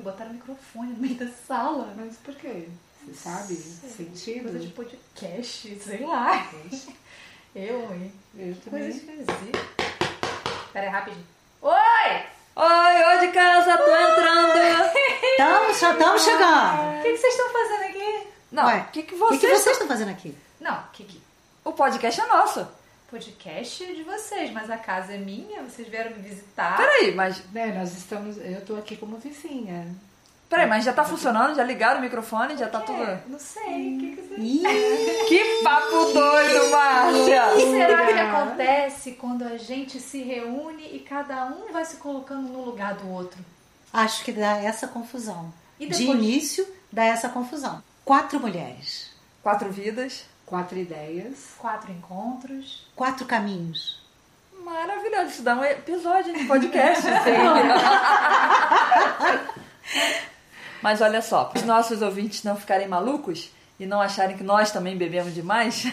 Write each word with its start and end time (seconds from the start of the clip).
o 0.00 0.02
microfone, 0.02 0.02
botaram 0.02 0.30
o 0.30 0.34
microfone 0.34 0.92
no 0.92 0.98
meio 0.98 1.14
da 1.16 1.28
sala. 1.46 1.92
Mas 1.96 2.16
por 2.16 2.34
quê? 2.34 2.68
Você 3.06 3.14
sabe? 3.14 3.54
Sei, 3.54 3.90
Sentido? 3.90 4.42
Coisa 4.44 4.58
de 4.58 4.68
podcast, 4.68 5.78
sei 5.80 6.04
lá. 6.06 6.50
Eu, 7.54 7.80
hein? 7.94 8.12
Eu 8.36 8.54
Coisa 8.54 8.64
também. 8.70 8.90
esquisita. 8.90 9.58
Pera 10.72 10.86
aí, 10.86 10.92
rapidinho. 10.92 11.26
Oi! 11.62 12.22
Oi, 12.56 13.04
oi 13.04 13.26
de 13.26 13.32
casa, 13.32 13.76
tô 13.78 13.84
entrando. 13.96 14.58
Então, 15.34 15.74
já 15.74 15.92
estamos 15.92 16.22
chegando. 16.22 16.98
O 16.98 17.02
que, 17.02 17.12
que 17.12 17.18
vocês 17.18 17.34
estão 17.34 17.50
fazendo 17.52 17.82
aqui? 17.84 18.26
Não, 18.52 18.78
o 18.78 18.84
que, 18.88 19.02
que 19.02 19.14
O 19.14 19.18
vocês... 19.18 19.40
que, 19.40 19.46
que 19.46 19.56
vocês 19.56 19.72
estão 19.72 19.88
fazendo 19.88 20.10
aqui? 20.10 20.36
Não, 20.60 20.82
que, 20.92 21.04
que 21.04 21.22
O 21.64 21.72
podcast 21.72 22.20
é 22.20 22.26
nosso. 22.26 22.66
Podcast 23.10 23.82
é 23.82 23.92
de 23.92 24.04
vocês, 24.04 24.52
mas 24.52 24.70
a 24.70 24.76
casa 24.76 25.14
é 25.14 25.18
minha, 25.18 25.62
vocês 25.62 25.88
vieram 25.88 26.12
me 26.12 26.22
visitar. 26.22 26.76
Peraí, 26.76 27.12
mas... 27.12 27.42
Né, 27.52 27.74
nós 27.76 27.96
estamos. 27.96 28.38
Eu 28.38 28.64
tô 28.64 28.76
aqui 28.76 28.96
como 28.96 29.16
vizinha. 29.16 29.88
Peraí, 30.48 30.68
mas 30.68 30.84
já 30.84 30.92
tá 30.92 31.04
funcionando? 31.04 31.54
Já 31.54 31.64
ligaram 31.64 31.98
o 31.98 32.02
microfone? 32.02 32.56
Já 32.56 32.68
tá 32.68 32.78
É, 32.78 32.82
tudo... 32.82 33.22
Não 33.28 33.38
sei, 33.38 33.94
o 33.94 33.98
que, 33.98 34.16
que 34.16 34.22
vocês 34.22 34.40
Ih, 34.40 34.62
Que 35.28 35.62
papo 35.62 36.12
doido, 36.12 36.70
Márcia! 36.70 37.52
O 37.52 37.56
que 37.56 37.70
será 37.70 38.06
que 38.06 38.18
acontece 38.18 39.12
quando 39.12 39.42
a 39.42 39.56
gente 39.56 40.00
se 40.00 40.22
reúne 40.22 40.88
e 40.92 41.00
cada 41.00 41.46
um 41.46 41.72
vai 41.72 41.84
se 41.84 41.96
colocando 41.96 42.48
no 42.48 42.64
lugar 42.64 42.94
do 42.94 43.08
outro? 43.10 43.38
acho 43.92 44.24
que 44.24 44.30
dá 44.30 44.56
essa 44.56 44.86
confusão. 44.86 45.52
E 45.78 45.86
De 45.86 46.04
início, 46.04 46.66
dá 46.92 47.04
essa 47.04 47.28
confusão. 47.28 47.82
Quatro 48.04 48.38
mulheres, 48.38 49.10
Quatro 49.42 49.70
vidas. 49.70 50.24
Quatro 50.50 50.76
ideias. 50.76 51.54
Quatro 51.56 51.92
encontros. 51.92 52.88
quatro 52.96 53.24
caminhos. 53.24 54.02
Maravilhoso. 54.64 55.28
Isso 55.28 55.42
dá 55.42 55.54
um 55.54 55.64
episódio 55.64 56.36
de 56.36 56.44
podcast. 56.44 57.06
Mas 60.82 61.00
olha 61.00 61.22
só, 61.22 61.44
para 61.44 61.60
os 61.60 61.64
nossos 61.64 62.02
ouvintes 62.02 62.42
não 62.42 62.56
ficarem 62.56 62.88
malucos 62.88 63.52
e 63.78 63.86
não 63.86 64.00
acharem 64.00 64.36
que 64.36 64.42
nós 64.42 64.72
também 64.72 64.96
bebemos 64.96 65.32
demais, 65.32 65.84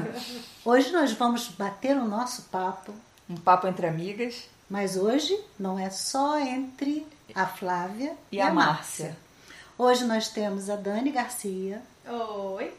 Hoje 0.62 0.92
nós 0.92 1.12
vamos 1.12 1.48
bater 1.48 1.96
o 1.96 2.04
nosso 2.04 2.42
papo, 2.42 2.94
um 3.28 3.36
papo 3.36 3.66
entre 3.66 3.86
amigas 3.86 4.48
mas 4.68 4.96
hoje 4.96 5.38
não 5.58 5.78
é 5.78 5.90
só 5.90 6.38
entre 6.38 7.06
a 7.34 7.46
Flávia 7.46 8.14
e 8.30 8.40
a 8.40 8.52
Márcia. 8.52 9.16
Hoje 9.78 10.04
nós 10.04 10.28
temos 10.28 10.70
a 10.70 10.76
Dani 10.76 11.10
Garcia 11.10 11.82
Oi. 12.06 12.72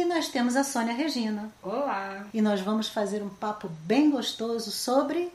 E 0.00 0.04
nós 0.04 0.28
temos 0.28 0.56
a 0.56 0.64
Sônia 0.64 0.92
Regina. 0.94 1.50
Olá! 1.62 2.26
E 2.32 2.42
nós 2.42 2.60
vamos 2.60 2.88
fazer 2.88 3.22
um 3.22 3.28
papo 3.28 3.68
bem 3.84 4.10
gostoso 4.10 4.70
sobre 4.70 5.32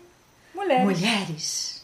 Mulheres. 0.54 0.84
mulheres. 1.00 1.82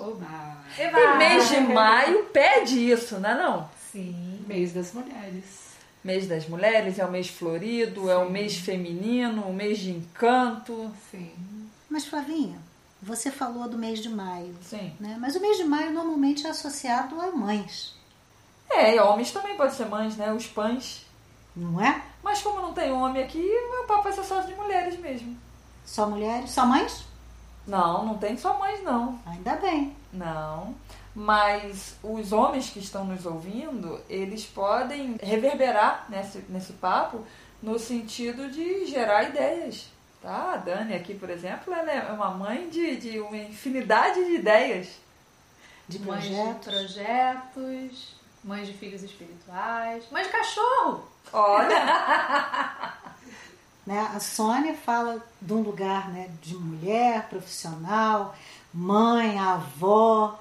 Eva. 0.78 1.00
E 1.00 1.17
mês 1.17 1.50
de 1.50 1.59
maio 1.61 2.25
pede 2.25 2.92
isso, 2.92 3.20
não 3.20 3.30
é 3.30 3.36
não? 3.36 3.70
Sim. 3.92 4.44
Mês 4.48 4.73
das 4.73 4.94
mulheres. 4.94 5.44
Mês 6.03 6.28
das 6.28 6.48
mulheres 6.48 7.00
é 7.00 7.05
o 7.05 7.11
mês 7.11 7.28
florido, 7.28 8.09
é 8.09 8.16
o 8.17 8.30
mês 8.30 8.55
feminino, 8.58 9.42
o 9.44 9.53
mês 9.53 9.80
de 9.80 9.92
encanto. 9.92 10.92
Sim. 11.09 11.31
Mas 11.89 12.05
Flavinha, 12.05 12.59
você 13.02 13.31
falou 13.31 13.67
do 13.67 13.78
mês 13.78 14.00
de 14.00 14.09
maio, 14.09 14.53
Sim. 14.61 14.94
né? 15.00 15.17
Mas 15.20 15.36
o 15.36 15.39
mês 15.42 15.58
de 15.58 15.64
maio 15.64 15.92
normalmente 15.92 16.45
é 16.45 16.50
associado 16.50 17.20
a 17.20 17.31
mães, 17.31 17.95
É, 18.70 18.95
e 18.95 19.00
homens 19.00 19.31
também 19.31 19.55
podem 19.55 19.73
ser 19.73 19.86
mães, 19.88 20.16
né? 20.17 20.31
Os 20.31 20.45
pães. 20.45 21.05
não 21.55 21.81
é? 21.81 22.03
Mas 22.28 22.42
como 22.42 22.61
não 22.61 22.73
tem 22.73 22.92
homem 22.92 23.23
aqui, 23.23 23.42
o 23.42 23.88
papo 23.88 24.03
vai 24.03 24.11
ser 24.11 24.25
só 24.25 24.42
de 24.42 24.54
mulheres 24.54 24.99
mesmo. 24.99 25.38
Só 25.86 26.10
mulheres, 26.10 26.49
só 26.49 26.65
mães? 26.65 27.05
Não, 27.65 28.05
não 28.05 28.17
tem 28.17 28.38
só 28.38 28.60
mães, 28.60 28.83
não. 28.83 29.17
Ainda 29.26 29.55
bem. 29.55 29.95
Não. 30.11 30.76
Mas 31.15 31.95
os 32.04 32.33
homens 32.33 32.70
que 32.70 32.80
estão 32.80 33.05
nos 33.05 33.26
ouvindo, 33.26 33.98
eles 34.10 34.43
podem 34.43 35.15
reverberar 35.23 36.05
nesse, 36.10 36.43
nesse 36.49 36.73
papo 36.73 37.26
no 37.64 37.80
sentido 37.80 38.52
de 38.52 38.86
gerar 38.88 39.30
ideias. 39.30 39.88
Tá? 40.21 40.52
A 40.55 40.58
Dani 40.58 40.95
aqui, 40.95 41.15
por 41.15 41.30
exemplo, 41.30 41.73
ela 41.73 41.89
é 41.89 42.11
uma 42.11 42.32
mãe 42.32 42.67
de, 42.67 42.98
de 42.98 43.21
uma 43.21 43.38
infinidade 43.38 44.21
de 44.26 44.33
ideias. 44.33 44.89
De 45.88 45.98
Mães 45.99 46.23
de 46.23 46.36
projetos. 46.36 46.73
projetos, 46.73 48.15
mães 48.44 48.67
de 48.67 48.73
filhos 48.73 49.02
espirituais, 49.02 50.04
mãe 50.11 50.23
de 50.23 50.30
cachorro. 50.30 51.15
Olha, 51.33 52.93
Né? 53.88 53.99
A 54.14 54.20
Sônia 54.20 54.76
fala 54.76 55.26
de 55.42 55.54
um 55.54 55.61
lugar 55.61 56.10
né, 56.10 56.30
de 56.42 56.54
mulher, 56.55 57.30
profissional, 57.30 58.36
mãe, 58.73 59.39
avó. 59.39 60.38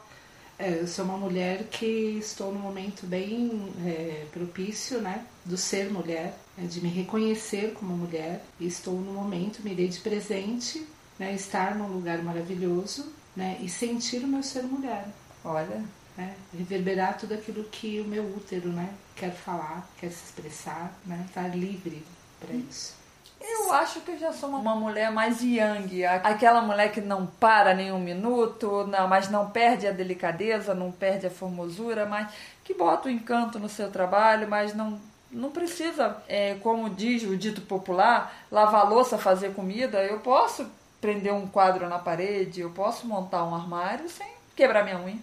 É, 0.59 0.81
eu 0.81 0.89
sou 0.89 1.05
uma 1.05 1.17
mulher 1.17 1.69
que 1.71 1.87
estou 2.19 2.53
num 2.53 2.59
momento 2.59 3.07
bem 3.07 3.73
é, 3.87 4.27
propício, 4.33 5.01
né? 5.01 5.25
Do 5.45 5.57
ser 5.57 5.93
mulher, 5.93 6.37
né, 6.59 6.67
de 6.67 6.81
me 6.81 6.89
reconhecer 6.89 7.73
como 7.75 7.97
mulher. 7.97 8.45
E 8.59 8.67
estou 8.67 8.95
no 8.95 9.13
momento, 9.13 9.63
me 9.63 9.77
dei 9.77 9.87
de 9.87 10.01
presente, 10.01 10.85
né? 11.17 11.33
Estar 11.33 11.77
num 11.77 11.87
lugar 11.87 12.19
maravilhoso, 12.23 13.13
né? 13.37 13.59
E 13.61 13.69
sentir 13.69 14.25
o 14.25 14.27
meu 14.27 14.43
ser 14.43 14.65
mulher, 14.65 15.07
olha. 15.45 15.85
Né? 16.17 16.35
Reverberar 16.57 17.19
tudo 17.19 17.35
aquilo 17.35 17.65
que 17.65 18.01
o 18.01 18.05
meu 18.05 18.25
útero, 18.25 18.69
né? 18.69 18.95
Quer 19.15 19.33
falar, 19.33 19.87
quer 19.99 20.11
se 20.11 20.25
expressar, 20.25 20.93
né? 21.05 21.25
Estar 21.29 21.49
livre 21.49 22.05
para 22.41 22.55
isso. 22.55 22.95
Eu 23.41 23.73
acho 23.73 24.01
que 24.01 24.13
eu 24.13 24.19
já 24.19 24.33
sou 24.33 24.49
uma 24.49 24.75
mulher 24.75 25.11
mais 25.11 25.43
yang, 25.43 26.05
aquela 26.05 26.63
mulher 26.63 26.91
que 26.91 27.01
não 27.01 27.27
para 27.27 27.75
nenhum 27.75 27.99
minuto, 27.99 28.87
não, 28.87 29.07
mas 29.07 29.29
não 29.29 29.51
perde 29.51 29.87
a 29.87 29.93
delicadeza, 29.93 30.75
não 30.75 30.91
perde 30.91 31.27
a 31.27 31.31
formosura, 31.31 32.07
mas 32.07 32.33
que 32.65 32.75
bota 32.75 33.09
o 33.09 33.11
encanto 33.11 33.59
no 33.59 33.69
seu 33.69 33.91
trabalho, 33.91 34.49
mas 34.49 34.75
não, 34.75 34.99
não 35.31 35.51
precisa, 35.51 36.17
é, 36.27 36.55
como 36.57 36.89
diz 36.89 37.23
o 37.25 37.37
dito 37.37 37.61
popular, 37.61 38.35
lavar 38.51 38.89
louça, 38.89 39.19
fazer 39.19 39.55
comida. 39.55 40.03
Eu 40.03 40.19
posso 40.21 40.67
prender 41.01 41.33
um 41.33 41.47
quadro 41.47 41.89
na 41.89 41.99
parede, 41.99 42.63
eu 42.63 42.71
posso 42.71 43.07
montar 43.07 43.45
um 43.45 43.55
armário 43.55 44.09
sem 44.09 44.27
quebrar 44.57 44.83
minha 44.83 44.99
unha. 44.99 45.19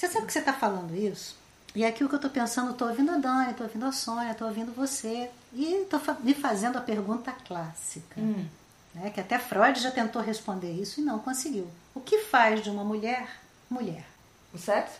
Você 0.00 0.08
sabe 0.08 0.24
que 0.24 0.32
você 0.32 0.38
está 0.38 0.54
falando 0.54 0.96
isso? 0.96 1.36
E 1.74 1.84
aqui 1.84 2.02
o 2.02 2.08
que 2.08 2.14
eu 2.14 2.16
estou 2.16 2.30
pensando, 2.30 2.70
estou 2.70 2.88
ouvindo 2.88 3.10
a 3.10 3.18
Dani, 3.18 3.50
estou 3.50 3.66
ouvindo 3.66 3.84
a 3.84 3.92
Sônia, 3.92 4.30
estou 4.30 4.48
ouvindo 4.48 4.72
você. 4.74 5.30
E 5.52 5.74
estou 5.74 6.00
me 6.20 6.32
fazendo 6.32 6.78
a 6.78 6.80
pergunta 6.80 7.30
clássica. 7.46 8.18
Né? 8.94 9.10
Que 9.10 9.20
até 9.20 9.38
Freud 9.38 9.78
já 9.78 9.90
tentou 9.90 10.22
responder 10.22 10.72
isso 10.72 11.02
e 11.02 11.04
não 11.04 11.18
conseguiu. 11.18 11.68
O 11.94 12.00
que 12.00 12.20
faz 12.20 12.64
de 12.64 12.70
uma 12.70 12.82
mulher 12.82 13.28
mulher? 13.68 14.06
O 14.54 14.58
sexo? 14.58 14.98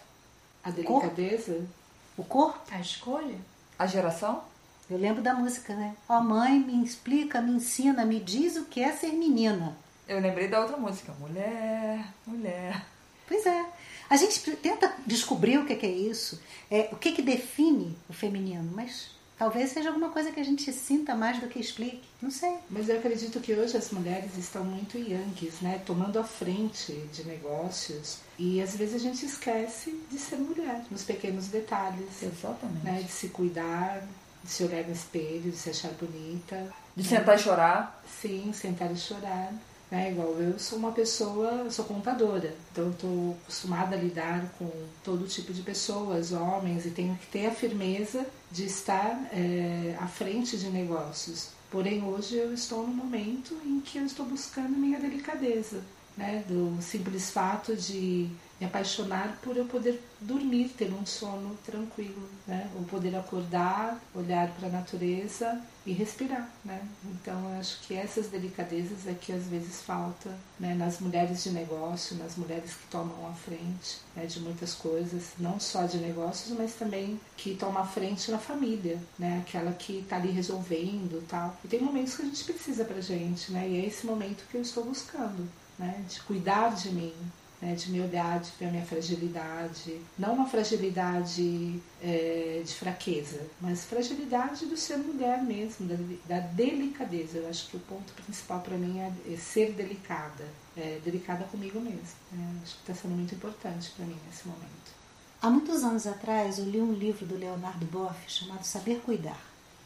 A 0.62 0.71
delicadeza, 0.71 1.67
O 2.15 2.22
corpo? 2.22 2.61
A 2.71 2.78
escolha? 2.78 3.38
A 3.78 3.87
geração? 3.87 4.44
Eu 4.91 4.99
lembro 4.99 5.22
da 5.22 5.32
música, 5.32 5.75
né? 5.75 5.97
Ó 6.06 6.21
mãe, 6.21 6.61
me 6.61 6.84
explica, 6.84 7.41
me 7.41 7.53
ensina, 7.53 8.05
me 8.05 8.21
diz 8.21 8.56
o 8.56 8.67
que 8.67 8.82
é 8.82 8.93
ser 8.93 9.12
menina. 9.12 9.75
Eu 10.06 10.21
lembrei 10.21 10.47
da 10.47 10.61
outra 10.61 10.77
música. 10.77 11.11
Mulher, 11.19 12.05
mulher. 12.27 12.84
Pois 13.27 13.47
é. 13.47 13.65
A 14.10 14.16
gente 14.16 14.41
tenta 14.56 14.93
descobrir 15.06 15.56
o 15.59 15.65
que 15.65 15.87
é 15.87 15.88
isso, 15.88 16.41
é, 16.69 16.88
o 16.91 16.97
que, 16.97 17.12
que 17.12 17.22
define 17.22 17.97
o 18.09 18.12
feminino, 18.12 18.69
mas 18.75 19.12
talvez 19.38 19.71
seja 19.71 19.88
alguma 19.88 20.10
coisa 20.10 20.32
que 20.32 20.41
a 20.41 20.44
gente 20.44 20.72
sinta 20.72 21.15
mais 21.15 21.38
do 21.38 21.47
que 21.47 21.60
explique. 21.60 22.03
Não 22.20 22.31
sei. 22.31 22.56
Mas 22.69 22.88
eu 22.88 22.99
acredito 22.99 23.38
que 23.38 23.54
hoje 23.54 23.76
as 23.76 23.93
mulheres 23.93 24.37
estão 24.37 24.65
muito 24.65 24.99
yangues, 24.99 25.60
né? 25.60 25.81
Tomando 25.87 26.19
a 26.19 26.25
frente 26.25 26.93
de 27.12 27.22
negócios. 27.25 28.19
E 28.37 28.60
às 28.60 28.75
vezes 28.75 28.97
a 28.97 28.99
gente 28.99 29.25
esquece 29.25 29.97
de 30.10 30.19
ser 30.19 30.37
mulher, 30.37 30.82
nos 30.91 31.05
pequenos 31.05 31.46
detalhes. 31.46 32.20
Exatamente. 32.20 32.85
Né? 32.85 33.02
De 33.02 33.12
se 33.12 33.29
cuidar, 33.29 34.02
de 34.43 34.50
se 34.50 34.64
olhar 34.64 34.85
no 34.85 34.93
espelho, 34.93 35.52
de 35.52 35.56
se 35.56 35.70
achar 35.70 35.93
bonita. 35.93 36.67
De 36.96 37.05
sentar 37.05 37.37
e 37.37 37.38
chorar. 37.38 38.02
Sim, 38.20 38.52
sentar 38.52 38.90
e 38.90 38.96
chorar. 38.96 39.55
Né? 39.90 40.12
Igual 40.12 40.34
eu 40.40 40.58
sou 40.58 40.78
uma 40.78 40.92
pessoa, 40.92 41.69
sou 41.70 41.84
contadora, 41.84 42.54
então 42.70 42.90
estou 42.90 43.37
acostumada 43.42 43.96
a 43.96 43.98
lidar 43.98 44.52
com 44.58 44.70
todo 45.02 45.26
tipo 45.26 45.52
de 45.52 45.62
pessoas, 45.62 46.32
homens, 46.32 46.87
e 46.87 46.90
tenho 46.90 47.16
que 47.16 47.26
ter 47.26 47.46
a 47.46 47.50
firmeza 47.50 48.25
de 48.52 48.66
estar 48.66 49.28
é, 49.32 49.96
à 49.98 50.06
frente 50.06 50.56
de 50.56 50.69
negócios. 50.69 51.48
Porém, 51.70 52.04
hoje 52.04 52.37
eu 52.37 52.52
estou 52.52 52.87
no 52.87 52.92
momento 52.92 53.56
em 53.64 53.81
que 53.81 53.98
eu 53.98 54.04
estou 54.04 54.26
buscando 54.26 54.76
minha 54.76 54.98
delicadeza, 54.98 55.82
né? 56.16 56.44
do 56.48 56.81
simples 56.81 57.31
fato 57.31 57.75
de 57.75 58.28
me 58.61 58.67
apaixonar 58.67 59.39
por 59.43 59.57
eu 59.57 59.65
poder 59.65 60.03
dormir, 60.21 60.69
ter 60.77 60.93
um 60.93 61.07
sono 61.07 61.57
tranquilo, 61.65 62.29
né? 62.47 62.71
ou 62.77 62.85
poder 62.85 63.17
acordar, 63.17 63.99
olhar 64.15 64.51
para 64.53 64.69
a 64.69 64.71
natureza 64.71 65.59
e 65.87 65.93
respirar, 65.93 66.47
né? 66.62 66.87
Então 67.07 67.53
eu 67.53 67.59
acho 67.59 67.81
que 67.81 67.95
essas 67.95 68.27
delicadezas 68.27 69.07
é 69.07 69.15
que 69.15 69.33
às 69.33 69.45
vezes 69.45 69.81
falta, 69.81 70.37
né? 70.59 70.75
Nas 70.75 71.01
mulheres 71.01 71.43
de 71.43 71.51
negócio, 71.51 72.17
nas 72.19 72.37
mulheres 72.37 72.73
que 72.75 72.87
tomam 72.91 73.27
a 73.31 73.33
frente, 73.33 73.99
né? 74.15 74.27
De 74.27 74.41
muitas 74.41 74.75
coisas, 74.75 75.31
não 75.39 75.59
só 75.59 75.87
de 75.87 75.97
negócios, 75.97 76.57
mas 76.57 76.75
também 76.75 77.19
que 77.35 77.55
tomam 77.55 77.83
a 77.83 77.87
frente 77.87 78.31
na 78.31 78.39
família, 78.39 78.99
né? 79.19 79.43
Aquela 79.47 79.73
que 79.73 80.01
está 80.01 80.17
ali 80.17 80.31
resolvendo, 80.31 81.27
tal. 81.27 81.57
E 81.65 81.69
tem 81.69 81.81
momentos 81.81 82.15
que 82.15 82.23
a 82.23 82.27
gente 82.27 82.45
precisa 82.45 82.85
pra 82.85 83.01
gente, 83.01 83.51
né? 83.51 83.67
E 83.67 83.81
é 83.81 83.87
esse 83.87 84.07
momento 84.07 84.45
que 84.51 84.59
eu 84.59 84.62
estou 84.62 84.85
buscando, 84.85 85.49
né? 85.79 86.05
De 86.07 86.21
cuidar 86.21 86.75
de 86.75 86.91
mim, 86.91 87.15
né, 87.61 87.75
de 87.75 87.91
me 87.91 88.01
olhar, 88.01 88.41
ver 88.59 88.67
a 88.67 88.71
minha 88.71 88.85
fragilidade. 88.85 90.01
Não 90.19 90.35
uma 90.35 90.49
fragilidade 90.49 91.81
é, 92.03 92.62
de 92.65 92.75
fraqueza, 92.75 93.47
mas 93.61 93.85
fragilidade 93.85 94.67
do 94.67 94.77
ser 94.77 94.97
mulher 94.97 95.43
mesmo, 95.43 95.87
da, 95.87 95.97
da 96.37 96.47
delicadeza. 96.47 97.39
Eu 97.39 97.49
acho 97.49 97.69
que 97.69 97.77
o 97.77 97.81
ponto 97.81 98.12
principal 98.25 98.61
para 98.61 98.77
mim 98.77 98.99
é, 99.01 99.12
é, 99.31 99.37
ser 99.37 99.73
delicada, 99.73 100.45
é, 100.77 100.99
delicada 101.05 101.45
comigo 101.45 101.81
mesmo. 101.81 102.17
Né? 102.33 102.61
Acho 102.62 102.77
que 102.77 102.91
está 102.91 102.95
sendo 102.95 103.15
muito 103.15 103.35
importante 103.35 103.91
para 103.91 104.07
mim 104.07 104.17
nesse 104.27 104.49
momento. 104.49 105.01
Há 105.43 105.49
muitos 105.49 105.83
anos 105.85 106.07
atrás 106.07 106.59
eu 106.59 106.65
li 106.65 106.81
um 106.81 106.93
livro 106.93 107.27
do 107.27 107.37
Leonardo 107.37 107.87
Boff 107.87 108.19
chamado 108.27 108.65
Saber 108.65 109.01
Cuidar. 109.01 109.41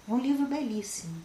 É 0.09 0.13
um 0.13 0.19
livro 0.19 0.47
belíssimo. 0.47 1.17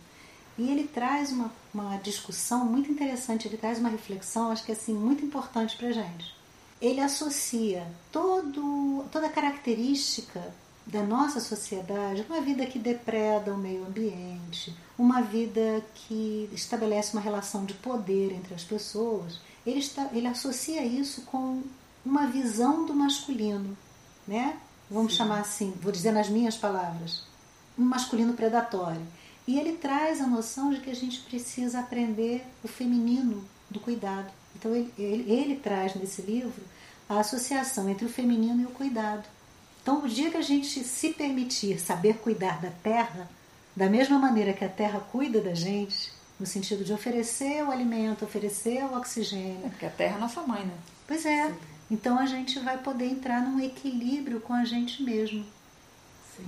E 0.57 0.69
ele 0.69 0.87
traz 0.87 1.31
uma, 1.31 1.51
uma 1.73 1.97
discussão 1.97 2.65
muito 2.65 2.91
interessante, 2.91 3.47
ele 3.47 3.57
traz 3.57 3.79
uma 3.79 3.87
reflexão, 3.87 4.51
acho 4.51 4.65
que 4.65 4.73
assim, 4.73 4.93
muito 4.93 5.23
importante 5.23 5.77
para 5.77 5.87
a 5.87 5.91
gente. 5.91 6.38
Ele 6.81 7.01
associa 7.01 7.85
todo, 8.11 9.05
toda 9.11 9.27
a 9.27 9.31
característica 9.31 10.41
da 10.85 11.03
nossa 11.03 11.39
sociedade, 11.39 12.25
uma 12.27 12.41
vida 12.41 12.65
que 12.65 12.79
depreda 12.79 13.53
o 13.53 13.57
meio 13.57 13.85
ambiente, 13.85 14.75
uma 14.97 15.21
vida 15.21 15.83
que 15.93 16.49
estabelece 16.51 17.13
uma 17.13 17.21
relação 17.21 17.63
de 17.63 17.75
poder 17.75 18.31
entre 18.31 18.55
as 18.55 18.63
pessoas, 18.63 19.39
ele, 19.65 19.79
está, 19.79 20.09
ele 20.13 20.27
associa 20.27 20.83
isso 20.83 21.21
com 21.23 21.61
uma 22.03 22.25
visão 22.25 22.85
do 22.85 22.93
masculino, 22.93 23.77
né? 24.27 24.57
Vamos 24.89 25.11
Sim. 25.11 25.17
chamar 25.19 25.41
assim, 25.41 25.73
vou 25.81 25.91
dizer 25.91 26.11
nas 26.11 26.27
minhas 26.27 26.57
palavras, 26.57 27.23
um 27.77 27.83
masculino 27.83 28.33
predatório. 28.33 29.05
E 29.47 29.59
ele 29.59 29.73
traz 29.73 30.19
a 30.21 30.27
noção 30.27 30.71
de 30.71 30.79
que 30.79 30.89
a 30.89 30.95
gente 30.95 31.19
precisa 31.21 31.79
aprender 31.79 32.43
o 32.63 32.67
feminino 32.67 33.43
do 33.69 33.79
cuidado. 33.79 34.31
Então 34.59 34.75
ele, 34.75 34.93
ele, 34.97 35.31
ele 35.31 35.55
traz 35.55 35.95
nesse 35.95 36.21
livro 36.21 36.61
a 37.07 37.19
associação 37.19 37.89
entre 37.89 38.05
o 38.05 38.09
feminino 38.09 38.61
e 38.61 38.65
o 38.65 38.71
cuidado. 38.71 39.23
Então, 39.81 40.03
o 40.03 40.07
dia 40.07 40.29
que 40.29 40.37
a 40.37 40.41
gente 40.41 40.83
se 40.83 41.13
permitir 41.13 41.79
saber 41.79 42.17
cuidar 42.17 42.61
da 42.61 42.69
terra, 42.69 43.27
da 43.75 43.89
mesma 43.89 44.19
maneira 44.19 44.53
que 44.53 44.63
a 44.63 44.69
terra 44.69 44.99
cuida 44.99 45.41
da 45.41 45.55
gente, 45.55 46.11
no 46.39 46.45
sentido 46.45 46.83
de 46.83 46.93
oferecer 46.93 47.63
o 47.63 47.71
alimento, 47.71 48.23
oferecer 48.25 48.83
o 48.83 48.95
oxigênio. 48.95 49.65
É 49.65 49.69
porque 49.69 49.85
a 49.85 49.89
terra 49.89 50.17
é 50.17 50.19
nossa 50.19 50.41
mãe, 50.41 50.63
né? 50.63 50.73
Pois 51.07 51.25
é. 51.25 51.47
Sim. 51.47 51.55
Então 51.89 52.19
a 52.19 52.25
gente 52.25 52.59
vai 52.59 52.77
poder 52.77 53.05
entrar 53.05 53.41
num 53.41 53.59
equilíbrio 53.59 54.39
com 54.41 54.53
a 54.53 54.63
gente 54.63 55.01
mesmo. 55.01 55.43
Sim. 56.35 56.45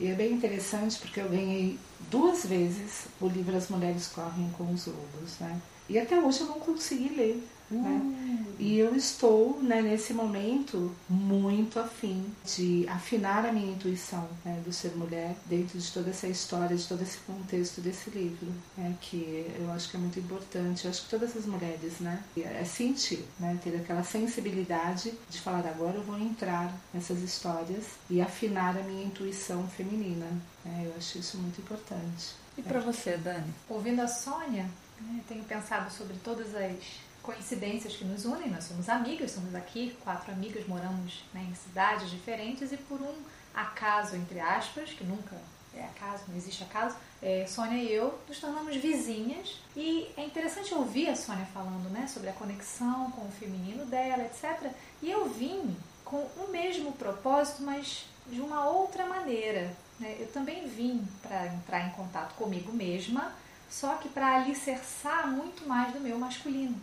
E 0.00 0.08
é 0.08 0.14
bem 0.14 0.32
interessante 0.32 0.98
porque 0.98 1.20
eu 1.20 1.28
ganhei 1.28 1.78
duas 2.10 2.44
vezes 2.44 3.06
o 3.20 3.28
livro 3.28 3.56
As 3.56 3.68
Mulheres 3.68 4.08
Correm 4.08 4.50
com 4.56 4.72
os 4.72 4.86
Lobos, 4.86 5.38
né? 5.38 5.60
E 5.90 5.98
até 5.98 6.20
hoje 6.20 6.42
eu 6.42 6.46
não 6.46 6.60
consegui 6.60 7.08
ler. 7.08 7.44
Né? 7.68 8.00
Hum. 8.02 8.44
E 8.58 8.78
eu 8.78 8.94
estou, 8.94 9.58
né, 9.62 9.80
nesse 9.80 10.12
momento, 10.12 10.94
muito 11.08 11.80
afim 11.80 12.26
de 12.44 12.86
afinar 12.88 13.46
a 13.46 13.52
minha 13.52 13.72
intuição 13.72 14.28
né, 14.44 14.60
do 14.64 14.72
ser 14.72 14.94
mulher 14.96 15.34
dentro 15.46 15.78
de 15.78 15.90
toda 15.90 16.10
essa 16.10 16.28
história, 16.28 16.76
de 16.76 16.86
todo 16.86 17.02
esse 17.02 17.18
contexto 17.18 17.80
desse 17.80 18.10
livro, 18.10 18.52
né, 18.76 18.94
que 19.00 19.46
eu 19.58 19.70
acho 19.72 19.88
que 19.88 19.96
é 19.96 20.00
muito 20.00 20.18
importante. 20.18 20.84
Eu 20.84 20.90
acho 20.90 21.04
que 21.04 21.10
todas 21.10 21.36
as 21.36 21.46
mulheres, 21.46 22.00
né, 22.00 22.22
é 22.36 22.64
sentir, 22.64 23.24
né, 23.38 23.58
ter 23.62 23.74
aquela 23.76 24.04
sensibilidade 24.04 25.12
de 25.28 25.40
falar 25.40 25.66
agora 25.66 25.96
eu 25.96 26.02
vou 26.02 26.18
entrar 26.18 26.72
nessas 26.92 27.22
histórias 27.22 27.84
e 28.10 28.20
afinar 28.20 28.76
a 28.76 28.82
minha 28.82 29.04
intuição 29.04 29.66
feminina. 29.68 30.26
Né, 30.64 30.84
eu 30.86 30.94
acho 30.98 31.18
isso 31.18 31.38
muito 31.38 31.60
importante. 31.60 32.34
E 32.58 32.62
para 32.62 32.80
você, 32.80 33.16
Dani? 33.16 33.54
Ouvindo 33.68 34.00
a 34.00 34.08
Sônia, 34.08 34.68
né, 35.00 35.22
tenho 35.28 35.44
pensado 35.44 35.90
sobre 35.90 36.16
todas 36.18 36.54
as 36.54 37.00
coincidências 37.22 37.96
que 37.96 38.04
nos 38.04 38.24
unem. 38.24 38.50
Nós 38.50 38.64
somos 38.64 38.88
amigas, 38.88 39.32
somos 39.32 39.54
aqui 39.54 39.96
quatro 40.02 40.32
amigas, 40.32 40.66
moramos 40.66 41.24
né, 41.32 41.46
em 41.50 41.54
cidades 41.54 42.10
diferentes 42.10 42.72
e 42.72 42.76
por 42.76 43.00
um 43.00 43.14
acaso, 43.54 44.16
entre 44.16 44.40
aspas, 44.40 44.90
que 44.90 45.04
nunca 45.04 45.36
é 45.74 45.84
acaso, 45.84 46.24
não 46.28 46.36
existe 46.36 46.64
acaso, 46.64 46.96
é, 47.22 47.46
Sônia 47.46 47.80
e 47.80 47.92
eu 47.92 48.18
nos 48.26 48.40
tornamos 48.40 48.74
vizinhas 48.76 49.60
e 49.76 50.10
é 50.16 50.24
interessante 50.24 50.74
ouvir 50.74 51.08
a 51.08 51.14
Sônia 51.14 51.46
falando 51.46 51.88
né, 51.90 52.08
sobre 52.08 52.28
a 52.28 52.32
conexão 52.32 53.10
com 53.12 53.22
o 53.26 53.30
feminino 53.30 53.86
dela, 53.86 54.24
etc. 54.24 54.72
E 55.00 55.10
eu 55.10 55.28
vim 55.28 55.76
com 56.04 56.16
o 56.36 56.48
mesmo 56.50 56.92
propósito, 56.92 57.62
mas 57.62 58.04
de 58.26 58.40
uma 58.40 58.68
outra 58.68 59.06
maneira. 59.06 59.72
Né? 59.98 60.16
Eu 60.18 60.26
também 60.32 60.66
vim 60.66 61.06
para 61.22 61.46
entrar 61.46 61.86
em 61.86 61.90
contato 61.90 62.34
comigo 62.34 62.72
mesma, 62.72 63.32
só 63.70 63.94
que 63.94 64.08
para 64.08 64.34
alicerçar 64.34 65.28
muito 65.28 65.66
mais 65.66 65.92
do 65.92 66.00
meu 66.00 66.18
masculino. 66.18 66.76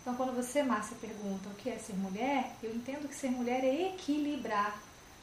Então, 0.00 0.14
quando 0.14 0.34
você, 0.34 0.62
Márcia, 0.62 0.96
pergunta 0.98 1.50
o 1.50 1.54
que 1.54 1.68
é 1.68 1.76
ser 1.76 1.92
mulher, 1.92 2.52
eu 2.62 2.74
entendo 2.74 3.06
que 3.06 3.14
ser 3.14 3.30
mulher 3.30 3.62
é 3.62 3.88
equilibrar. 3.88 4.80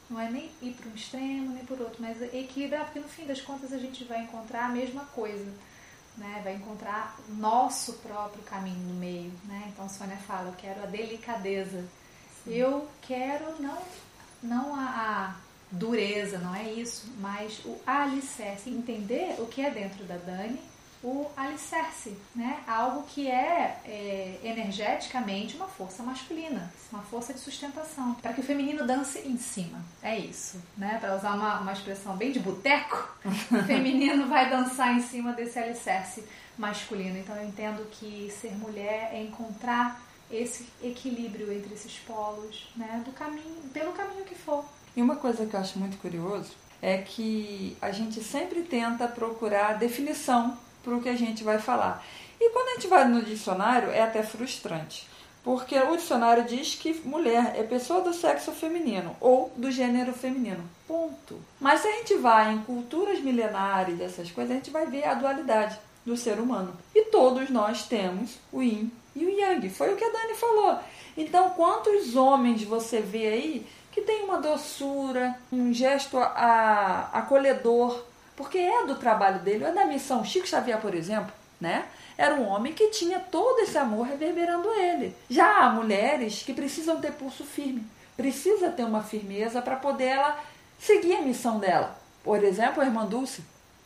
Não 0.07 0.19
é 0.19 0.29
nem 0.29 0.51
ir 0.61 0.73
para 0.73 0.89
um 0.89 0.95
extremo 0.95 1.53
nem 1.53 1.65
por 1.65 1.81
outro, 1.81 1.97
mas 1.99 2.21
equilibrar, 2.33 2.85
porque 2.85 2.99
no 2.99 3.09
fim 3.09 3.25
das 3.25 3.41
contas 3.41 3.73
a 3.73 3.77
gente 3.77 4.03
vai 4.03 4.21
encontrar 4.21 4.65
a 4.65 4.69
mesma 4.69 5.03
coisa. 5.05 5.51
Né? 6.15 6.41
Vai 6.43 6.55
encontrar 6.55 7.17
o 7.27 7.33
nosso 7.33 7.93
próprio 7.93 8.43
caminho 8.43 8.87
no 8.87 8.93
meio. 8.93 9.33
Né? 9.45 9.71
Então, 9.73 9.89
Sônia 9.89 10.17
fala: 10.17 10.49
eu 10.49 10.55
quero 10.55 10.83
a 10.83 10.85
delicadeza. 10.85 11.83
Sim. 12.43 12.53
Eu 12.53 12.87
quero 13.01 13.61
não, 13.61 13.81
não 14.41 14.75
a, 14.75 14.83
a 14.85 15.35
dureza, 15.71 16.37
não 16.37 16.55
é 16.55 16.71
isso, 16.71 17.11
mas 17.19 17.59
o 17.65 17.77
alicerce, 17.85 18.69
entender 18.69 19.35
o 19.39 19.47
que 19.47 19.61
é 19.61 19.71
dentro 19.71 20.05
da 20.05 20.17
Dani 20.17 20.59
o 21.07 21.31
alicerce, 21.37 22.17
né? 22.35 22.59
algo 22.67 23.03
que 23.03 23.31
é, 23.31 23.79
é, 23.85 24.39
energeticamente 24.43 25.55
uma 25.55 25.67
força 25.67 26.03
masculina, 26.03 26.69
uma 26.91 27.01
força 27.01 27.33
de 27.33 27.39
sustentação, 27.39 28.13
para 28.15 28.33
que 28.33 28.41
o 28.41 28.43
feminino 28.43 28.85
dance 28.85 29.19
em 29.19 29.37
cima. 29.37 29.79
É 30.03 30.17
isso, 30.19 30.61
né? 30.75 30.97
Para 30.99 31.15
usar 31.15 31.33
uma, 31.35 31.61
uma 31.61 31.71
expressão 31.71 32.17
bem 32.17 32.33
de 32.33 32.41
boteco, 32.41 33.09
o 33.23 33.63
feminino 33.63 34.27
vai 34.27 34.49
dançar 34.49 34.97
em 34.97 35.01
cima 35.01 35.31
desse 35.31 35.57
alicerce 35.57 36.25
masculino. 36.57 37.17
Então 37.17 37.37
eu 37.37 37.47
entendo 37.47 37.87
que 37.89 38.29
ser 38.41 38.51
mulher 38.57 39.11
é 39.13 39.21
encontrar 39.21 40.01
esse 40.29 40.67
equilíbrio 40.83 41.53
entre 41.53 41.73
esses 41.73 41.97
polos, 41.99 42.69
né? 42.75 43.01
Do 43.05 43.13
caminho, 43.13 43.61
pelo 43.73 43.93
caminho 43.93 44.25
que 44.25 44.35
for. 44.35 44.65
E 44.93 45.01
uma 45.01 45.15
coisa 45.15 45.45
que 45.45 45.53
eu 45.53 45.59
acho 45.59 45.79
muito 45.79 45.97
curioso 45.99 46.51
é 46.81 46.97
que 46.97 47.77
a 47.81 47.91
gente 47.91 48.21
sempre 48.21 48.63
tenta 48.63 49.07
procurar 49.07 49.77
definição 49.77 50.57
para 50.87 50.95
o 50.95 51.01
que 51.01 51.09
a 51.09 51.17
gente 51.17 51.43
vai 51.43 51.59
falar. 51.59 52.01
E 52.39 52.49
quando 52.51 52.69
a 52.69 52.73
gente 52.75 52.87
vai 52.87 53.05
no 53.05 53.21
dicionário, 53.21 53.89
é 53.89 54.01
até 54.01 54.23
frustrante. 54.23 55.05
Porque 55.43 55.77
o 55.77 55.97
dicionário 55.97 56.45
diz 56.45 56.75
que 56.75 56.93
mulher 57.05 57.53
é 57.57 57.63
pessoa 57.63 58.01
do 58.01 58.13
sexo 58.13 58.53
feminino 58.53 59.15
ou 59.19 59.51
do 59.57 59.69
gênero 59.69 60.13
feminino. 60.13 60.63
Ponto. 60.87 61.39
Mas 61.59 61.81
se 61.81 61.87
a 61.87 61.91
gente 61.91 62.15
vai 62.15 62.53
em 62.53 62.59
culturas 62.59 63.19
milenares, 63.19 63.99
essas 63.99 64.31
coisas, 64.31 64.51
a 64.51 64.55
gente 64.55 64.71
vai 64.71 64.85
ver 64.85 65.05
a 65.05 65.13
dualidade 65.13 65.77
do 66.05 66.15
ser 66.15 66.39
humano. 66.39 66.73
E 66.95 67.03
todos 67.05 67.49
nós 67.49 67.83
temos 67.83 68.37
o 68.51 68.61
yin 68.61 68.89
e 69.13 69.25
o 69.25 69.29
yang. 69.29 69.69
Foi 69.69 69.93
o 69.93 69.97
que 69.97 70.05
a 70.05 70.09
Dani 70.09 70.35
falou. 70.35 70.79
Então, 71.17 71.49
quantos 71.49 72.15
homens 72.15 72.63
você 72.63 73.01
vê 73.01 73.27
aí 73.27 73.67
que 73.91 74.01
tem 74.01 74.23
uma 74.23 74.39
doçura, 74.39 75.35
um 75.51 75.73
gesto 75.73 76.17
a, 76.17 77.09
acolhedor, 77.11 78.03
porque 78.37 78.59
é 78.59 78.85
do 78.85 78.95
trabalho 78.95 79.39
dele, 79.39 79.65
é 79.65 79.71
da 79.71 79.85
missão. 79.85 80.23
Chico 80.23 80.47
Xavier, 80.47 80.79
por 80.79 80.93
exemplo, 80.93 81.33
né? 81.59 81.85
Era 82.15 82.35
um 82.35 82.47
homem 82.47 82.71
que 82.71 82.89
tinha 82.91 83.19
todo 83.19 83.59
esse 83.59 83.77
amor 83.77 84.05
reverberando 84.05 84.71
ele. 84.73 85.15
Já 85.29 85.65
há 85.65 85.69
mulheres 85.71 86.43
que 86.43 86.53
precisam 86.53 87.01
ter 87.01 87.11
pulso 87.13 87.43
firme, 87.43 87.85
precisa 88.15 88.69
ter 88.69 88.83
uma 88.83 89.03
firmeza 89.03 89.61
para 89.61 89.75
poder 89.75 90.05
ela 90.05 90.39
seguir 90.79 91.15
a 91.15 91.21
missão 91.21 91.59
dela. 91.59 91.99
Por 92.23 92.43
exemplo, 92.43 92.81
a 92.81 92.85
irmã 92.85 93.05
Dulce, 93.05 93.43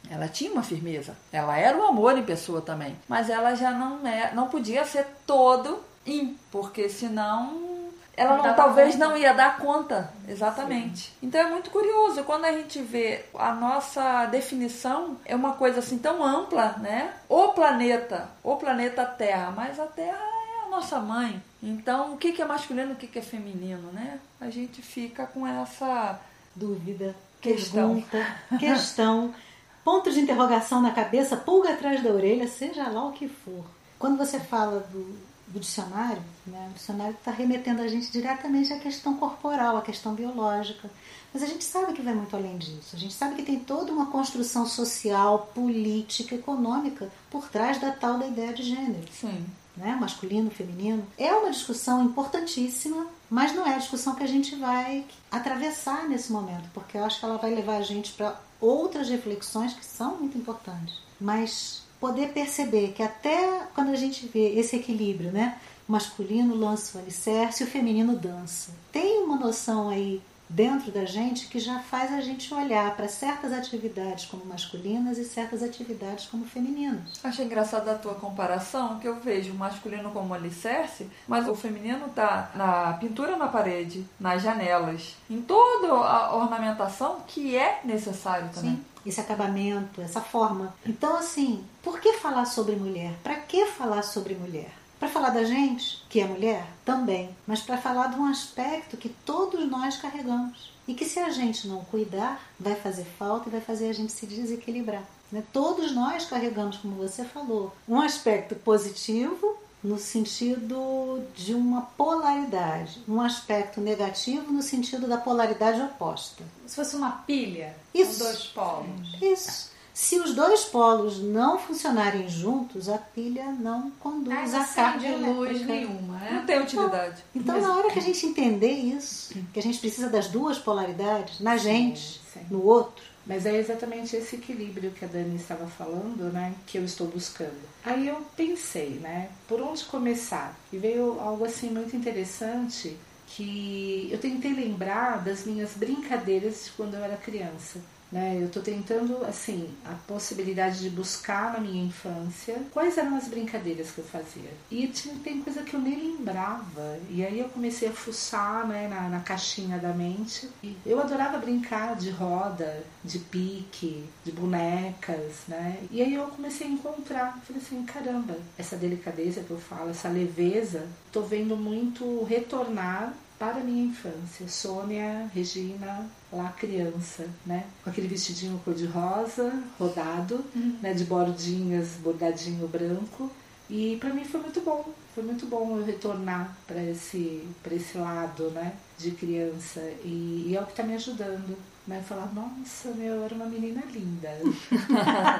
ela 0.09 0.27
tinha 0.27 0.51
uma 0.51 0.63
firmeza. 0.63 1.15
Ela 1.31 1.57
era 1.57 1.77
o 1.77 1.83
amor 1.83 2.17
em 2.17 2.23
pessoa 2.23 2.61
também, 2.61 2.97
mas 3.07 3.29
ela 3.29 3.55
já 3.55 3.71
não 3.71 4.05
é, 4.05 4.33
não 4.33 4.49
podia 4.49 4.83
ser 4.83 5.07
todo 5.25 5.81
in, 6.05 6.37
porque 6.51 6.89
senão 6.89 7.70
ela 8.15 8.37
não, 8.37 8.55
talvez 8.55 8.93
conta. 8.93 9.07
não 9.07 9.17
ia 9.17 9.33
dar 9.33 9.57
conta, 9.57 10.11
exatamente. 10.27 11.09
Sim. 11.09 11.13
Então 11.23 11.39
é 11.41 11.49
muito 11.49 11.69
curioso 11.69 12.23
quando 12.23 12.45
a 12.45 12.51
gente 12.51 12.81
vê 12.81 13.25
a 13.33 13.53
nossa 13.53 14.25
definição 14.25 15.17
é 15.25 15.35
uma 15.35 15.53
coisa 15.53 15.79
assim 15.79 15.97
tão 15.97 16.23
ampla, 16.23 16.75
né? 16.79 17.13
O 17.29 17.49
planeta, 17.49 18.29
o 18.43 18.57
planeta 18.57 19.05
Terra, 19.05 19.51
mas 19.55 19.79
a 19.79 19.85
Terra 19.85 20.19
é 20.19 20.67
a 20.67 20.69
nossa 20.69 20.99
mãe. 20.99 21.41
Então 21.63 22.13
o 22.13 22.17
que 22.17 22.41
é 22.41 22.45
masculino, 22.45 22.93
o 22.93 22.95
que 22.95 23.17
é 23.17 23.21
feminino, 23.21 23.91
né? 23.91 24.19
A 24.39 24.49
gente 24.49 24.81
fica 24.81 25.25
com 25.25 25.47
essa 25.47 26.19
dúvida, 26.53 27.15
questão, 27.39 27.95
pergunta, 27.95 28.37
questão, 28.59 29.33
ponto 29.85 30.11
de 30.11 30.19
interrogação 30.19 30.81
na 30.81 30.91
cabeça, 30.91 31.37
pulga 31.37 31.71
atrás 31.71 32.03
da 32.03 32.09
orelha, 32.09 32.47
seja 32.47 32.89
lá 32.89 33.05
o 33.05 33.13
que 33.13 33.27
for. 33.27 33.63
Quando 33.97 34.17
você 34.17 34.39
fala 34.39 34.79
do, 34.91 35.17
do 35.51 35.59
dicionário, 35.59 36.21
né? 36.47 36.69
o 36.71 36.73
dicionário 36.73 37.13
está 37.13 37.31
remetendo 37.31 37.81
a 37.81 37.87
gente 37.87 38.11
diretamente 38.11 38.71
à 38.71 38.79
questão 38.79 39.15
corporal, 39.17 39.77
à 39.77 39.81
questão 39.81 40.15
biológica. 40.15 40.89
Mas 41.33 41.43
a 41.43 41.45
gente 41.45 41.63
sabe 41.63 41.93
que 41.93 42.01
vai 42.01 42.13
muito 42.13 42.35
além 42.35 42.57
disso. 42.57 42.95
A 42.95 42.97
gente 42.97 43.13
sabe 43.13 43.35
que 43.35 43.43
tem 43.43 43.59
toda 43.59 43.91
uma 43.91 44.07
construção 44.07 44.65
social, 44.65 45.51
política, 45.53 46.35
econômica 46.35 47.09
por 47.29 47.47
trás 47.49 47.79
da 47.79 47.91
tal 47.91 48.17
da 48.17 48.27
ideia 48.27 48.53
de 48.53 48.63
gênero. 48.63 49.07
Sim. 49.11 49.45
né? 49.77 49.97
masculino, 49.99 50.49
feminino. 50.49 51.05
É 51.17 51.33
uma 51.33 51.51
discussão 51.51 52.03
importantíssima, 52.03 53.07
mas 53.29 53.53
não 53.53 53.65
é 53.65 53.75
a 53.75 53.79
discussão 53.79 54.15
que 54.15 54.23
a 54.23 54.27
gente 54.27 54.55
vai 54.55 55.05
atravessar 55.29 56.07
nesse 56.07 56.31
momento, 56.31 56.69
porque 56.73 56.97
eu 56.97 57.05
acho 57.05 57.19
que 57.19 57.25
ela 57.25 57.37
vai 57.37 57.53
levar 57.53 57.77
a 57.77 57.81
gente 57.81 58.11
para 58.13 58.39
outras 58.59 59.09
reflexões 59.09 59.73
que 59.73 59.85
são 59.85 60.17
muito 60.17 60.37
importantes. 60.37 60.95
Mas 61.19 61.80
poder 62.01 62.29
perceber 62.29 62.93
que 62.93 63.03
até 63.03 63.61
quando 63.75 63.91
a 63.91 63.95
gente 63.95 64.27
vê 64.27 64.59
esse 64.59 64.75
equilíbrio, 64.75 65.31
né? 65.31 65.57
O 65.87 65.91
masculino 65.91 66.55
lança 66.55 66.97
o 66.97 67.01
alicerce 67.01 67.63
e 67.63 67.67
o 67.67 67.69
feminino 67.69 68.15
dança. 68.15 68.71
Tem 68.91 69.23
uma 69.23 69.37
noção 69.37 69.89
aí 69.89 70.21
dentro 70.49 70.91
da 70.91 71.05
gente 71.05 71.47
que 71.47 71.59
já 71.59 71.79
faz 71.79 72.11
a 72.11 72.19
gente 72.19 72.53
olhar 72.53 72.95
para 72.95 73.07
certas 73.07 73.53
atividades 73.53 74.25
como 74.25 74.45
masculinas 74.45 75.17
e 75.17 75.23
certas 75.23 75.63
atividades 75.63 76.25
como 76.25 76.45
femininas. 76.45 77.19
Achei 77.23 77.45
engraçado 77.45 77.87
a 77.89 77.95
tua 77.95 78.15
comparação, 78.15 78.99
que 78.99 79.07
eu 79.07 79.19
vejo 79.19 79.53
o 79.53 79.55
masculino 79.55 80.11
como 80.11 80.33
alicerce, 80.33 81.07
mas 81.27 81.47
o 81.47 81.55
feminino 81.55 82.09
tá 82.09 82.51
na 82.55 82.93
pintura 82.93 83.37
na 83.37 83.47
parede, 83.47 84.05
nas 84.19 84.41
janelas, 84.41 85.15
em 85.29 85.41
toda 85.41 85.87
a 85.93 86.35
ornamentação 86.35 87.21
que 87.25 87.55
é 87.55 87.79
necessário 87.85 88.49
também. 88.53 88.71
Sim 88.71 88.90
esse 89.05 89.19
acabamento, 89.19 90.01
essa 90.01 90.21
forma. 90.21 90.73
Então, 90.85 91.15
assim, 91.15 91.63
por 91.81 91.99
que 91.99 92.13
falar 92.13 92.45
sobre 92.45 92.75
mulher? 92.75 93.13
Para 93.23 93.35
que 93.35 93.65
falar 93.65 94.03
sobre 94.03 94.35
mulher? 94.35 94.71
Para 94.99 95.09
falar 95.09 95.31
da 95.31 95.43
gente, 95.43 96.03
que 96.07 96.19
é 96.19 96.25
mulher, 96.25 96.67
também, 96.85 97.35
mas 97.47 97.59
para 97.61 97.77
falar 97.77 98.07
de 98.07 98.19
um 98.19 98.25
aspecto 98.25 98.97
que 98.97 99.09
todos 99.09 99.67
nós 99.67 99.97
carregamos 99.97 100.71
e 100.87 100.93
que, 100.93 101.05
se 101.05 101.19
a 101.19 101.29
gente 101.29 101.67
não 101.67 101.83
cuidar, 101.85 102.39
vai 102.59 102.75
fazer 102.75 103.05
falta 103.17 103.49
e 103.49 103.51
vai 103.51 103.61
fazer 103.61 103.89
a 103.89 103.93
gente 103.93 104.11
se 104.11 104.27
desequilibrar. 104.27 105.03
Né? 105.31 105.43
Todos 105.51 105.91
nós 105.93 106.25
carregamos, 106.25 106.77
como 106.77 106.95
você 106.95 107.23
falou, 107.23 107.73
um 107.87 107.99
aspecto 107.99 108.55
positivo 108.55 109.57
no 109.83 109.97
sentido 109.97 111.23
de 111.35 111.53
uma 111.53 111.81
polaridade, 111.97 113.01
um 113.07 113.19
aspecto 113.21 113.81
negativo 113.81 114.51
no 114.51 114.61
sentido 114.61 115.07
da 115.07 115.17
polaridade 115.17 115.81
oposta. 115.81 116.43
Se 116.67 116.75
fosse 116.75 116.95
uma 116.95 117.11
pilha 117.11 117.75
Isso. 117.93 118.19
com 118.19 118.25
dois 118.25 118.43
polos. 118.47 119.17
Isso. 119.21 119.71
Se 119.93 120.17
os 120.19 120.33
dois 120.33 120.63
polos 120.63 121.19
não 121.19 121.59
funcionarem 121.59 122.29
juntos, 122.29 122.87
a 122.87 122.97
pilha 122.97 123.51
não 123.59 123.91
conduz 123.99 124.51
não 124.53 124.61
a 124.61 124.65
carga 124.65 124.99
de 124.99 125.13
luz 125.15 125.65
nenhuma, 125.65 126.17
né? 126.17 126.31
Não 126.31 126.45
tem 126.45 126.61
utilidade. 126.61 127.23
Então, 127.35 127.55
Mas- 127.55 127.63
na 127.67 127.75
hora 127.75 127.91
que 127.91 127.99
a 127.99 128.01
gente 128.01 128.25
entender 128.25 128.71
isso, 128.71 129.33
que 129.53 129.59
a 129.59 129.63
gente 129.63 129.79
precisa 129.79 130.09
das 130.09 130.27
duas 130.27 130.57
polaridades, 130.57 131.41
na 131.41 131.57
gente, 131.57 132.21
sim. 132.33 132.39
no 132.49 132.63
outro, 132.65 133.03
Mas 133.25 133.45
é 133.45 133.55
exatamente 133.55 134.15
esse 134.15 134.35
equilíbrio 134.35 134.91
que 134.91 135.05
a 135.05 135.07
Dani 135.07 135.35
estava 135.35 135.67
falando, 135.67 136.31
né? 136.33 136.53
Que 136.65 136.77
eu 136.77 136.85
estou 136.85 137.07
buscando. 137.07 137.61
Aí 137.83 138.07
eu 138.07 138.25
pensei, 138.35 138.99
né? 139.01 139.29
Por 139.47 139.61
onde 139.61 139.83
começar? 139.85 140.57
E 140.73 140.77
veio 140.77 141.19
algo 141.19 141.45
assim 141.45 141.69
muito 141.69 141.95
interessante 141.95 142.97
que 143.27 144.09
eu 144.11 144.17
tentei 144.17 144.53
lembrar 144.53 145.23
das 145.23 145.45
minhas 145.45 145.71
brincadeiras 145.75 146.65
de 146.65 146.71
quando 146.71 146.95
eu 146.95 147.03
era 147.03 147.15
criança. 147.15 147.79
Né? 148.11 148.37
Eu 148.39 148.47
estou 148.47 148.61
tentando, 148.61 149.23
assim, 149.25 149.69
a 149.85 149.93
possibilidade 149.93 150.79
de 150.79 150.89
buscar 150.89 151.53
na 151.53 151.59
minha 151.59 151.85
infância 151.85 152.61
quais 152.71 152.97
eram 152.97 153.15
as 153.15 153.27
brincadeiras 153.27 153.91
que 153.91 153.99
eu 153.99 154.05
fazia. 154.05 154.49
E 154.69 154.87
tinha, 154.87 155.15
tem 155.23 155.41
coisa 155.41 155.63
que 155.63 155.73
eu 155.73 155.79
nem 155.79 156.17
lembrava. 156.17 156.99
E 157.09 157.25
aí 157.25 157.39
eu 157.39 157.47
comecei 157.49 157.87
a 157.87 157.93
fuçar 157.93 158.67
né, 158.67 158.87
na, 158.87 159.07
na 159.07 159.19
caixinha 159.21 159.77
da 159.77 159.93
mente. 159.93 160.49
E 160.61 160.75
eu 160.85 160.99
adorava 160.99 161.37
brincar 161.37 161.95
de 161.95 162.09
roda, 162.09 162.83
de 163.03 163.19
pique, 163.19 164.03
de 164.25 164.31
bonecas, 164.31 165.33
né? 165.47 165.77
E 165.89 166.01
aí 166.01 166.13
eu 166.13 166.27
comecei 166.27 166.67
a 166.67 166.71
encontrar. 166.71 167.39
Falei 167.45 167.61
assim, 167.61 167.83
caramba, 167.83 168.37
essa 168.57 168.75
delicadeza 168.75 169.41
que 169.41 169.51
eu 169.51 169.59
falo, 169.59 169.91
essa 169.91 170.09
leveza, 170.09 170.85
tô 171.11 171.21
vendo 171.21 171.55
muito 171.55 172.23
retornar 172.23 173.13
para 173.41 173.59
a 173.59 173.63
minha 173.63 173.85
infância. 173.85 174.47
Sônia, 174.47 175.27
Regina, 175.33 176.07
lá 176.31 176.49
criança, 176.49 177.27
né? 177.43 177.65
Com 177.83 177.89
aquele 177.89 178.07
vestidinho 178.07 178.61
cor-de-rosa, 178.63 179.51
rodado, 179.79 180.45
né? 180.79 180.93
De 180.93 181.03
bordinhas, 181.05 181.93
bordadinho 182.03 182.67
branco. 182.67 183.31
E 183.67 183.97
para 183.99 184.13
mim 184.13 184.23
foi 184.23 184.41
muito 184.41 184.61
bom. 184.61 184.93
Foi 185.15 185.23
muito 185.23 185.47
bom 185.47 185.75
eu 185.79 185.83
retornar 185.83 186.55
para 186.67 186.83
esse, 186.83 187.47
pra 187.63 187.73
esse 187.73 187.97
lado, 187.97 188.51
né? 188.51 188.73
De 188.99 189.09
criança. 189.09 189.79
E, 190.03 190.45
e 190.49 190.55
é 190.55 190.61
o 190.61 190.65
que 190.65 190.73
está 190.73 190.83
me 190.83 190.93
ajudando. 190.93 191.57
Né? 191.87 191.99
Falar, 192.07 192.31
nossa, 192.35 192.89
meu, 192.89 193.15
eu 193.15 193.25
era 193.25 193.33
uma 193.33 193.47
menina 193.47 193.81
linda. 193.91 194.29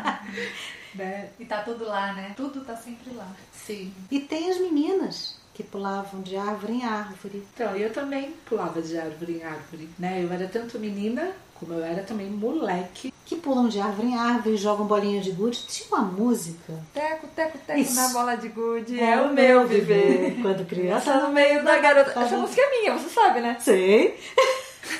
né? 0.95 1.29
E 1.39 1.45
tá 1.45 1.61
tudo 1.61 1.85
lá, 1.85 2.13
né? 2.13 2.33
Tudo 2.35 2.61
tá 2.61 2.75
sempre 2.75 3.13
lá. 3.13 3.31
Sim. 3.53 3.93
E 4.09 4.21
tem 4.21 4.49
as 4.49 4.59
meninas 4.59 5.39
que 5.61 5.69
pulavam 5.69 6.21
de 6.21 6.35
árvore 6.35 6.73
em 6.73 6.83
árvore. 6.83 7.43
Então, 7.53 7.75
eu 7.75 7.93
também 7.93 8.33
pulava 8.45 8.81
de 8.81 8.97
árvore 8.97 9.33
em 9.33 9.43
árvore, 9.43 9.89
né? 9.97 10.23
Eu 10.23 10.33
era 10.33 10.47
tanto 10.47 10.79
menina 10.79 11.31
como 11.53 11.73
eu 11.73 11.83
era 11.83 12.01
também 12.01 12.27
moleque. 12.27 13.13
Que 13.23 13.35
pulam 13.35 13.69
de 13.69 13.79
árvore 13.79 14.07
em 14.07 14.17
árvore 14.17 14.57
jogam 14.57 14.85
bolinha 14.85 15.21
de 15.21 15.31
gude. 15.31 15.63
Tinha 15.67 15.87
uma 15.89 16.01
música. 16.01 16.73
Teco, 16.93 17.27
teco, 17.27 17.57
teco 17.59 17.79
Isso. 17.79 17.95
na 17.95 18.09
bola 18.09 18.35
de 18.35 18.49
gude, 18.49 18.99
é, 18.99 19.21
o 19.21 19.31
meu 19.31 19.67
viver. 19.67 20.37
Quando 20.41 20.65
criança. 20.65 21.11
Essa 21.11 21.27
no 21.27 21.33
meio 21.33 21.63
da 21.63 21.77
garota. 21.77 22.11
Tá 22.11 22.23
Essa 22.23 22.37
música 22.37 22.61
é 22.61 22.69
minha, 22.71 22.97
você 22.97 23.09
sabe, 23.09 23.39
né? 23.39 23.57
Sei. 23.59 24.19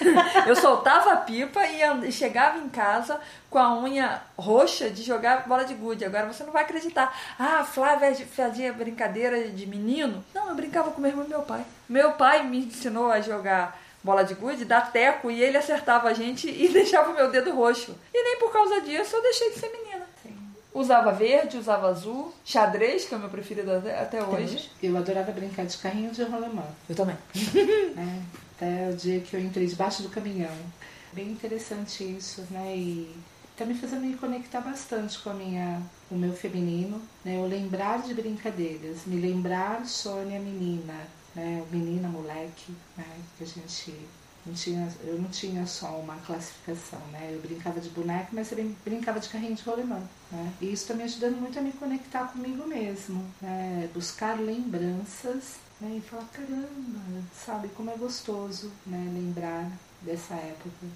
Eu 0.48 0.56
soltava 0.56 1.14
a 1.14 1.18
pipa 1.18 1.62
e 1.66 2.12
chegava 2.12 2.58
em 2.58 2.70
casa 2.70 3.20
com 3.50 3.60
a 3.60 3.78
unha 3.78 4.22
roxa 4.38 4.90
de 4.90 5.04
jogar 5.04 5.48
bola 5.48 5.64
de 5.64 5.74
gude. 5.74 6.06
Agora 6.06 6.32
você 6.32 6.44
não 6.44 6.52
vai 6.52 6.64
acreditar. 6.64 7.16
Ah, 7.38 7.60
a 7.60 7.64
Flávia 7.64 8.14
fazia 8.28 8.74
brincadeira 8.74 9.50
de 9.50 9.66
menino. 9.66 10.24
Não, 10.34 10.50
eu 10.50 10.56
brincava 10.56 10.92
com 10.92 11.02
meu 11.02 11.12
irmão 11.12 11.26
e 11.26 11.30
meu 11.30 11.42
pai. 11.42 11.64
Meu 11.88 12.14
pai 12.14 12.44
me 12.44 12.60
ensinou 12.60 13.12
a 13.12 13.22
jogar 13.22 13.80
bola 14.04 14.24
de 14.24 14.34
gude, 14.34 14.66
dar 14.66 14.92
teco, 14.92 15.30
e 15.30 15.42
ele 15.42 15.58
acertava 15.58 16.10
a 16.10 16.14
gente 16.14 16.50
e 16.50 16.70
deixava 16.74 17.12
o 17.12 17.16
meu 17.16 17.30
dedo 17.30 17.54
roxo. 17.54 17.96
E 18.14 18.24
nem 18.24 18.40
por 18.40 18.52
causa 18.52 18.82
disso 18.82 19.16
eu 19.16 19.22
deixei 19.22 19.52
de 19.52 19.60
ser 19.60 19.70
menina. 19.70 20.02
Usava 20.74 21.12
verde, 21.12 21.58
usava 21.58 21.90
azul, 21.90 22.34
xadrez, 22.46 23.04
que 23.04 23.14
é 23.14 23.18
o 23.18 23.20
meu 23.20 23.30
preferido 23.30 23.74
até, 23.74 24.00
até 24.00 24.24
hoje. 24.24 24.72
Eu 24.82 24.96
adorava 24.96 25.30
brincar 25.34 25.66
de 25.66 25.78
carrinho 25.78 26.12
de 26.12 26.24
rolemã. 26.24 26.64
Eu 26.90 26.96
também. 26.96 27.18
né? 27.94 28.24
Até 28.62 28.90
o 28.90 28.96
dia 28.96 29.20
que 29.20 29.36
eu 29.36 29.40
entrei 29.40 29.66
debaixo 29.66 30.04
do 30.04 30.10
caminhão. 30.10 30.56
Bem 31.12 31.32
interessante 31.32 32.04
isso, 32.04 32.46
né? 32.52 32.78
E 32.78 33.12
tá 33.58 33.66
me 33.66 33.74
fazendo 33.74 34.06
me 34.06 34.16
conectar 34.16 34.62
bastante 34.62 35.18
com 35.18 35.32
a 35.32 35.34
minha, 35.34 35.82
o 36.12 36.16
meu 36.16 36.32
feminino, 36.32 37.02
né? 37.26 37.38
Eu 37.38 37.48
lembrar 37.48 38.04
de 38.04 38.14
brincadeiras, 38.14 39.00
me 39.08 39.20
lembrar 39.20 39.84
Sônia 39.88 40.40
menina, 40.40 40.94
né? 41.34 41.66
Menina, 41.72 42.08
moleque, 42.08 42.72
né? 42.96 43.08
Que 43.36 43.46
a 43.46 43.48
gente 43.48 43.96
não 44.46 44.54
tinha, 44.54 44.92
eu 45.04 45.22
não 45.22 45.30
tinha 45.30 45.66
só 45.68 46.00
uma 46.00 46.16
classificação, 46.18 47.00
né? 47.12 47.32
Eu 47.34 47.42
brincava 47.42 47.80
de 47.80 47.90
boneca, 47.90 48.30
mas 48.32 48.50
também 48.50 48.76
brincava 48.84 49.20
de 49.20 49.30
carrinho 49.30 49.56
de 49.56 49.64
rolemã, 49.64 50.02
né? 50.32 50.54
E 50.60 50.66
isso 50.66 50.84
está 50.84 50.94
me 50.94 51.04
ajudando 51.04 51.40
muito 51.40 51.60
a 51.60 51.62
me 51.62 51.72
conectar 51.74 52.28
comigo 52.28 52.68
mesmo, 52.68 53.24
né? 53.42 53.90
Buscar 53.94 54.40
lembranças 54.40 55.58
né? 55.80 55.96
e 55.98 56.02
falar, 56.02 56.26
caramba, 56.34 57.24
sabe 57.34 57.68
como 57.70 57.92
é 57.92 57.98
gostoso, 57.98 58.72
né? 58.86 59.12
Lembrar 59.14 59.72
dessa 60.02 60.34
época. 60.34 60.88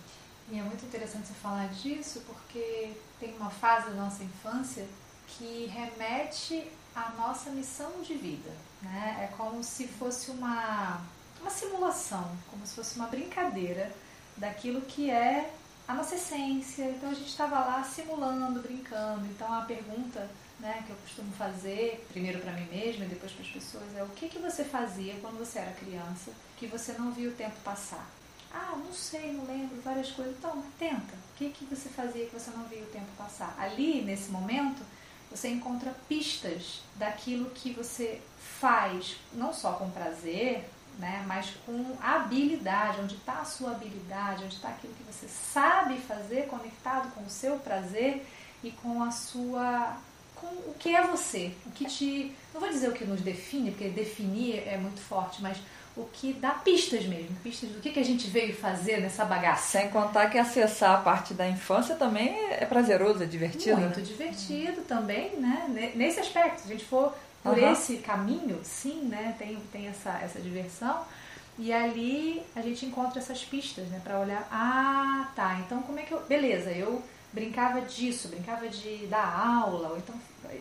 E 0.52 0.60
é 0.60 0.62
muito 0.62 0.86
interessante 0.86 1.28
você 1.28 1.34
falar 1.34 1.68
disso 1.70 2.22
porque 2.28 2.94
tem 3.20 3.36
uma 3.38 3.50
fase 3.50 3.90
da 3.90 3.96
nossa 3.96 4.24
infância 4.24 4.86
que 5.28 5.66
remete 5.66 6.68
à 6.96 7.12
nossa 7.18 7.50
missão 7.50 8.02
de 8.02 8.14
vida. 8.14 8.52
Né? 8.82 9.28
É 9.30 9.36
como 9.36 9.64
se 9.64 9.88
fosse 9.88 10.30
uma, 10.30 11.02
uma 11.46 11.52
simulação, 11.52 12.28
como 12.50 12.66
se 12.66 12.74
fosse 12.74 12.96
uma 12.96 13.08
brincadeira 13.08 13.92
daquilo 14.36 14.82
que 14.82 15.12
é 15.12 15.54
a 15.88 15.94
nossa 15.94 16.16
essência. 16.16 16.86
Então 16.86 17.12
a 17.12 17.14
gente 17.14 17.30
estava 17.30 17.60
lá 17.60 17.84
simulando, 17.84 18.60
brincando. 18.62 19.24
Então 19.28 19.54
a 19.54 19.62
pergunta 19.62 20.28
né, 20.60 20.84
que 20.86 20.90
eu 20.92 20.96
costumo 20.96 21.32
fazer, 21.34 22.04
primeiro 22.10 22.40
para 22.40 22.52
mim 22.54 22.66
mesma 22.72 23.06
e 23.06 23.10
depois 23.10 23.32
para 23.32 23.46
as 23.46 23.52
pessoas, 23.52 23.84
é 23.96 24.02
o 24.02 24.10
que, 24.10 24.28
que 24.28 24.40
você 24.40 24.64
fazia 24.64 25.14
quando 25.22 25.38
você 25.38 25.60
era 25.60 25.72
criança 25.74 26.32
que 26.58 26.66
você 26.66 26.94
não 26.94 27.12
viu 27.12 27.30
o 27.30 27.36
tempo 27.36 27.56
passar? 27.64 28.10
Ah, 28.52 28.76
não 28.76 28.94
sei, 28.94 29.34
não 29.34 29.46
lembro, 29.46 29.80
várias 29.82 30.10
coisas. 30.12 30.34
Então, 30.38 30.64
tenta. 30.80 31.14
O 31.14 31.38
que, 31.38 31.50
que 31.50 31.66
você 31.66 31.90
fazia 31.90 32.26
que 32.26 32.34
você 32.34 32.50
não 32.52 32.64
viu 32.64 32.80
o 32.80 32.88
tempo 32.88 33.08
passar? 33.18 33.54
Ali, 33.60 34.02
nesse 34.02 34.32
momento, 34.32 34.82
você 35.30 35.50
encontra 35.50 35.94
pistas 36.08 36.82
daquilo 36.96 37.50
que 37.50 37.72
você 37.72 38.22
faz, 38.40 39.18
não 39.34 39.54
só 39.54 39.74
com 39.74 39.92
prazer, 39.92 40.64
né, 41.00 41.24
mas 41.28 41.52
com 41.66 41.96
habilidade, 42.02 43.00
onde 43.02 43.16
está 43.16 43.40
a 43.40 43.46
sua 43.46 43.72
habilidade, 43.72 44.44
onde 44.46 44.56
está 44.56 44.70
aquilo 44.70 44.94
que 44.94 45.04
você 45.14 45.28
sabe 45.28 45.98
fazer, 45.98 46.48
conectado 46.48 47.12
com 47.14 47.22
o 47.24 47.30
seu 47.30 47.58
prazer 47.58 48.26
e 48.64 48.72
com 48.72 49.04
a 49.04 49.12
sua. 49.12 49.98
com 50.36 50.48
o 50.48 50.76
que 50.80 50.96
é 50.96 51.06
você. 51.06 51.52
O 51.66 51.72
que 51.72 51.86
te. 51.86 52.34
Não 52.54 52.60
vou 52.62 52.70
dizer 52.70 52.90
o 52.90 52.94
que 52.94 53.06
nos 53.06 53.22
define, 53.22 53.72
porque 53.72 53.90
definir 53.90 54.64
é 54.68 54.78
muito 54.78 55.02
forte, 55.02 55.42
mas 55.42 55.58
o 55.98 56.04
que 56.12 56.34
dá 56.34 56.52
pistas 56.52 57.06
mesmo, 57.06 57.34
pistas 57.42 57.70
do 57.70 57.80
que, 57.80 57.90
que 57.90 58.00
a 58.00 58.04
gente 58.04 58.28
veio 58.28 58.54
fazer 58.54 59.00
nessa 59.00 59.24
bagaça. 59.24 59.80
Sem 59.80 59.90
contar 59.90 60.30
que 60.30 60.38
acessar 60.38 60.96
a 60.96 61.02
parte 61.02 61.34
da 61.34 61.48
infância 61.48 61.96
também 61.96 62.38
é 62.52 62.66
prazeroso, 62.66 63.24
é 63.24 63.26
divertido. 63.26 63.78
Muito 63.78 64.00
né? 64.00 64.06
divertido 64.06 64.82
também, 64.82 65.38
né? 65.38 65.66
Ne- 65.70 65.92
Nesse 65.96 66.20
aspecto, 66.20 66.62
se 66.62 66.68
a 66.68 66.72
gente 66.72 66.84
for 66.86 67.14
por 67.46 67.60
uhum. 67.60 67.72
esse 67.72 67.98
caminho, 67.98 68.60
sim, 68.64 69.04
né? 69.04 69.36
Tem, 69.38 69.56
tem 69.72 69.88
essa, 69.88 70.18
essa 70.18 70.42
diversão. 70.42 71.06
E 71.60 71.72
ali 71.72 72.44
a 72.56 72.62
gente 72.62 72.88
encontra 72.88 73.20
essas 73.20 73.46
pistas, 73.46 73.88
né? 73.90 74.02
Para 74.04 74.20
olhar, 74.20 74.48
ah, 74.52 75.32
tá, 75.36 75.60
então 75.64 75.84
como 75.84 76.00
é 76.00 76.02
que 76.02 76.12
eu. 76.12 76.22
Beleza, 76.22 76.72
eu 76.72 77.04
brincava 77.32 77.82
disso, 77.82 78.30
brincava 78.30 78.68
de 78.68 79.06
dar 79.06 79.62
aula, 79.62 79.90
ou 79.90 79.98
então 79.98 80.16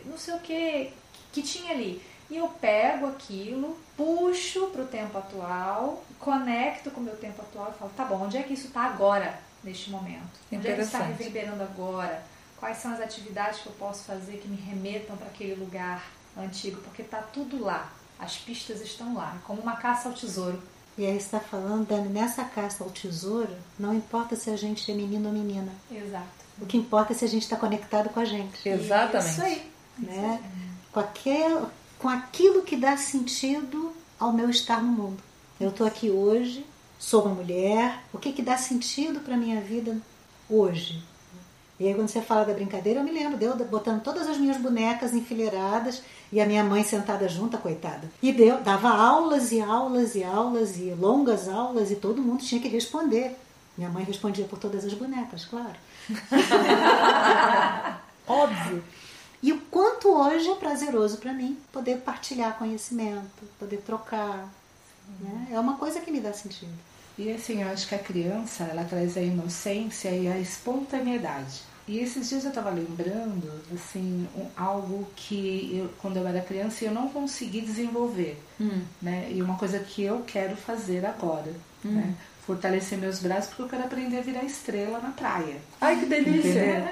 não 0.05 0.15
sei 0.15 0.35
o 0.35 0.39
que, 0.39 0.93
que 1.33 1.41
tinha 1.41 1.71
ali. 1.71 1.99
E 2.29 2.37
eu 2.37 2.47
pego 2.49 3.07
aquilo, 3.07 3.75
puxo 3.97 4.67
para 4.67 4.83
o 4.83 4.87
tempo 4.87 5.17
atual, 5.17 6.03
conecto 6.19 6.91
com 6.91 7.01
o 7.01 7.03
meu 7.03 7.15
tempo 7.15 7.41
atual 7.41 7.71
e 7.75 7.79
falo, 7.79 7.91
tá 7.97 8.05
bom, 8.05 8.25
onde 8.25 8.37
é 8.37 8.43
que 8.43 8.53
isso 8.53 8.67
está 8.67 8.81
agora, 8.81 9.39
neste 9.63 9.89
momento? 9.89 10.39
Onde 10.51 10.67
é 10.67 10.75
que 10.75 10.81
está 10.81 10.99
reverberando 10.99 11.63
agora? 11.63 12.23
Quais 12.59 12.77
são 12.77 12.93
as 12.93 12.99
atividades 12.99 13.61
que 13.61 13.67
eu 13.67 13.73
posso 13.73 14.03
fazer 14.03 14.37
que 14.37 14.47
me 14.47 14.55
remetam 14.55 15.17
para 15.17 15.27
aquele 15.27 15.55
lugar 15.55 16.03
antigo? 16.37 16.81
Porque 16.81 17.01
está 17.01 17.21
tudo 17.21 17.63
lá, 17.63 17.91
as 18.19 18.37
pistas 18.37 18.81
estão 18.81 19.15
lá, 19.15 19.37
como 19.45 19.61
uma 19.61 19.75
caça 19.75 20.09
ao 20.09 20.15
tesouro. 20.15 20.61
E 20.97 21.05
aí 21.05 21.17
está 21.17 21.39
falando, 21.39 21.87
Dani, 21.87 22.07
nessa 22.07 22.43
caça 22.45 22.83
ao 22.83 22.89
tesouro, 22.89 23.53
não 23.77 23.93
importa 23.93 24.35
se 24.35 24.49
a 24.49 24.55
gente 24.55 24.89
é 24.89 24.95
menino 24.95 25.27
ou 25.27 25.33
menina. 25.33 25.71
Exato. 25.91 26.45
O 26.59 26.65
que 26.65 26.77
importa 26.77 27.11
é 27.11 27.15
se 27.15 27.25
a 27.25 27.27
gente 27.27 27.43
está 27.43 27.57
conectado 27.57 28.09
com 28.09 28.19
a 28.19 28.25
gente. 28.25 28.67
Exatamente. 28.67 29.31
Isso 29.31 29.41
aí. 29.41 29.71
Né? 29.99 30.41
Com, 30.93 30.99
aquel, 31.01 31.69
com 31.99 32.07
aquilo 32.07 32.63
que 32.63 32.77
dá 32.77 32.95
sentido 32.95 33.93
ao 34.17 34.31
meu 34.31 34.49
estar 34.49 34.81
no 34.81 34.91
mundo. 34.91 35.21
Eu 35.59 35.69
estou 35.69 35.85
aqui 35.85 36.09
hoje, 36.09 36.65
sou 36.97 37.25
uma 37.25 37.35
mulher, 37.35 38.01
o 38.13 38.17
que, 38.17 38.31
que 38.31 38.41
dá 38.41 38.57
sentido 38.57 39.19
para 39.19 39.35
a 39.35 39.37
minha 39.37 39.59
vida 39.59 39.97
hoje? 40.49 41.03
E 41.79 41.87
aí 41.87 41.93
quando 41.93 42.07
você 42.07 42.21
fala 42.21 42.45
da 42.45 42.53
brincadeira, 42.53 43.01
eu 43.01 43.03
me 43.03 43.11
lembro 43.11 43.37
de 43.37 43.45
eu 43.45 43.55
botando 43.65 44.01
todas 44.01 44.27
as 44.27 44.37
minhas 44.37 44.57
bonecas 44.57 45.13
enfileiradas 45.13 46.01
e 46.31 46.39
a 46.39 46.45
minha 46.45 46.63
mãe 46.63 46.83
sentada 46.83 47.27
junto, 47.27 47.57
coitada. 47.57 48.09
E 48.21 48.31
deu, 48.31 48.61
dava 48.61 48.89
aulas 48.89 49.51
e 49.51 49.59
aulas 49.61 50.15
e 50.15 50.23
aulas 50.23 50.77
e 50.77 50.91
longas 50.91 51.49
aulas 51.49 51.91
e 51.91 51.95
todo 51.95 52.21
mundo 52.21 52.43
tinha 52.43 52.61
que 52.61 52.69
responder. 52.69 53.37
Minha 53.77 53.89
mãe 53.89 54.05
respondia 54.05 54.45
por 54.45 54.57
todas 54.57 54.85
as 54.85 54.93
bonecas, 54.93 55.43
claro. 55.43 55.75
Óbvio. 58.25 58.83
E 59.43 59.51
o 59.51 59.59
quanto 59.69 60.07
hoje 60.09 60.49
é 60.49 60.55
prazeroso 60.55 61.17
para 61.17 61.33
mim 61.33 61.57
poder 61.73 61.97
partilhar 61.97 62.57
conhecimento, 62.57 63.43
poder 63.59 63.77
trocar. 63.77 64.47
Né? 65.19 65.49
É 65.51 65.59
uma 65.59 65.75
coisa 65.75 65.99
que 65.99 66.09
me 66.09 66.21
dá 66.21 66.31
sentido. 66.31 66.73
E 67.17 67.31
assim, 67.31 67.61
eu 67.61 67.69
acho 67.69 67.87
que 67.87 67.95
a 67.95 67.99
criança, 67.99 68.63
ela 68.65 68.83
traz 68.83 69.17
a 69.17 69.21
inocência 69.21 70.09
e 70.09 70.27
a 70.27 70.37
espontaneidade. 70.37 71.61
E 71.87 71.99
esses 71.99 72.29
dias 72.29 72.43
eu 72.43 72.49
estava 72.49 72.71
lembrando, 72.71 73.61
assim, 73.73 74.27
um, 74.35 74.47
algo 74.57 75.07
que 75.15 75.69
eu, 75.71 75.89
quando 75.99 76.17
eu 76.17 76.27
era 76.27 76.41
criança 76.41 76.83
eu 76.83 76.91
não 76.91 77.09
consegui 77.09 77.61
desenvolver, 77.61 78.41
hum. 78.59 78.81
né? 78.99 79.27
E 79.31 79.41
uma 79.41 79.55
coisa 79.55 79.77
que 79.79 80.03
eu 80.03 80.23
quero 80.25 80.55
fazer 80.57 81.05
agora, 81.05 81.53
hum. 81.85 81.91
né? 81.91 82.15
Fortalecer 82.45 82.97
meus 82.97 83.19
braços 83.19 83.49
porque 83.49 83.61
eu 83.61 83.69
quero 83.69 83.83
aprender 83.83 84.17
a 84.17 84.21
virar 84.21 84.43
estrela 84.43 84.99
na 84.99 85.11
praia. 85.11 85.57
Ai, 85.79 85.99
que 85.99 86.05
delícia! 86.07 86.49
Entendeu? 86.49 86.89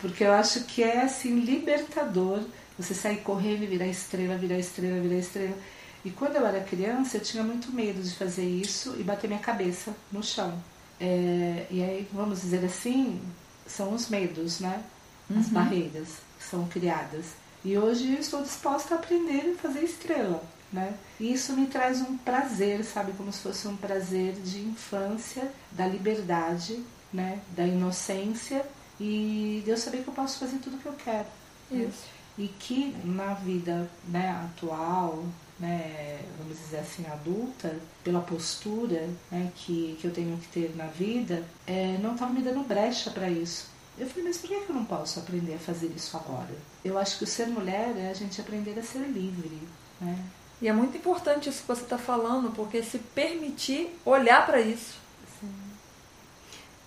Porque 0.00 0.24
eu 0.24 0.32
acho 0.32 0.64
que 0.64 0.82
é, 0.82 1.02
assim, 1.02 1.38
libertador 1.38 2.40
você 2.76 2.94
sair 2.94 3.18
correndo 3.18 3.62
e 3.62 3.66
virar 3.66 3.86
estrela, 3.86 4.36
virar 4.36 4.58
estrela, 4.58 5.00
virar 5.00 5.20
estrela. 5.20 5.54
E 6.04 6.10
quando 6.10 6.36
eu 6.36 6.46
era 6.46 6.60
criança, 6.60 7.16
eu 7.16 7.20
tinha 7.20 7.44
muito 7.44 7.72
medo 7.72 8.02
de 8.02 8.14
fazer 8.14 8.44
isso 8.44 8.96
e 8.98 9.02
bater 9.02 9.28
minha 9.28 9.40
cabeça 9.40 9.94
no 10.10 10.22
chão. 10.22 10.52
É, 11.00 11.66
e 11.70 11.82
aí, 11.82 12.08
vamos 12.12 12.40
dizer 12.42 12.64
assim, 12.64 13.20
são 13.66 13.92
os 13.94 14.08
medos, 14.08 14.60
né? 14.60 14.82
As 15.30 15.46
uhum. 15.46 15.52
barreiras 15.52 16.08
que 16.38 16.44
são 16.44 16.66
criadas. 16.66 17.26
E 17.64 17.78
hoje 17.78 18.12
eu 18.12 18.20
estou 18.20 18.42
disposta 18.42 18.94
a 18.94 18.98
aprender 18.98 19.54
a 19.54 19.62
fazer 19.62 19.84
estrela, 19.84 20.42
né? 20.72 20.94
E 21.20 21.32
isso 21.32 21.52
me 21.52 21.66
traz 21.66 22.00
um 22.00 22.16
prazer, 22.16 22.84
sabe? 22.84 23.12
Como 23.12 23.32
se 23.32 23.40
fosse 23.40 23.68
um 23.68 23.76
prazer 23.76 24.34
de 24.34 24.60
infância, 24.60 25.50
da 25.70 25.86
liberdade, 25.86 26.82
né? 27.12 27.40
Da 27.56 27.64
inocência 27.64 28.64
e 29.00 29.62
de 29.64 29.70
eu 29.70 29.76
saber 29.76 30.02
que 30.02 30.08
eu 30.08 30.14
posso 30.14 30.38
fazer 30.38 30.58
tudo 30.58 30.76
o 30.76 30.78
que 30.78 30.86
eu 30.86 30.94
quero. 30.94 31.26
Né? 31.70 31.84
Isso. 31.84 32.06
Né? 32.38 32.44
E 32.44 32.48
que 32.48 32.96
na 33.04 33.34
vida 33.34 33.90
né, 34.08 34.30
atual, 34.30 35.24
né, 35.62 36.18
vamos 36.36 36.58
dizer 36.58 36.78
assim, 36.78 37.06
adulta, 37.06 37.74
pela 38.02 38.20
postura 38.20 39.08
né, 39.30 39.52
que, 39.54 39.96
que 40.00 40.06
eu 40.08 40.12
tenho 40.12 40.36
que 40.36 40.48
ter 40.48 40.76
na 40.76 40.86
vida, 40.86 41.44
é, 41.68 41.96
não 42.02 42.14
estava 42.14 42.32
me 42.32 42.42
dando 42.42 42.66
brecha 42.66 43.12
para 43.12 43.30
isso. 43.30 43.70
Eu 43.96 44.08
falei, 44.08 44.24
mas 44.24 44.38
por 44.38 44.48
que 44.48 44.54
eu 44.54 44.74
não 44.74 44.84
posso 44.84 45.20
aprender 45.20 45.54
a 45.54 45.58
fazer 45.58 45.86
isso 45.94 46.16
agora? 46.16 46.50
Eu 46.84 46.98
acho 46.98 47.16
que 47.16 47.24
o 47.24 47.26
ser 47.26 47.46
mulher 47.46 47.94
é 47.96 48.10
a 48.10 48.14
gente 48.14 48.40
aprender 48.40 48.76
a 48.76 48.82
ser 48.82 48.98
livre. 48.98 49.62
Né? 50.00 50.18
E 50.60 50.66
é 50.66 50.72
muito 50.72 50.96
importante 50.96 51.48
isso 51.48 51.60
que 51.60 51.68
você 51.68 51.82
está 51.82 51.98
falando, 51.98 52.50
porque 52.50 52.82
se 52.82 52.98
permitir 52.98 53.96
olhar 54.04 54.44
para 54.44 54.60
isso. 54.60 54.98
Sim. 55.38 55.52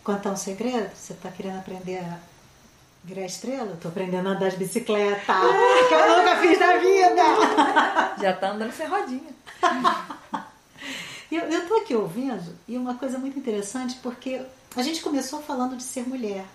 Contar 0.04 0.32
um 0.32 0.38
segredo? 0.38 0.94
Você 0.94 1.14
está 1.14 1.32
querendo 1.32 1.60
aprender 1.60 2.00
a 2.00 2.20
Virar 3.06 3.26
estrela? 3.26 3.78
Tô 3.80 3.90
aprendendo 3.90 4.28
a 4.28 4.32
andar 4.32 4.50
de 4.50 4.58
bicicleta. 4.58 5.34
que 5.88 5.94
eu 5.94 6.18
nunca 6.18 6.38
fiz 6.38 6.60
na 6.60 6.78
vida. 6.78 8.16
Já 8.20 8.34
tá 8.34 8.50
andando 8.50 8.72
sem 8.72 8.88
rodinha. 8.88 9.30
eu, 11.32 11.42
eu 11.42 11.68
tô 11.68 11.76
aqui 11.76 11.94
ouvindo 11.94 12.58
e 12.68 12.76
uma 12.76 12.96
coisa 12.96 13.20
muito 13.20 13.38
interessante 13.38 14.00
porque 14.02 14.42
a 14.76 14.82
gente 14.82 15.04
começou 15.04 15.40
falando 15.44 15.78
de 15.78 15.84
ser 15.84 16.08
mulher. 16.08 16.46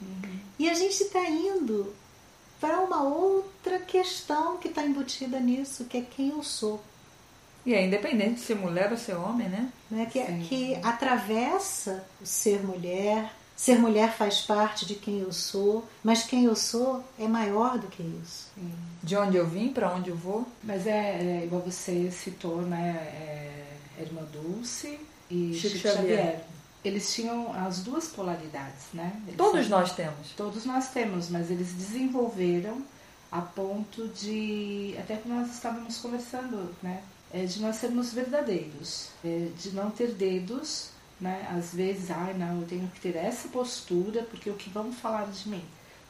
Uhum. 0.00 0.38
E 0.60 0.70
a 0.70 0.74
gente 0.74 1.02
está 1.02 1.28
indo 1.28 1.92
para 2.60 2.78
uma 2.78 3.02
outra 3.02 3.80
questão 3.80 4.58
que 4.58 4.68
está 4.68 4.84
embutida 4.84 5.40
nisso, 5.40 5.86
que 5.86 5.98
é 5.98 6.02
quem 6.02 6.28
eu 6.28 6.42
sou. 6.44 6.80
E 7.64 7.74
é 7.74 7.84
independente 7.84 8.34
de 8.34 8.40
ser 8.42 8.54
mulher 8.54 8.92
ou 8.92 8.96
ser 8.96 9.16
homem, 9.16 9.48
né? 9.48 9.72
né? 9.90 10.06
Que, 10.06 10.22
que 10.44 10.74
atravessa 10.84 12.06
o 12.22 12.26
ser 12.26 12.64
mulher, 12.64 13.28
Ser 13.56 13.78
mulher 13.78 14.14
faz 14.14 14.42
parte 14.42 14.84
de 14.84 14.94
quem 14.94 15.20
eu 15.20 15.32
sou, 15.32 15.88
mas 16.04 16.22
quem 16.22 16.44
eu 16.44 16.54
sou 16.54 17.02
é 17.18 17.26
maior 17.26 17.78
do 17.78 17.86
que 17.86 18.02
isso. 18.02 18.48
De 19.02 19.16
onde 19.16 19.38
eu 19.38 19.46
vim, 19.46 19.72
para 19.72 19.94
onde 19.94 20.10
eu 20.10 20.16
vou. 20.16 20.46
Mas 20.62 20.86
é, 20.86 21.40
é, 21.40 21.44
igual 21.44 21.62
você 21.62 22.10
citou, 22.10 22.60
né? 22.60 22.96
É, 23.98 24.02
Irmã 24.02 24.22
Dulce 24.30 25.00
e 25.30 25.54
Chico, 25.54 25.76
Chico 25.76 25.88
Xavier. 25.88 26.18
Xavier. 26.18 26.44
Eles 26.84 27.14
tinham 27.14 27.50
as 27.54 27.80
duas 27.80 28.08
polaridades, 28.08 28.84
né? 28.92 29.20
Eles 29.26 29.38
todos 29.38 29.66
são, 29.66 29.78
nós 29.78 29.92
temos. 29.94 30.30
Todos 30.36 30.64
nós 30.66 30.88
temos, 30.90 31.30
mas 31.30 31.50
eles 31.50 31.72
desenvolveram 31.72 32.82
a 33.32 33.40
ponto 33.40 34.06
de. 34.08 34.94
Até 34.98 35.16
que 35.16 35.28
nós 35.28 35.50
estávamos 35.50 35.96
conversando, 35.96 36.74
né? 36.82 37.02
É, 37.32 37.44
de 37.44 37.60
nós 37.60 37.76
sermos 37.76 38.12
verdadeiros, 38.12 39.08
é, 39.24 39.48
de 39.58 39.70
não 39.70 39.90
ter 39.90 40.12
dedos 40.12 40.90
né? 41.20 41.46
Às 41.56 41.72
vezes, 41.74 42.10
ai 42.10 42.34
não, 42.34 42.60
eu 42.60 42.66
tenho 42.66 42.88
que 42.88 43.00
ter 43.00 43.16
essa 43.16 43.48
postura 43.48 44.22
porque 44.24 44.50
o 44.50 44.54
que 44.54 44.70
vão 44.70 44.92
falar 44.92 45.26
de 45.26 45.48
mim? 45.48 45.64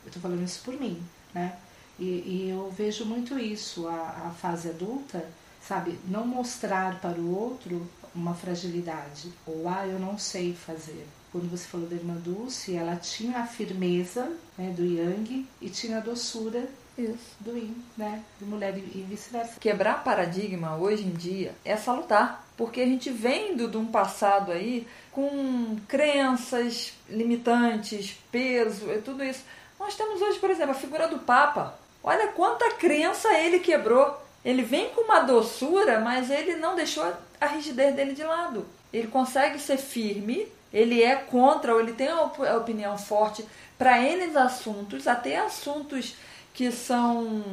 Eu 0.05 0.09
estou 0.09 0.23
falando 0.23 0.45
isso 0.45 0.62
por 0.64 0.79
mim, 0.79 1.03
né? 1.35 1.57
E, 1.99 2.05
e 2.05 2.51
eu 2.51 2.71
vejo 2.71 3.05
muito 3.05 3.38
isso, 3.38 3.88
a, 3.88 4.27
a, 4.27 4.31
fase 4.31 4.69
adulta, 4.69 5.25
sabe? 5.62 5.99
Não 6.07 6.27
mostrar 6.27 7.01
para 7.01 7.19
o 7.19 7.35
outro 7.35 7.88
uma 8.14 8.35
fragilidade, 8.35 9.33
ou 9.47 9.69
ah, 9.69 9.87
eu 9.87 9.99
não 9.99 10.19
sei 10.19 10.55
fazer. 10.55 11.07
Quando 11.33 11.51
você 11.51 11.66
falou 11.66 11.88
da 11.88 11.97
irmã 11.97 12.14
Dulce, 12.14 12.75
ela 12.75 12.97
tinha 12.97 13.38
a 13.38 13.47
firmeza 13.47 14.31
né, 14.57 14.71
do 14.71 14.85
Yang 14.85 15.47
e 15.61 15.69
tinha 15.69 15.99
a 15.99 16.01
doçura 16.01 16.69
isso. 16.98 17.37
do 17.40 17.56
Yin, 17.56 17.82
né? 17.96 18.22
De 18.38 18.44
mulher 18.44 18.76
e 18.76 19.06
vice-versa. 19.09 19.61
Quebrar 19.61 20.02
paradigma 20.02 20.76
hoje 20.76 21.04
em 21.04 21.12
dia 21.12 21.54
é 21.64 21.76
salutar 21.76 22.46
porque 22.56 22.80
a 22.80 22.87
gente 22.87 23.11
vem 23.11 23.56
de 23.56 23.76
um 23.76 23.87
passado 23.87 24.50
aí 24.50 24.87
com 25.12 25.76
crenças 25.87 26.94
limitantes, 27.09 28.16
peso 28.32 28.90
e 28.90 28.98
tudo 29.02 29.22
isso. 29.22 29.44
Nós 29.78 29.94
temos 29.94 30.20
hoje, 30.22 30.38
por 30.38 30.50
exemplo, 30.50 30.72
a 30.72 30.74
figura 30.74 31.06
do 31.06 31.18
Papa. 31.18 31.78
Olha 32.02 32.28
quanta 32.28 32.72
crença 32.74 33.32
ele 33.35 33.61
quebrou. 33.61 34.22
Ele 34.44 34.62
vem 34.62 34.90
com 34.90 35.02
uma 35.02 35.20
doçura, 35.20 36.00
mas 36.00 36.30
ele 36.30 36.56
não 36.56 36.76
deixou 36.76 37.12
a 37.40 37.46
rigidez 37.46 37.94
dele 37.94 38.14
de 38.14 38.22
lado. 38.22 38.64
Ele 38.92 39.09
consegue 39.09 39.59
ser 39.59 39.76
firme, 39.76 40.46
ele 40.72 41.02
é 41.02 41.16
contra, 41.16 41.74
ou 41.74 41.80
ele 41.80 41.92
tem 41.92 42.09
a 42.09 42.56
opinião 42.56 42.96
forte 42.96 43.44
para 43.76 44.00
N 44.00 44.37
assuntos, 44.38 45.06
até 45.06 45.37
assuntos 45.37 46.14
que 46.57 46.73
são 46.73 47.45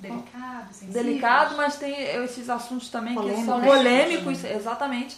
Delicado, 0.00 0.68
Delicado, 0.82 1.56
mas 1.56 1.76
tem 1.76 1.94
esses 2.24 2.48
assuntos 2.48 2.88
também 2.88 3.14
Polêmico, 3.14 3.40
que 3.40 3.46
são 3.46 3.60
polêmicos, 3.60 4.42
né? 4.42 4.56
exatamente. 4.56 5.16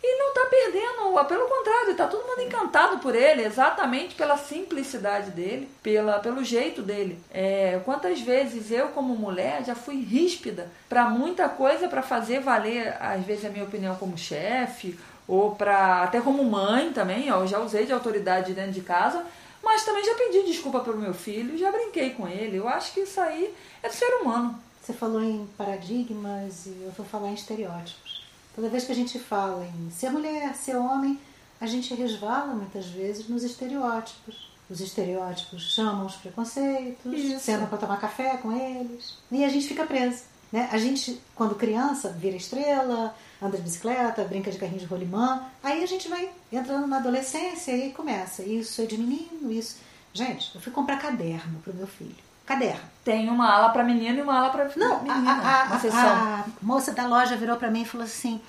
E 0.00 0.18
não 0.18 0.28
está 0.28 0.42
perdendo, 0.46 1.24
pelo 1.24 1.48
contrário, 1.48 1.90
está 1.90 2.06
todo 2.06 2.26
mundo 2.26 2.42
encantado 2.42 2.98
por 2.98 3.14
ele, 3.14 3.42
exatamente 3.42 4.14
pela 4.14 4.36
simplicidade 4.36 5.30
dele, 5.30 5.68
pela, 5.82 6.20
pelo 6.20 6.44
jeito 6.44 6.80
dele. 6.80 7.18
É, 7.32 7.80
quantas 7.84 8.20
vezes 8.20 8.70
eu, 8.70 8.88
como 8.88 9.16
mulher, 9.16 9.64
já 9.64 9.74
fui 9.74 9.96
ríspida 10.04 10.70
para 10.88 11.08
muita 11.08 11.48
coisa 11.48 11.88
para 11.88 12.02
fazer 12.02 12.40
valer, 12.40 12.96
às 13.00 13.24
vezes, 13.24 13.46
a 13.46 13.48
minha 13.48 13.64
opinião 13.64 13.96
como 13.96 14.16
chefe, 14.16 14.96
ou 15.26 15.56
para 15.56 16.02
até 16.02 16.20
como 16.20 16.44
mãe 16.44 16.92
também, 16.92 17.28
eu 17.28 17.46
já 17.46 17.58
usei 17.58 17.86
de 17.86 17.92
autoridade 17.92 18.52
dentro 18.52 18.72
de 18.72 18.82
casa, 18.82 19.24
mas 19.64 19.84
também 19.84 20.04
já 20.04 20.14
pedi 20.14 20.42
desculpa 20.44 20.80
pelo 20.80 20.98
meu 20.98 21.14
filho, 21.14 21.56
já 21.56 21.72
brinquei 21.72 22.10
com 22.10 22.28
ele. 22.28 22.56
Eu 22.56 22.68
acho 22.68 22.92
que 22.92 23.00
isso 23.00 23.20
aí 23.20 23.54
é 23.82 23.88
do 23.88 23.94
ser 23.94 24.20
humano. 24.20 24.58
Você 24.80 24.92
falou 24.92 25.22
em 25.22 25.46
paradigmas 25.56 26.66
e 26.66 26.82
eu 26.82 26.92
vou 26.96 27.06
falar 27.06 27.30
em 27.30 27.34
estereótipos. 27.34 28.24
Toda 28.54 28.68
vez 28.68 28.84
que 28.84 28.92
a 28.92 28.94
gente 28.94 29.18
fala 29.18 29.64
em 29.64 29.90
ser 29.90 30.10
mulher, 30.10 30.54
ser 30.54 30.76
homem, 30.76 31.18
a 31.60 31.66
gente 31.66 31.94
resvala 31.94 32.54
muitas 32.54 32.86
vezes 32.86 33.28
nos 33.28 33.42
estereótipos. 33.42 34.52
Os 34.68 34.80
estereótipos 34.80 35.74
chamam 35.74 36.06
os 36.06 36.16
preconceitos, 36.16 37.12
Isso. 37.12 37.40
sentam 37.40 37.66
para 37.66 37.78
tomar 37.78 38.00
café 38.00 38.36
com 38.36 38.52
eles 38.52 39.16
e 39.30 39.44
a 39.44 39.48
gente 39.48 39.66
fica 39.66 39.84
preso. 39.86 40.22
Né? 40.54 40.68
A 40.70 40.78
gente, 40.78 41.20
quando 41.34 41.56
criança, 41.56 42.10
vira 42.10 42.36
estrela, 42.36 43.12
anda 43.42 43.56
de 43.56 43.62
bicicleta, 43.64 44.22
brinca 44.22 44.52
de 44.52 44.56
carrinho 44.58 44.78
de 44.78 44.84
rolimã, 44.86 45.42
aí 45.60 45.82
a 45.82 45.86
gente 45.86 46.08
vai 46.08 46.28
entrando 46.52 46.86
na 46.86 46.98
adolescência 46.98 47.72
e 47.76 47.90
começa. 47.90 48.44
Isso 48.44 48.80
é 48.80 48.86
de 48.86 48.96
menino, 48.96 49.50
isso. 49.50 49.78
Gente, 50.12 50.54
eu 50.54 50.60
fui 50.60 50.70
comprar 50.72 50.98
caderno 51.00 51.58
pro 51.64 51.74
meu 51.74 51.88
filho. 51.88 52.14
Caderno. 52.46 52.82
Tem 53.04 53.28
uma 53.28 53.50
ala 53.52 53.70
para 53.70 53.82
menino 53.82 54.16
e 54.18 54.22
uma 54.22 54.38
ala 54.38 54.50
para 54.50 54.70
Não, 54.76 55.02
menina. 55.02 55.32
a, 55.32 55.62
a- 55.62 55.76
a- 55.76 56.40
a 56.40 56.44
moça 56.62 56.92
da 56.92 57.04
loja 57.08 57.34
virou 57.36 57.56
pra 57.56 57.68
mim 57.70 57.82
e 57.82 57.86
falou 57.86 58.04
assim: 58.06 58.40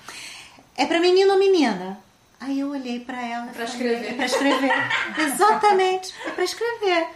é 0.76 0.86
pra 0.86 1.00
menino 1.00 1.32
ou 1.32 1.38
menina? 1.40 1.98
Aí 2.38 2.60
eu 2.60 2.70
olhei 2.70 3.00
pra 3.00 3.20
ela. 3.20 3.46
e 3.46 3.48
pra 3.54 3.66
falei, 3.66 3.94
escrever. 3.96 4.10
É 4.10 4.14
pra 4.14 4.26
escrever. 4.26 4.72
Exatamente, 5.18 6.14
é 6.24 6.30
pra 6.30 6.44
escrever. 6.44 7.08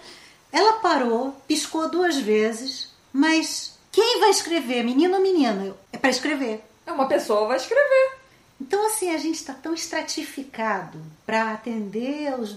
Ela 0.51 0.73
parou, 0.81 1.37
piscou 1.47 1.89
duas 1.89 2.17
vezes, 2.17 2.89
mas 3.13 3.79
quem 4.01 4.21
vai 4.21 4.31
escrever, 4.31 4.83
menino 4.85 5.15
ou 5.17 5.23
menina? 5.23 5.75
É 5.93 5.99
pra 5.99 6.11
escrever. 6.11 6.65
É 6.87 6.93
uma 6.93 7.07
pessoa 7.07 7.47
vai 7.49 7.57
escrever. 7.57 8.13
Então, 8.61 8.87
assim, 8.87 9.11
a 9.15 9.19
gente 9.19 9.37
está 9.37 9.53
tão 9.55 9.75
estratificado 9.75 10.99
para 11.27 11.53
atender 11.53 12.33
aos- 12.33 12.57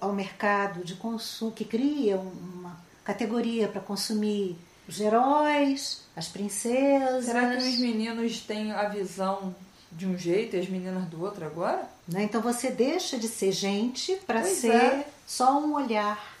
ao- 0.00 0.12
mercado 0.12 0.84
de 0.84 0.94
consumo, 0.94 1.52
que 1.52 1.64
cria 1.64 2.16
um- 2.16 2.32
uma 2.54 2.76
categoria 3.04 3.68
para 3.68 3.80
consumir 3.80 4.56
os 4.88 5.00
heróis, 5.00 6.02
as 6.16 6.28
princesas. 6.28 7.24
Será 7.26 7.50
que 7.50 7.56
os 7.58 7.78
meninos 7.78 8.40
têm 8.40 8.72
a 8.72 8.88
visão 8.88 9.54
de 9.92 10.06
um 10.06 10.16
jeito 10.18 10.56
e 10.56 10.60
as 10.60 10.68
meninas 10.68 11.04
do 11.04 11.22
outro 11.22 11.44
agora? 11.46 11.88
Né? 12.08 12.22
Então 12.24 12.40
você 12.40 12.70
deixa 12.70 13.18
de 13.18 13.28
ser 13.28 13.52
gente 13.52 14.14
para 14.26 14.42
ser 14.44 14.72
é. 14.72 15.08
só 15.26 15.58
um 15.60 15.74
olhar 15.74 16.36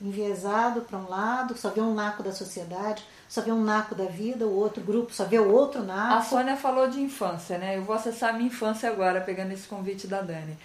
enviesado 0.00 0.82
para 0.82 0.98
um 0.98 1.08
lado, 1.08 1.56
só 1.56 1.70
vê 1.70 1.80
um 1.80 1.94
naco 1.94 2.22
da 2.22 2.32
sociedade, 2.32 3.04
só 3.30 3.40
vê 3.42 3.52
um 3.52 3.62
naco 3.62 3.94
da 3.94 4.06
vida, 4.06 4.44
o 4.44 4.56
outro 4.56 4.82
grupo 4.82 5.14
só 5.14 5.24
vê 5.24 5.38
o 5.38 5.52
outro 5.52 5.82
A 5.82 5.84
naco. 5.84 6.28
Sônia 6.28 6.56
falou 6.56 6.88
de 6.88 7.00
infância, 7.00 7.58
né? 7.58 7.76
Eu 7.76 7.82
vou 7.84 7.94
acessar 7.94 8.30
a 8.30 8.32
minha 8.32 8.48
infância 8.48 8.90
agora, 8.90 9.20
pegando 9.20 9.52
esse 9.52 9.68
convite 9.68 10.08
da 10.08 10.20
Dani. 10.20 10.58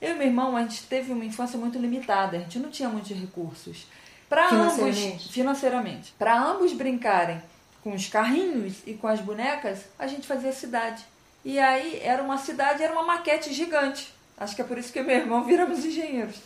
Eu 0.00 0.12
e 0.12 0.14
meu 0.14 0.28
irmão, 0.28 0.56
a 0.56 0.62
gente 0.62 0.84
teve 0.84 1.10
uma 1.12 1.24
infância 1.24 1.58
muito 1.58 1.80
limitada, 1.80 2.36
a 2.36 2.40
gente 2.40 2.60
não 2.60 2.70
tinha 2.70 2.88
muitos 2.88 3.10
recursos. 3.10 3.88
Para 4.28 4.48
ambos, 4.50 4.96
Financeiramente. 5.32 6.14
para 6.16 6.40
ambos 6.40 6.72
brincarem 6.72 7.42
com 7.82 7.92
os 7.92 8.06
carrinhos 8.06 8.74
e 8.86 8.94
com 8.94 9.08
as 9.08 9.20
bonecas, 9.20 9.80
a 9.98 10.06
gente 10.06 10.28
fazia 10.28 10.52
cidade. 10.52 11.04
E 11.44 11.58
aí 11.58 11.98
era 12.04 12.22
uma 12.22 12.38
cidade, 12.38 12.84
era 12.84 12.92
uma 12.92 13.02
maquete 13.02 13.52
gigante. 13.52 14.14
Acho 14.38 14.54
que 14.54 14.62
é 14.62 14.64
por 14.64 14.78
isso 14.78 14.92
que 14.92 15.00
eu 15.00 15.04
meu 15.04 15.16
irmão 15.16 15.42
viramos 15.42 15.84
engenheiros. 15.84 16.36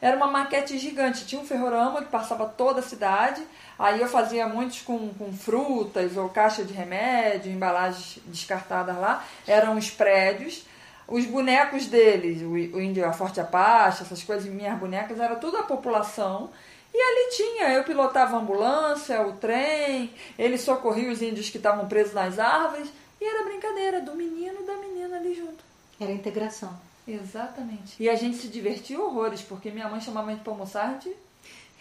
Era 0.00 0.16
uma 0.16 0.26
maquete 0.26 0.78
gigante, 0.78 1.26
tinha 1.26 1.40
um 1.40 1.46
ferrorama 1.46 2.02
que 2.02 2.08
passava 2.08 2.46
toda 2.46 2.80
a 2.80 2.82
cidade. 2.82 3.42
Aí 3.78 4.00
eu 4.00 4.08
fazia 4.08 4.46
muitos 4.46 4.80
com, 4.80 5.12
com 5.14 5.32
frutas 5.32 6.16
ou 6.16 6.28
caixa 6.28 6.64
de 6.64 6.72
remédio, 6.72 7.52
embalagens 7.52 8.18
descartadas 8.26 8.96
lá. 8.96 9.24
Eram 9.46 9.76
os 9.76 9.90
prédios. 9.90 10.64
Os 11.06 11.26
bonecos 11.26 11.86
deles, 11.86 12.40
o, 12.40 12.50
o 12.52 12.80
índio, 12.80 13.04
a 13.04 13.12
Forte 13.12 13.40
Apache, 13.40 14.04
essas 14.04 14.22
coisas, 14.22 14.48
minhas 14.48 14.78
bonecas, 14.78 15.18
era 15.18 15.34
tudo 15.34 15.56
a 15.56 15.64
população. 15.64 16.50
E 16.94 16.98
ali 16.98 17.36
tinha, 17.36 17.68
eu 17.70 17.84
pilotava 17.84 18.36
a 18.36 18.40
ambulância, 18.40 19.20
o 19.22 19.32
trem, 19.32 20.14
ele 20.38 20.56
socorria 20.56 21.10
os 21.10 21.20
índios 21.20 21.50
que 21.50 21.56
estavam 21.56 21.88
presos 21.88 22.14
nas 22.14 22.38
árvores. 22.38 22.88
E 23.20 23.24
era 23.24 23.44
brincadeira 23.44 24.00
do 24.00 24.14
menino 24.14 24.60
e 24.60 24.66
da 24.66 24.76
menina 24.76 25.16
ali 25.16 25.34
junto. 25.34 25.64
Era 26.00 26.12
integração. 26.12 26.89
Exatamente. 27.14 28.00
E 28.02 28.08
a 28.08 28.14
gente 28.14 28.36
se 28.38 28.48
divertia 28.48 29.00
horrores, 29.00 29.42
porque 29.42 29.70
minha 29.70 29.88
mãe 29.88 30.00
chamava 30.00 30.28
a 30.30 30.34
gente 30.34 30.42
pra 30.42 30.52
almoçar, 30.52 30.92
gente 31.00 31.16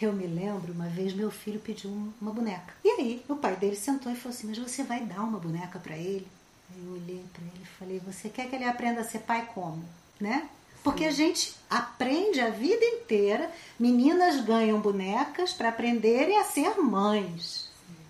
Eu 0.01 0.13
me 0.13 0.25
lembro, 0.25 0.71
uma 0.71 0.87
vez 0.87 1.13
meu 1.13 1.29
filho 1.29 1.59
pediu 1.59 1.89
um- 1.91 2.13
uma 2.21 2.31
boneca. 2.31 2.73
E 2.85 2.89
aí, 2.89 3.21
o 3.27 3.35
pai 3.35 3.57
dele 3.57 3.75
sentou 3.75 4.09
e 4.11 4.15
falou 4.15 4.33
assim: 4.35 4.47
Mas 4.47 4.57
você 4.57 4.81
vai 4.81 5.01
dar 5.01 5.21
uma 5.21 5.37
boneca 5.39 5.77
para 5.77 5.97
ele? 5.97 6.25
Aí 6.71 6.81
eu 6.85 6.93
olhei 6.93 7.21
para 7.33 7.43
ele 7.43 7.61
e 7.61 7.67
falei: 7.77 7.99
Você 8.07 8.29
quer 8.29 8.47
que 8.49 8.55
ele 8.55 8.63
aprenda 8.63 9.01
a 9.01 9.03
ser 9.03 9.19
pai 9.19 9.49
como? 9.53 9.83
Né? 10.19 10.47
Porque 10.81 11.03
a 11.03 11.11
gente 11.11 11.53
aprende 11.69 12.39
a 12.39 12.49
vida 12.49 12.85
inteira, 12.85 13.51
meninas 13.77 14.39
ganham 14.45 14.79
bonecas 14.79 15.51
para 15.51 15.67
aprenderem 15.67 16.37
a 16.39 16.45
ser 16.45 16.77
mães. 16.79 17.67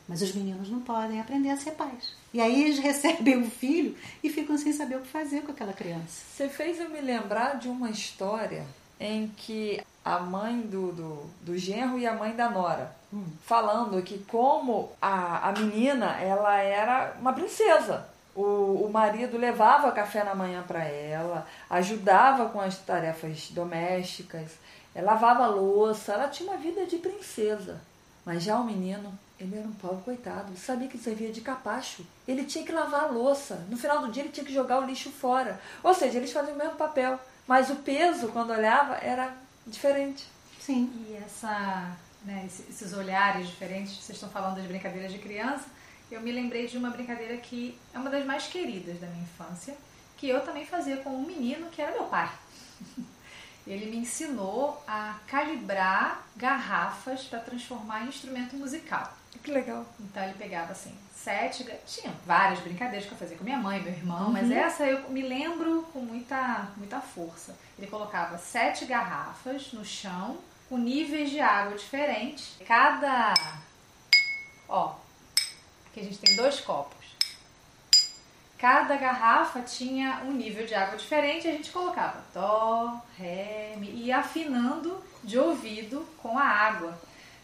Mas 0.08 0.22
os 0.22 0.32
meninos 0.34 0.70
não 0.70 0.82
podem 0.82 1.20
aprender 1.20 1.50
a 1.50 1.58
ser 1.58 1.72
pais. 1.72 2.14
E 2.34 2.42
aí 2.42 2.64
eles 2.64 2.80
recebem 2.80 3.38
um 3.38 3.50
filho 3.50 3.96
e 4.24 4.30
ficam 4.30 4.58
sem 4.58 4.74
saber 4.74 4.98
o 4.98 5.02
que 5.02 5.08
fazer 5.08 5.42
com 5.42 5.52
aquela 5.52 5.74
criança. 5.74 6.24
Você 6.36 6.50
fez 6.50 6.80
eu 6.80 6.90
me 6.90 7.02
lembrar 7.02 7.58
de 7.58 7.68
uma 7.68 7.90
história 7.90 8.66
em 9.00 9.28
que 9.38 9.82
a 10.04 10.20
mãe 10.20 10.62
do, 10.62 10.92
do, 10.92 11.30
do 11.42 11.58
genro 11.58 11.98
e 11.98 12.06
a 12.06 12.14
mãe 12.14 12.36
da 12.36 12.50
nora 12.50 13.00
Hum. 13.12 13.26
falando 13.44 14.02
que 14.04 14.20
como 14.20 14.92
a, 15.02 15.50
a 15.50 15.52
menina 15.52 16.18
ela 16.22 16.58
era 16.58 17.16
uma 17.20 17.34
princesa. 17.34 18.08
O, 18.36 18.86
o 18.86 18.90
marido 18.92 19.38
levava 19.38 19.92
café 19.92 20.24
na 20.24 20.36
manhã 20.36 20.64
para 20.66 20.84
ela, 20.84 21.48
ajudava 21.70 22.48
com 22.50 22.62
as 22.62 22.78
tarefas 22.78 23.50
domésticas, 23.50 24.52
lavava 24.96 25.48
louça, 25.48 26.14
ela 26.14 26.28
tinha 26.28 26.50
uma 26.52 26.58
vida 26.58 26.86
de 26.86 26.98
princesa. 26.98 27.82
Mas 28.24 28.44
já 28.44 28.58
o 28.58 28.64
menino, 28.64 29.12
ele 29.40 29.58
era 29.58 29.68
um 29.68 29.72
pobre 29.74 30.04
coitado, 30.04 30.56
sabia 30.58 30.88
que 30.88 30.98
servia 30.98 31.32
de 31.32 31.42
capacho. 31.42 32.06
Ele 32.28 32.44
tinha 32.44 32.66
que 32.66 32.72
lavar 32.72 33.04
a 33.06 33.08
louça. 33.08 33.66
No 33.70 33.78
final 33.78 34.02
do 34.02 34.12
dia 34.12 34.24
ele 34.24 34.32
tinha 34.32 34.46
que 34.46 34.54
jogar 34.54 34.80
o 34.80 34.86
lixo 34.86 35.10
fora. 35.10 35.60
Ou 35.82 35.94
seja, 35.94 36.18
eles 36.18 36.32
faziam 36.32 36.56
o 36.56 36.58
mesmo 36.58 36.76
papel, 36.76 37.20
mas 37.48 37.70
o 37.70 37.78
peso, 37.78 38.28
quando 38.30 38.52
olhava, 38.52 38.96
era 38.98 39.34
diferente. 39.66 40.26
Sim. 40.60 40.92
E 41.08 41.16
essa, 41.16 41.96
né, 42.26 42.44
esse- 42.46 42.66
esses 42.70 42.94
olhares 42.94 43.48
diferentes, 43.48 43.94
vocês 43.96 44.18
estão 44.18 44.30
falando 44.30 44.58
das 44.58 44.66
brincadeiras 44.66 45.12
de 45.12 45.20
criança, 45.20 45.66
eu 46.12 46.20
me 46.22 46.32
lembrei 46.32 46.68
de 46.68 46.78
uma 46.78 46.90
brincadeira 46.90 47.38
que 47.38 47.78
é 47.94 47.98
uma 47.98 48.10
das 48.10 48.26
mais 48.26 48.48
queridas 48.48 49.00
da 49.00 49.08
minha 49.08 49.24
infância, 49.24 49.76
que 50.18 50.28
eu 50.28 50.42
também 50.44 50.66
fazia 50.66 50.98
com 50.98 51.12
um 51.12 51.26
menino 51.26 51.70
que 51.70 51.82
era 51.82 51.92
meu 51.94 52.04
pai. 52.06 52.30
Ele 53.68 53.86
me 53.92 53.98
ensinou 53.98 54.84
a 54.88 55.18
calibrar 55.28 56.24
garrafas 56.36 57.24
para 57.26 57.40
transformar 57.40 58.04
em 58.04 58.10
instrumento 58.10 58.56
musical. 58.56 59.14
Que 59.44 59.52
legal. 59.52 59.86
Então 60.00 60.24
ele 60.24 60.34
pegava 60.34 60.72
assim, 60.72 60.96
sete. 61.16 61.66
Tinha 61.86 62.14
várias 62.26 62.60
brincadeiras 62.60 63.08
que 63.08 63.14
eu 63.14 63.18
fazia 63.18 63.38
com 63.38 63.44
minha 63.44 63.58
mãe, 63.58 63.82
meu 63.82 63.94
irmão, 63.94 64.32
mas 64.32 64.50
essa 64.52 64.86
eu 64.86 65.10
me 65.10 65.22
lembro 65.22 65.84
com 65.94 66.00
muita, 66.00 66.70
muita 66.78 67.00
força. 67.00 67.56
Ele 67.78 67.88
colocava 67.88 68.38
sete 68.38 68.86
garrafas 68.86 69.72
no 69.74 69.86
chão, 69.86 70.38
com 70.68 70.78
níveis 70.78 71.30
de 71.30 71.40
água 71.40 71.78
diferentes. 71.78 72.58
Cada. 72.66 73.34
Ó, 74.68 74.96
aqui 75.88 76.00
a 76.00 76.04
gente 76.04 76.20
tem 76.20 76.36
dois 76.36 76.60
copos. 76.60 77.00
Cada 78.58 78.98
garrafa 78.98 79.62
tinha 79.62 80.22
um 80.26 80.34
nível 80.34 80.66
de 80.66 80.76
água 80.76 80.98
diferente 80.98 81.48
e 81.48 81.50
a 81.50 81.54
gente 81.54 81.72
colocava 81.72 82.22
dó, 82.34 83.02
ré, 83.18 83.74
mi, 83.78 83.90
e 84.04 84.12
afinando 84.12 85.02
de 85.24 85.40
ouvido 85.40 86.06
com 86.22 86.38
a 86.38 86.44
água 86.44 87.00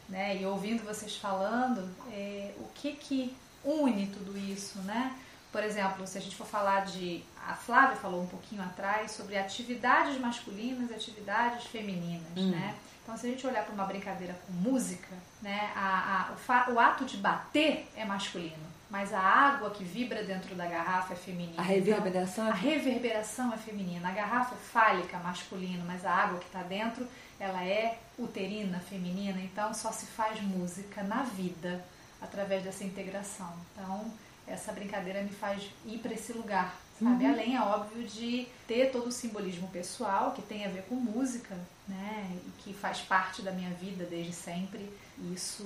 né? 0.09 0.37
E 0.37 0.45
ouvindo 0.45 0.83
vocês 0.83 1.15
falando, 1.15 1.89
é, 2.11 2.53
o 2.59 2.67
que 2.75 2.93
que 2.93 3.35
une 3.63 4.07
tudo 4.07 4.37
isso, 4.37 4.79
né? 4.79 5.15
Por 5.51 5.63
exemplo, 5.63 6.05
se 6.05 6.17
a 6.17 6.21
gente 6.21 6.35
for 6.35 6.45
falar 6.45 6.85
de, 6.85 7.23
a 7.47 7.53
Flávia 7.53 7.95
falou 7.95 8.21
um 8.21 8.27
pouquinho 8.27 8.61
atrás 8.61 9.11
sobre 9.11 9.37
atividades 9.37 10.19
masculinas 10.19 10.91
e 10.91 10.93
atividades 10.93 11.65
femininas, 11.65 12.35
né? 12.35 12.75
Então, 13.05 13.15
se 13.15 13.27
a 13.27 13.29
gente 13.29 13.45
olhar 13.45 13.63
para 13.63 13.73
uma 13.73 13.85
brincadeira 13.85 14.35
com 14.45 14.51
música, 14.51 15.15
né, 15.39 15.71
a, 15.75 16.31
a, 16.33 16.71
o, 16.71 16.73
o 16.73 16.79
ato 16.79 17.05
de 17.05 17.17
bater 17.17 17.87
é 17.95 18.03
masculino, 18.03 18.65
mas 18.89 19.13
a 19.13 19.19
água 19.19 19.69
que 19.69 19.83
vibra 19.83 20.23
dentro 20.23 20.55
da 20.55 20.65
garrafa 20.65 21.13
é 21.13 21.15
feminina. 21.15 21.61
A 21.61 21.63
reverberação 21.63 22.45
Então, 22.45 22.57
a 22.57 22.59
reverberação 22.59 23.53
é 23.53 23.57
feminina. 23.57 24.09
A 24.09 24.11
garrafa 24.11 24.55
é 24.55 24.57
fálica, 24.57 25.19
masculino, 25.19 25.85
mas 25.85 26.03
a 26.03 26.11
água 26.11 26.39
que 26.39 26.47
está 26.47 26.63
dentro, 26.63 27.07
ela 27.39 27.63
é 27.63 27.99
uterina, 28.17 28.79
feminina. 28.79 29.39
Então, 29.41 29.73
só 29.73 29.91
se 29.91 30.05
faz 30.05 30.41
música 30.41 31.03
na 31.03 31.23
vida 31.23 31.83
através 32.21 32.63
dessa 32.63 32.83
integração. 32.83 33.53
Então, 33.73 34.11
essa 34.47 34.71
brincadeira 34.71 35.21
me 35.21 35.29
faz 35.29 35.63
ir 35.85 35.97
para 35.99 36.13
esse 36.13 36.31
lugar, 36.33 36.75
sabe? 36.99 37.25
Além, 37.25 37.55
é 37.55 37.61
óbvio, 37.61 38.07
de 38.07 38.47
ter 38.67 38.91
todo 38.91 39.07
o 39.07 39.11
simbolismo 39.11 39.67
pessoal 39.69 40.31
que 40.31 40.41
tem 40.41 40.65
a 40.65 40.69
ver 40.69 40.83
com 40.83 40.95
música, 40.95 41.55
né? 41.87 42.29
E 42.45 42.51
que 42.61 42.73
faz 42.73 42.99
parte 42.99 43.41
da 43.41 43.51
minha 43.51 43.71
vida 43.71 44.05
desde 44.05 44.33
sempre. 44.33 44.89
E 45.17 45.33
isso 45.33 45.65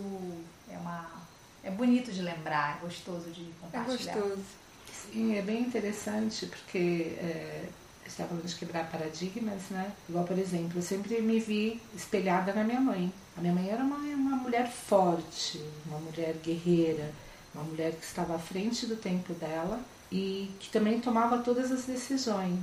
é 0.70 0.78
uma 0.78 1.10
é 1.64 1.70
bonito 1.70 2.12
de 2.12 2.22
lembrar, 2.22 2.78
é 2.78 2.80
gostoso 2.82 3.30
de 3.32 3.42
É 3.42 3.54
compartilhar. 3.62 4.14
gostoso. 4.16 4.44
Sim, 5.12 5.36
é 5.36 5.42
bem 5.42 5.62
interessante 5.62 6.46
porque 6.46 7.16
é, 7.20 7.66
você 8.10 8.22
está 8.22 8.26
falando 8.26 8.46
de 8.46 8.56
quebrar 8.56 8.90
paradigmas, 8.90 9.62
né? 9.70 9.92
Igual, 10.08 10.26
por 10.26 10.38
exemplo, 10.38 10.80
eu 10.80 10.82
sempre 10.82 11.22
me 11.22 11.40
vi 11.40 11.82
espelhada 11.96 12.54
na 12.54 12.64
minha 12.64 12.80
mãe. 12.80 13.12
A 13.38 13.42
minha 13.42 13.54
mãe 13.54 13.70
era 13.70 13.84
uma, 13.84 13.98
uma 13.98 14.36
mulher 14.38 14.70
forte, 14.70 15.64
uma 15.86 16.00
mulher 16.00 16.36
guerreira. 16.44 17.12
uma 17.54 17.64
mulher 17.64 17.92
que 17.94 18.06
estava 18.06 18.36
à 18.36 18.40
frente 18.40 18.86
do 18.86 18.96
tempo 18.96 19.34
dela 19.34 19.80
e 20.12 20.52
que 20.60 20.70
também 20.70 21.00
tomava 21.00 21.40
todas 21.40 21.72
as 21.72 21.86
decisões. 21.86 22.60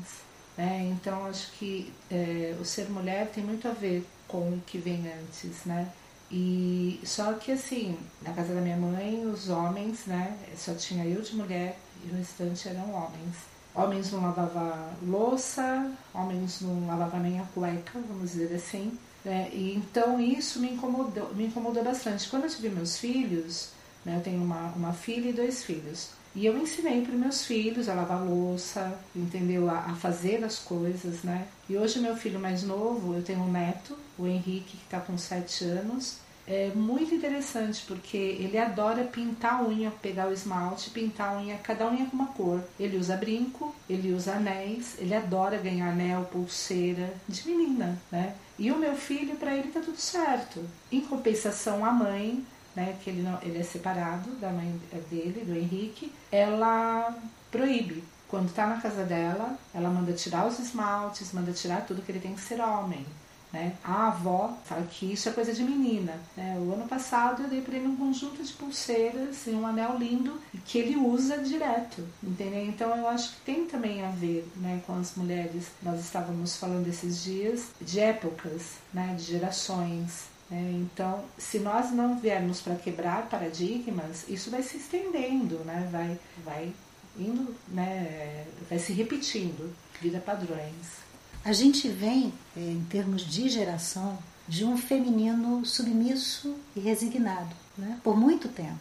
Né? 0.57 0.91
Então 0.93 1.27
acho 1.27 1.53
que 1.53 1.93
é, 2.11 2.57
o 2.61 2.65
ser 2.65 2.89
mulher 2.91 3.31
tem 3.31 3.45
muito 3.45 3.69
a 3.69 3.73
ver 3.73 4.07
com 4.27 4.39
o 4.39 4.63
que 4.67 4.79
vem 4.79 5.05
antes, 5.13 5.65
né? 5.65 5.93
E 6.31 7.01
só 7.05 7.35
que 7.35 7.53
assim, 7.53 7.97
na 8.23 8.33
casa 8.33 8.53
da 8.53 8.61
minha 8.61 8.77
mãe, 8.77 9.25
os 9.27 9.49
homens, 9.49 10.07
né? 10.07 10.37
Só 10.57 10.75
tinha 10.75 11.05
eu 11.05 11.23
de 11.23 11.37
mulher 11.37 11.79
e 12.05 12.11
o 12.11 12.17
restante 12.17 12.69
eram 12.69 12.93
homens. 12.93 13.37
Homens 13.77 14.11
não 14.11 14.23
lavavam 14.23 14.89
louça, 15.07 15.93
homens 16.15 16.63
não 16.63 16.87
lavavam 16.87 17.21
nem 17.21 17.39
a 17.39 17.45
cueca, 17.45 18.01
vamos 18.09 18.33
dizer 18.33 18.55
assim. 18.55 18.99
Né? 19.23 19.51
E 19.53 19.75
então 19.75 20.19
isso 20.19 20.61
me 20.61 20.71
incomodou, 20.71 21.35
me 21.35 21.47
incomodou 21.47 21.85
bastante. 21.85 22.29
Quando 22.29 22.45
eu 22.45 22.51
tive 22.51 22.71
meus 22.71 22.97
filhos, 22.97 23.71
né, 24.03 24.17
eu 24.17 24.23
tenho 24.23 24.43
uma, 24.43 24.69
uma 24.69 24.93
filha 24.95 25.29
e 25.29 25.33
dois 25.33 25.63
filhos. 25.63 26.11
E 26.35 26.47
eu 26.47 26.57
ensinei 26.57 27.03
para 27.03 27.15
meus 27.15 27.45
filhos 27.45 27.89
a 27.89 27.95
lavar 27.95 28.23
louça, 28.25 28.99
entendeu? 29.15 29.69
A, 29.71 29.79
a, 29.79 29.95
fazer 29.95 30.45
as 30.45 30.59
coisas, 30.59 31.23
né? 31.23 31.47
E 31.69 31.77
hoje 31.77 31.99
meu 31.99 32.17
filho 32.17 32.39
mais 32.39 32.63
novo, 32.63 33.15
eu 33.15 33.23
tenho 33.23 33.41
um 33.41 33.51
neto, 33.51 33.99
o 34.19 34.27
Henrique, 34.27 34.77
que 34.77 34.85
está 34.85 35.01
com 35.01 35.17
7 35.19 35.65
anos. 35.65 36.19
É 36.47 36.71
muito 36.75 37.13
interessante 37.13 37.85
porque 37.87 38.17
ele 38.17 38.57
adora 38.57 39.03
pintar 39.03 39.55
a 39.55 39.63
unha, 39.65 39.91
pegar 39.91 40.29
o 40.29 40.33
esmalte, 40.33 40.91
pintar 40.91 41.35
a 41.35 41.39
unha, 41.39 41.59
cada 41.59 41.89
unha 41.89 42.07
com 42.07 42.17
uma 42.17 42.29
cor. 42.29 42.63
Ele 42.79 42.97
usa 42.97 43.17
brinco, 43.17 43.75
ele 43.91 44.13
usa 44.13 44.35
anéis, 44.35 44.95
ele 44.99 45.15
adora 45.15 45.59
ganhar 45.59 45.91
anel, 45.91 46.25
pulseira, 46.31 47.13
de 47.29 47.47
menina, 47.49 48.01
né? 48.13 48.35
E 48.59 48.71
o 48.71 48.79
meu 48.79 48.95
filho, 48.95 49.37
para 49.37 49.55
ele 49.57 49.73
tá 49.73 49.81
tudo 49.81 49.99
certo. 49.99 50.65
Em 50.91 51.01
compensação, 51.01 51.85
a 51.85 51.91
mãe 51.91 52.45
né, 52.77 52.95
que 53.03 53.09
ele, 53.09 53.23
não, 53.23 53.39
ele 53.43 53.59
é 53.59 53.63
separado 53.63 54.31
da 54.33 54.51
mãe 54.51 54.79
dele, 55.11 55.45
do 55.45 55.57
Henrique, 55.57 56.13
ela 56.31 57.17
proíbe. 57.51 58.05
Quando 58.29 58.49
está 58.49 58.67
na 58.67 58.81
casa 58.81 59.03
dela, 59.05 59.57
ela 59.73 59.89
manda 59.89 60.13
tirar 60.13 60.47
os 60.47 60.59
esmaltes, 60.59 61.33
manda 61.33 61.53
tirar 61.53 61.87
tudo 61.87 62.03
que 62.03 62.13
ele 62.13 62.21
tem 62.21 62.35
que 62.35 62.41
ser 62.41 62.61
homem. 62.61 63.07
Né? 63.53 63.75
A 63.83 64.09
avó 64.09 64.57
fala 64.65 64.83
que 64.83 65.13
isso 65.13 65.29
é 65.29 65.33
coisa 65.33 65.53
de 65.53 65.63
menina. 65.63 66.15
Né? 66.37 66.57
O 66.59 66.73
ano 66.73 66.87
passado 66.87 67.43
eu 67.43 67.49
dei 67.49 67.61
para 67.61 67.77
ele 67.77 67.87
um 67.87 67.97
conjunto 67.97 68.43
de 68.43 68.53
pulseiras 68.53 69.47
e 69.47 69.51
um 69.51 69.67
anel 69.67 69.97
lindo 69.99 70.41
que 70.65 70.79
ele 70.79 70.97
usa 70.97 71.39
direto, 71.39 72.07
entendeu? 72.23 72.67
Então 72.67 72.95
eu 72.97 73.09
acho 73.09 73.35
que 73.35 73.41
tem 73.43 73.67
também 73.67 74.05
a 74.05 74.11
ver 74.11 74.47
né, 74.57 74.83
com 74.87 74.99
as 74.99 75.15
mulheres. 75.15 75.69
Nós 75.83 76.01
estávamos 76.01 76.57
falando 76.57 76.89
esses 76.89 77.23
dias 77.23 77.67
de 77.81 78.01
épocas, 78.01 78.75
né, 78.93 79.15
de 79.17 79.25
gerações. 79.25 80.37
É, 80.51 80.55
então, 80.55 81.25
se 81.37 81.59
nós 81.59 81.91
não 81.91 82.19
viermos 82.19 82.61
para 82.61 82.77
quebrar 82.77 83.29
paradigmas, 83.29 84.25
isso 84.29 84.51
vai 84.51 84.63
se 84.63 84.77
estendendo, 84.77 85.57
né? 85.65 85.89
vai, 85.91 86.19
vai 86.45 86.73
indo, 87.19 87.55
né? 87.69 88.47
vai 88.69 88.79
se 88.79 88.93
repetindo, 88.93 89.75
vira 90.01 90.21
padrões. 90.21 91.05
A 91.47 91.53
gente 91.53 91.89
vem, 91.89 92.35
é, 92.57 92.61
em 92.61 92.85
termos 92.91 93.23
de 93.23 93.49
geração, 93.49 94.19
de 94.49 94.65
um 94.65 94.77
feminino 94.77 95.65
submisso 95.65 96.57
e 96.75 96.81
resignado, 96.81 97.55
né? 97.79 98.01
por 98.03 98.17
muito 98.17 98.49
tempo. 98.49 98.81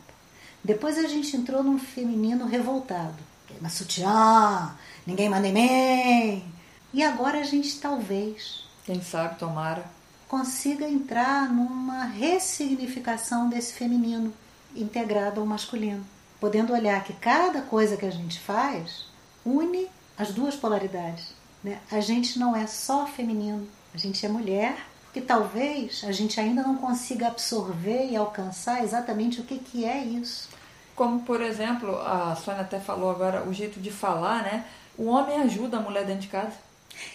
Depois 0.63 0.97
a 0.97 1.07
gente 1.07 1.37
entrou 1.37 1.61
num 1.61 1.77
feminino 1.77 2.47
revoltado. 2.47 3.17
Queima 3.45 3.69
sutiã, 3.69 4.75
ninguém 5.05 5.29
manda 5.29 5.47
em 5.47 5.53
mim. 5.53 6.43
E 6.91 7.03
agora 7.03 7.41
a 7.41 7.43
gente 7.43 7.79
talvez. 7.79 8.63
Quem 8.83 8.99
sabe, 8.99 9.37
tomara 9.37 9.85
consiga 10.27 10.89
entrar 10.89 11.47
numa 11.53 12.05
ressignificação 12.05 13.47
desse 13.47 13.73
feminino 13.73 14.33
integrado 14.75 15.39
ao 15.39 15.45
masculino, 15.45 16.03
podendo 16.39 16.73
olhar 16.73 17.03
que 17.03 17.13
cada 17.13 17.61
coisa 17.61 17.95
que 17.95 18.07
a 18.07 18.11
gente 18.11 18.39
faz 18.39 19.05
une 19.45 19.87
as 20.17 20.33
duas 20.33 20.55
polaridades. 20.55 21.34
Né? 21.65 21.79
A 21.91 21.99
gente 21.99 22.37
não 22.37 22.55
é 22.55 22.67
só 22.67 23.07
feminino, 23.07 23.67
a 23.91 23.97
gente 23.97 24.23
é 24.23 24.29
mulher, 24.29 24.77
que 25.11 25.19
talvez 25.19 26.03
a 26.03 26.11
gente 26.11 26.39
ainda 26.39 26.61
não 26.61 26.75
consiga 26.75 27.25
absorver 27.25 28.07
e 28.07 28.15
alcançar 28.15 28.83
exatamente 28.83 29.41
o 29.41 29.43
que, 29.43 29.57
que 29.57 29.83
é 29.83 30.03
isso. 30.03 30.47
Como, 30.95 31.21
por 31.21 31.41
exemplo, 31.41 31.99
a 32.01 32.35
Sônia 32.35 32.61
até 32.61 32.79
falou 32.79 33.09
agora, 33.09 33.43
o 33.49 33.51
jeito 33.51 33.79
de 33.79 33.89
falar, 33.89 34.43
né? 34.43 34.63
O 34.95 35.05
homem 35.05 35.41
ajuda 35.41 35.77
a 35.77 35.81
mulher 35.81 36.05
dentro 36.05 36.21
de 36.21 36.27
casa. 36.27 36.53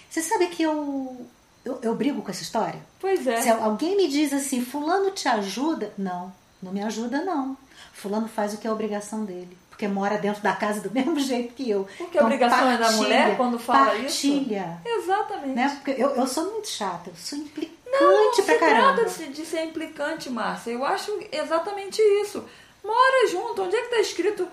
Você 0.08 0.20
sabe 0.20 0.48
que 0.48 0.64
eu 0.64 1.26
eu, 1.64 1.78
eu 1.80 1.94
brigo 1.94 2.20
com 2.20 2.30
essa 2.30 2.42
história? 2.42 2.80
Pois 2.98 3.24
é. 3.28 3.42
Se 3.42 3.50
alguém 3.50 3.96
me 3.96 4.08
diz 4.08 4.32
assim, 4.32 4.64
fulano 4.64 5.12
te 5.12 5.28
ajuda? 5.28 5.92
Não, 5.96 6.32
não 6.60 6.72
me 6.72 6.82
ajuda 6.82 7.22
não. 7.24 7.56
Fulano 7.92 8.26
faz 8.26 8.52
o 8.52 8.58
que 8.58 8.66
é 8.66 8.72
obrigação 8.72 9.24
dele. 9.24 9.56
Porque 9.80 9.88
mora 9.88 10.18
dentro 10.18 10.42
da 10.42 10.52
casa 10.52 10.82
do 10.82 10.90
mesmo 10.92 11.18
jeito 11.18 11.54
que 11.54 11.70
eu. 11.70 11.84
Porque 11.96 12.18
então, 12.18 12.20
a 12.20 12.24
obrigação 12.24 12.58
partilha, 12.58 12.74
é 12.74 12.78
da 12.78 12.92
mulher 12.92 13.36
quando 13.38 13.58
fala 13.58 13.86
partilha, 13.86 14.06
isso? 14.06 14.28
Partilha. 14.28 14.78
Exatamente. 14.84 15.54
Né? 15.54 15.68
Porque 15.82 16.02
eu, 16.02 16.10
eu 16.10 16.26
sou 16.26 16.52
muito 16.52 16.68
chata, 16.68 17.08
eu 17.08 17.16
sou 17.16 17.38
implicante 17.38 17.80
não, 17.90 18.44
pra 18.44 18.58
caramba. 18.58 19.02
Não, 19.02 19.08
se 19.08 19.16
trata 19.16 19.32
de 19.32 19.46
ser 19.46 19.64
implicante, 19.64 20.28
Márcia. 20.28 20.72
Eu 20.72 20.84
acho 20.84 21.18
exatamente 21.32 22.02
isso. 22.22 22.44
Mora 22.84 23.26
junto. 23.28 23.62
Onde 23.62 23.74
é 23.74 23.80
que 23.80 23.86
está 23.86 24.00
escrito 24.00 24.46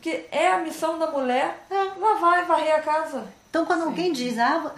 que 0.00 0.24
é 0.32 0.50
a 0.50 0.58
missão 0.58 0.98
da 0.98 1.06
mulher 1.06 1.64
é. 1.70 1.84
lavar 1.96 2.42
e 2.42 2.46
varrer 2.46 2.74
a 2.74 2.82
casa? 2.82 3.24
Então, 3.48 3.64
quando 3.64 3.82
Sim. 3.82 3.86
alguém 3.86 4.12
diz, 4.12 4.36
ah, 4.36 4.74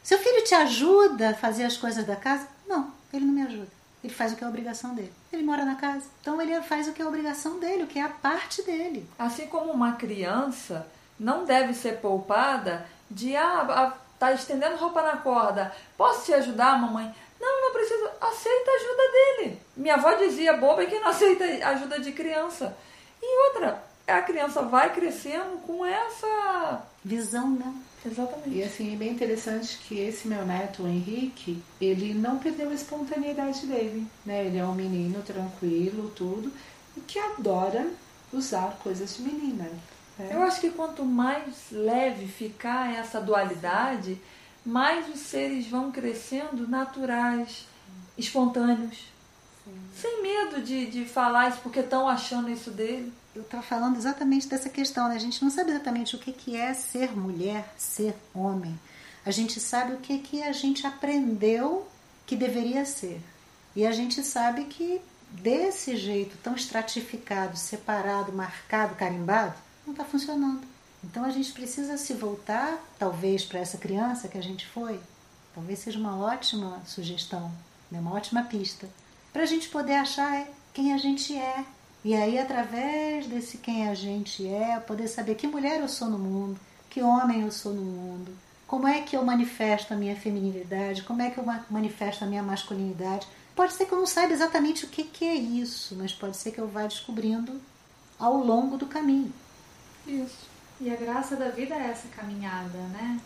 seu 0.00 0.18
filho 0.18 0.44
te 0.44 0.54
ajuda 0.54 1.30
a 1.30 1.34
fazer 1.34 1.64
as 1.64 1.76
coisas 1.76 2.06
da 2.06 2.14
casa? 2.14 2.46
Não, 2.68 2.92
ele 3.12 3.24
não 3.24 3.34
me 3.34 3.42
ajuda. 3.42 3.68
Ele 4.04 4.12
faz 4.12 4.34
o 4.34 4.36
que 4.36 4.44
é 4.44 4.46
a 4.46 4.50
obrigação 4.50 4.94
dele. 4.94 5.12
Ele 5.32 5.42
mora 5.42 5.64
na 5.64 5.76
casa. 5.76 6.04
Então 6.20 6.40
ele 6.40 6.60
faz 6.60 6.86
o 6.86 6.92
que 6.92 7.00
é 7.00 7.04
a 7.06 7.08
obrigação 7.08 7.58
dele, 7.58 7.84
o 7.84 7.86
que 7.86 7.98
é 7.98 8.02
a 8.02 8.08
parte 8.10 8.62
dele. 8.62 9.08
Assim 9.18 9.46
como 9.46 9.72
uma 9.72 9.92
criança 9.92 10.86
não 11.18 11.46
deve 11.46 11.72
ser 11.72 12.00
poupada 12.00 12.86
de 13.10 13.34
ah, 13.34 13.94
tá 14.18 14.32
estendendo 14.32 14.76
roupa 14.76 15.00
na 15.00 15.16
corda. 15.16 15.74
Posso 15.96 16.26
te 16.26 16.34
ajudar, 16.34 16.78
mamãe? 16.78 17.14
Não, 17.40 17.62
não 17.62 17.72
precisa. 17.72 18.12
Aceita 18.20 18.70
a 18.70 18.74
ajuda 18.74 19.12
dele. 19.12 19.62
Minha 19.74 19.94
avó 19.94 20.12
dizia 20.12 20.54
boba 20.54 20.84
que 20.84 20.98
não 20.98 21.08
aceita 21.08 21.44
ajuda 21.68 21.98
de 21.98 22.12
criança. 22.12 22.76
E 23.22 23.48
outra, 23.48 23.82
a 24.06 24.20
criança 24.20 24.60
vai 24.60 24.92
crescendo 24.92 25.62
com 25.66 25.84
essa 25.86 26.82
visão, 27.02 27.50
né? 27.52 27.74
Exatamente. 28.04 28.58
E 28.58 28.62
assim, 28.62 28.92
é 28.92 28.96
bem 28.96 29.12
interessante 29.12 29.78
que 29.78 29.98
esse 29.98 30.28
meu 30.28 30.44
neto, 30.44 30.82
o 30.82 30.88
Henrique, 30.88 31.62
ele 31.80 32.12
não 32.12 32.38
perdeu 32.38 32.68
a 32.68 32.74
espontaneidade 32.74 33.66
dele, 33.66 34.06
né? 34.26 34.46
Ele 34.46 34.58
é 34.58 34.64
um 34.64 34.74
menino 34.74 35.22
tranquilo, 35.22 36.10
tudo, 36.14 36.52
e 36.96 37.00
que 37.00 37.18
adora 37.18 37.88
usar 38.32 38.78
coisas 38.82 39.16
de 39.16 39.22
menina. 39.22 39.64
Né? 40.18 40.30
Eu 40.30 40.42
acho 40.42 40.60
que 40.60 40.70
quanto 40.70 41.04
mais 41.04 41.70
leve 41.70 42.26
ficar 42.26 42.94
essa 42.94 43.20
dualidade, 43.20 44.20
mais 44.64 45.08
os 45.08 45.20
seres 45.20 45.66
vão 45.66 45.90
crescendo 45.90 46.68
naturais, 46.68 47.66
espontâneos. 48.18 49.08
Sim. 49.64 49.72
Sem 49.94 50.22
medo 50.22 50.60
de, 50.62 50.86
de 50.86 51.04
falar 51.06 51.48
isso 51.48 51.60
porque 51.62 51.80
estão 51.80 52.06
achando 52.06 52.50
isso 52.50 52.70
dele 52.70 53.12
eu 53.34 53.42
estava 53.42 53.62
falando 53.62 53.96
exatamente 53.96 54.48
dessa 54.48 54.68
questão, 54.68 55.08
né? 55.08 55.16
A 55.16 55.18
gente 55.18 55.42
não 55.42 55.50
sabe 55.50 55.70
exatamente 55.70 56.14
o 56.14 56.18
que, 56.18 56.32
que 56.32 56.56
é 56.56 56.72
ser 56.72 57.16
mulher, 57.16 57.72
ser 57.76 58.14
homem. 58.32 58.78
A 59.26 59.30
gente 59.30 59.58
sabe 59.58 59.94
o 59.94 59.98
que, 59.98 60.18
que 60.18 60.42
a 60.42 60.52
gente 60.52 60.86
aprendeu 60.86 61.86
que 62.26 62.36
deveria 62.36 62.84
ser. 62.84 63.20
E 63.74 63.84
a 63.84 63.90
gente 63.90 64.22
sabe 64.22 64.64
que 64.64 65.00
desse 65.30 65.96
jeito 65.96 66.36
tão 66.42 66.54
estratificado, 66.54 67.56
separado, 67.56 68.32
marcado, 68.32 68.94
carimbado, 68.94 69.54
não 69.84 69.92
está 69.92 70.04
funcionando. 70.04 70.62
Então 71.02 71.24
a 71.24 71.30
gente 71.30 71.52
precisa 71.52 71.98
se 71.98 72.14
voltar, 72.14 72.78
talvez, 72.98 73.44
para 73.44 73.60
essa 73.60 73.78
criança 73.78 74.28
que 74.28 74.38
a 74.38 74.42
gente 74.42 74.66
foi. 74.66 75.00
Talvez 75.54 75.80
seja 75.80 75.98
uma 75.98 76.16
ótima 76.18 76.80
sugestão, 76.86 77.50
né? 77.90 77.98
uma 77.98 78.14
ótima 78.14 78.44
pista. 78.44 78.88
Para 79.32 79.42
a 79.42 79.46
gente 79.46 79.68
poder 79.68 79.94
achar 79.94 80.46
quem 80.72 80.92
a 80.92 80.98
gente 80.98 81.36
é, 81.36 81.64
e 82.04 82.14
aí, 82.14 82.38
através 82.38 83.26
desse 83.26 83.56
quem 83.56 83.88
a 83.88 83.94
gente 83.94 84.46
é, 84.46 84.78
poder 84.78 85.08
saber 85.08 85.36
que 85.36 85.46
mulher 85.46 85.80
eu 85.80 85.88
sou 85.88 86.08
no 86.08 86.18
mundo, 86.18 86.60
que 86.90 87.00
homem 87.02 87.40
eu 87.40 87.50
sou 87.50 87.72
no 87.72 87.80
mundo, 87.80 88.30
como 88.66 88.86
é 88.86 89.00
que 89.00 89.16
eu 89.16 89.24
manifesto 89.24 89.94
a 89.94 89.96
minha 89.96 90.14
feminilidade, 90.14 91.02
como 91.02 91.22
é 91.22 91.30
que 91.30 91.38
eu 91.38 91.44
manifesto 91.70 92.22
a 92.22 92.26
minha 92.26 92.42
masculinidade. 92.42 93.26
Pode 93.56 93.72
ser 93.72 93.86
que 93.86 93.92
eu 93.92 93.98
não 93.98 94.06
saiba 94.06 94.34
exatamente 94.34 94.84
o 94.84 94.88
que, 94.88 95.04
que 95.04 95.24
é 95.24 95.34
isso, 95.34 95.96
mas 95.96 96.12
pode 96.12 96.36
ser 96.36 96.50
que 96.50 96.58
eu 96.60 96.68
vá 96.68 96.86
descobrindo 96.86 97.58
ao 98.18 98.36
longo 98.36 98.76
do 98.76 98.86
caminho. 98.86 99.32
Isso. 100.06 100.46
E 100.80 100.92
a 100.92 100.96
graça 100.96 101.36
da 101.36 101.48
vida 101.48 101.74
é 101.74 101.86
essa 101.86 102.08
caminhada, 102.08 102.78
né? 102.88 103.18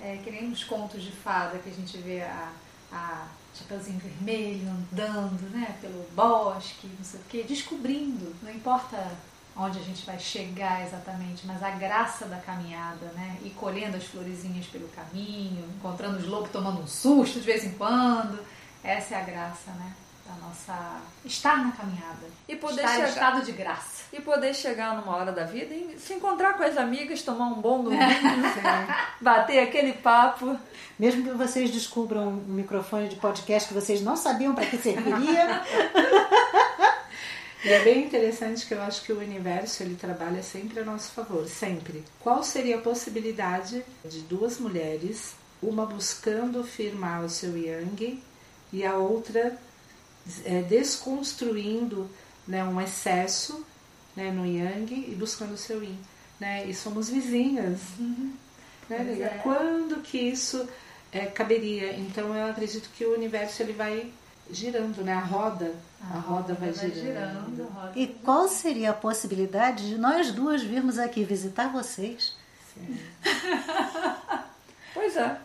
É, 0.00 0.16
que 0.24 0.30
nem 0.30 0.48
nos 0.48 0.64
contos 0.64 1.02
de 1.02 1.12
fada 1.12 1.58
que 1.58 1.68
a 1.68 1.72
gente 1.72 1.98
vê 1.98 2.22
a, 2.22 2.52
a 2.90 3.26
Chapeuzinho 3.54 3.98
Vermelho 3.98 4.68
andando 4.68 5.50
né, 5.50 5.76
pelo 5.80 6.06
bosque, 6.14 6.86
não 6.86 7.04
sei 7.04 7.20
o 7.20 7.24
quê, 7.28 7.44
descobrindo, 7.46 8.34
não 8.42 8.50
importa 8.50 9.10
onde 9.56 9.78
a 9.78 9.82
gente 9.82 10.04
vai 10.06 10.18
chegar 10.18 10.86
exatamente, 10.86 11.46
mas 11.46 11.62
a 11.62 11.70
graça 11.70 12.24
da 12.26 12.38
caminhada, 12.38 13.06
né? 13.14 13.36
E 13.42 13.50
colhendo 13.50 13.96
as 13.96 14.04
florezinhas 14.04 14.66
pelo 14.66 14.88
caminho, 14.88 15.68
encontrando 15.76 16.18
os 16.18 16.26
lobos 16.26 16.50
tomando 16.50 16.80
um 16.80 16.86
susto 16.86 17.38
de 17.38 17.44
vez 17.44 17.64
em 17.64 17.72
quando. 17.72 18.42
Essa 18.82 19.14
é 19.14 19.20
a 19.20 19.24
graça, 19.24 19.70
né? 19.72 19.92
Da 20.34 20.46
nossa 20.46 21.00
estar 21.24 21.64
na 21.64 21.72
caminhada. 21.72 22.26
E 22.48 22.56
poder 22.56 22.76
estar 22.82 22.92
chegar- 22.92 23.06
em 23.06 23.10
estado 23.10 23.42
de 23.44 23.52
graça. 23.52 24.02
E 24.12 24.20
poder 24.20 24.54
chegar 24.54 24.94
numa 24.96 25.16
hora 25.16 25.32
da 25.32 25.44
vida 25.44 25.74
e 25.74 25.96
se 25.98 26.12
encontrar 26.14 26.54
com 26.58 26.62
as 26.64 26.76
amigas, 26.76 27.22
tomar 27.22 27.46
um 27.46 27.60
bom 27.60 27.82
domingo, 27.82 28.02
bater 29.20 29.60
aquele 29.60 29.94
papo. 29.94 30.58
Mesmo 30.98 31.22
que 31.24 31.30
vocês 31.30 31.70
descubram 31.70 32.28
um 32.28 32.32
microfone 32.32 33.08
de 33.08 33.16
podcast 33.16 33.68
que 33.68 33.74
vocês 33.74 34.02
não 34.02 34.16
sabiam 34.16 34.54
para 34.54 34.66
que 34.66 34.76
serviria. 34.76 35.62
E 37.64 37.68
é 37.68 37.84
bem 37.84 38.02
interessante 38.04 38.66
que 38.66 38.74
eu 38.74 38.82
acho 38.82 39.02
que 39.04 39.12
o 39.12 39.20
universo 39.20 39.84
ele 39.84 39.94
trabalha 39.94 40.42
sempre 40.42 40.80
a 40.80 40.84
nosso 40.84 41.12
favor, 41.12 41.46
sempre. 41.46 42.02
Qual 42.18 42.42
seria 42.42 42.76
a 42.76 42.80
possibilidade 42.80 43.84
de 44.04 44.18
duas 44.22 44.58
mulheres, 44.58 45.34
uma 45.62 45.86
buscando 45.86 46.64
firmar 46.64 47.22
o 47.22 47.30
seu 47.30 47.56
yang 47.56 48.20
e 48.72 48.84
a 48.84 48.94
outra 48.96 49.56
é, 50.44 50.62
desconstruindo 50.62 52.08
né, 52.46 52.62
um 52.64 52.80
excesso 52.80 53.64
né, 54.16 54.30
no 54.30 54.44
yang 54.46 54.92
e 54.92 55.14
buscando 55.14 55.54
o 55.54 55.58
seu 55.58 55.82
yin? 55.82 55.98
Né? 56.40 56.66
E 56.66 56.74
somos 56.74 57.08
vizinhas. 57.08 57.80
Né, 57.98 58.32
Pois 58.88 59.00
amiga? 59.00 59.24
é. 59.26 59.38
Quando 59.42 60.02
que 60.02 60.18
isso 60.18 60.68
é, 61.12 61.26
caberia? 61.26 61.96
Então 61.96 62.34
eu 62.36 62.46
acredito 62.50 62.90
que 62.96 63.04
o 63.04 63.14
universo 63.14 63.62
ele 63.62 63.72
vai 63.72 64.12
girando, 64.50 65.02
né? 65.04 65.12
A 65.14 65.20
roda, 65.20 65.72
a, 66.10 66.18
roda 66.18 66.54
vai, 66.54 66.72
girando. 66.72 67.62
a 67.62 67.80
roda 67.80 67.92
E 67.94 68.06
qual 68.08 68.48
seria 68.48 68.90
a 68.90 68.94
possibilidade 68.94 69.88
de 69.88 69.96
nós 69.96 70.32
duas 70.32 70.62
virmos 70.62 70.98
aqui 70.98 71.22
visitar 71.24 71.68
vocês 71.72 72.36
Pois 74.92 75.16
é. 75.16 75.38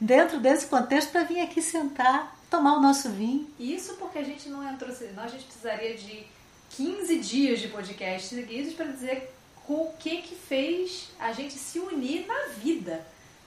dentro 0.00 0.40
desse 0.40 0.66
contexto 0.66 1.10
para 1.10 1.24
vir 1.24 1.40
aqui 1.40 1.62
sentar, 1.62 2.36
tomar 2.54 2.76
o 2.76 2.80
nosso 2.80 3.10
vinho? 3.10 3.48
Isso 3.58 3.94
porque 3.94 4.18
a 4.18 4.22
gente 4.22 4.48
não 4.48 4.62
entrou, 4.68 4.94
senão 4.94 5.24
a 5.24 5.28
gente 5.28 5.44
precisaria 5.44 5.96
de 5.96 6.24
15 6.70 7.18
dias 7.18 7.60
de 7.60 7.66
podcast 7.66 8.28
seguidos 8.28 8.74
para 8.74 8.86
dizer 8.86 9.34
o 9.68 9.92
que 9.98 10.22
que 10.22 10.36
fez 10.36 11.10
a 11.18 11.32
gente 11.32 11.54
se 11.54 11.80
unir 11.80 12.26
na 12.26 12.48
vida, 12.58 13.04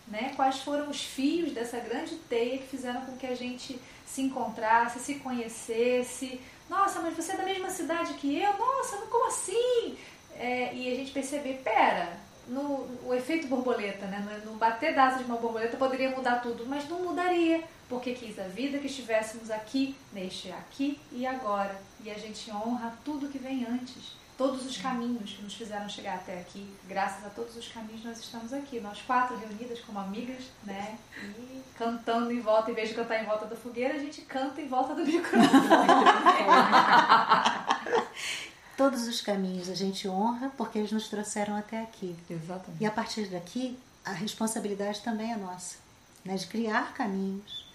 né? 0.10 0.34
Quais 0.36 0.60
foram 0.60 0.90
os 0.90 1.02
fios 1.02 1.54
dessa 1.54 1.80
grande 1.80 2.16
teia 2.28 2.58
que 2.58 2.68
fizeram 2.68 3.00
com 3.02 3.16
que 3.16 3.26
a 3.26 3.36
gente 3.36 3.80
se 4.06 4.22
encontrasse, 4.22 5.00
se 5.00 5.16
conhecesse. 5.16 6.42
Nossa, 6.70 7.00
mas 7.00 7.16
você 7.16 7.32
é 7.32 7.38
da 7.38 7.44
mesma 7.44 7.70
cidade 7.70 8.14
que 8.16 8.38
eu? 8.38 8.58
Nossa, 8.58 8.98
como 9.06 9.28
assim? 9.28 9.98
É, 10.36 10.74
e 10.74 10.92
a 10.92 10.96
gente 10.98 11.12
perceber, 11.12 11.62
pera, 11.64 12.18
no, 12.48 12.88
o 13.06 13.14
efeito 13.14 13.48
borboleta, 13.48 14.06
né? 14.06 14.42
No, 14.46 14.54
bater 14.54 14.96
da 14.96 15.12
de 15.12 15.24
uma 15.24 15.38
borboleta 15.38 15.78
poderia 15.78 16.10
mudar 16.10 16.42
tudo, 16.42 16.66
mas 16.66 16.88
não 16.88 17.02
mudaria, 17.02 17.64
porque 17.90 18.14
quis 18.14 18.40
a 18.40 18.44
vida 18.44 18.80
que 18.80 18.88
estivéssemos 18.88 19.52
aqui, 19.52 19.96
neste 20.14 20.52
aqui 20.52 21.00
e 21.12 21.26
agora. 21.26 21.76
E 22.04 22.10
a 22.10 22.16
gente 22.16 22.50
honra 22.52 22.94
tudo 23.04 23.30
que 23.30 23.38
vem 23.38 23.66
antes. 23.66 24.16
Todos 24.38 24.68
os 24.68 24.78
caminhos 24.78 25.34
que 25.34 25.42
nos 25.42 25.56
fizeram 25.56 25.90
chegar 25.90 26.14
até 26.14 26.40
aqui, 26.40 26.72
graças 26.88 27.26
a 27.26 27.30
todos 27.30 27.58
os 27.58 27.68
caminhos 27.70 28.06
nós 28.06 28.20
estamos 28.20 28.54
aqui, 28.54 28.80
nós 28.80 29.02
quatro 29.02 29.36
reunidas 29.36 29.80
como 29.80 29.98
amigas, 29.98 30.44
né? 30.64 30.96
E 31.24 31.64
cantando 31.76 32.32
em 32.32 32.40
volta, 32.40 32.70
em 32.70 32.76
vez 32.76 32.90
de 32.90 32.96
cantar 32.96 33.20
em 33.20 33.26
volta 33.26 33.48
da 33.48 33.56
fogueira, 33.56 33.96
a 33.96 34.00
gente 34.00 34.22
canta 34.22 34.62
em 34.62 34.68
volta 34.68 34.94
do 34.94 35.04
microfone. 35.04 35.48
Todos 38.78 39.08
os 39.08 39.22
caminhos 39.22 39.70
a 39.70 39.74
gente 39.74 40.08
honra 40.08 40.52
porque 40.56 40.78
eles 40.78 40.92
nos 40.92 41.10
trouxeram 41.10 41.58
até 41.58 41.82
aqui. 41.82 42.16
Exatamente. 42.30 42.80
E 42.80 42.86
a 42.86 42.92
partir 42.92 43.26
daqui, 43.26 43.78
a 44.06 44.12
responsabilidade 44.12 45.02
também 45.02 45.34
é 45.34 45.36
nossa, 45.36 45.78
né? 46.24 46.36
de 46.36 46.46
criar 46.46 46.94
caminhos, 46.94 47.68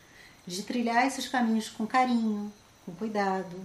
de 0.46 0.62
trilhar 0.62 1.04
esses 1.04 1.28
caminhos 1.28 1.68
com 1.68 1.88
carinho, 1.88 2.52
com 2.86 2.94
cuidado. 2.94 3.56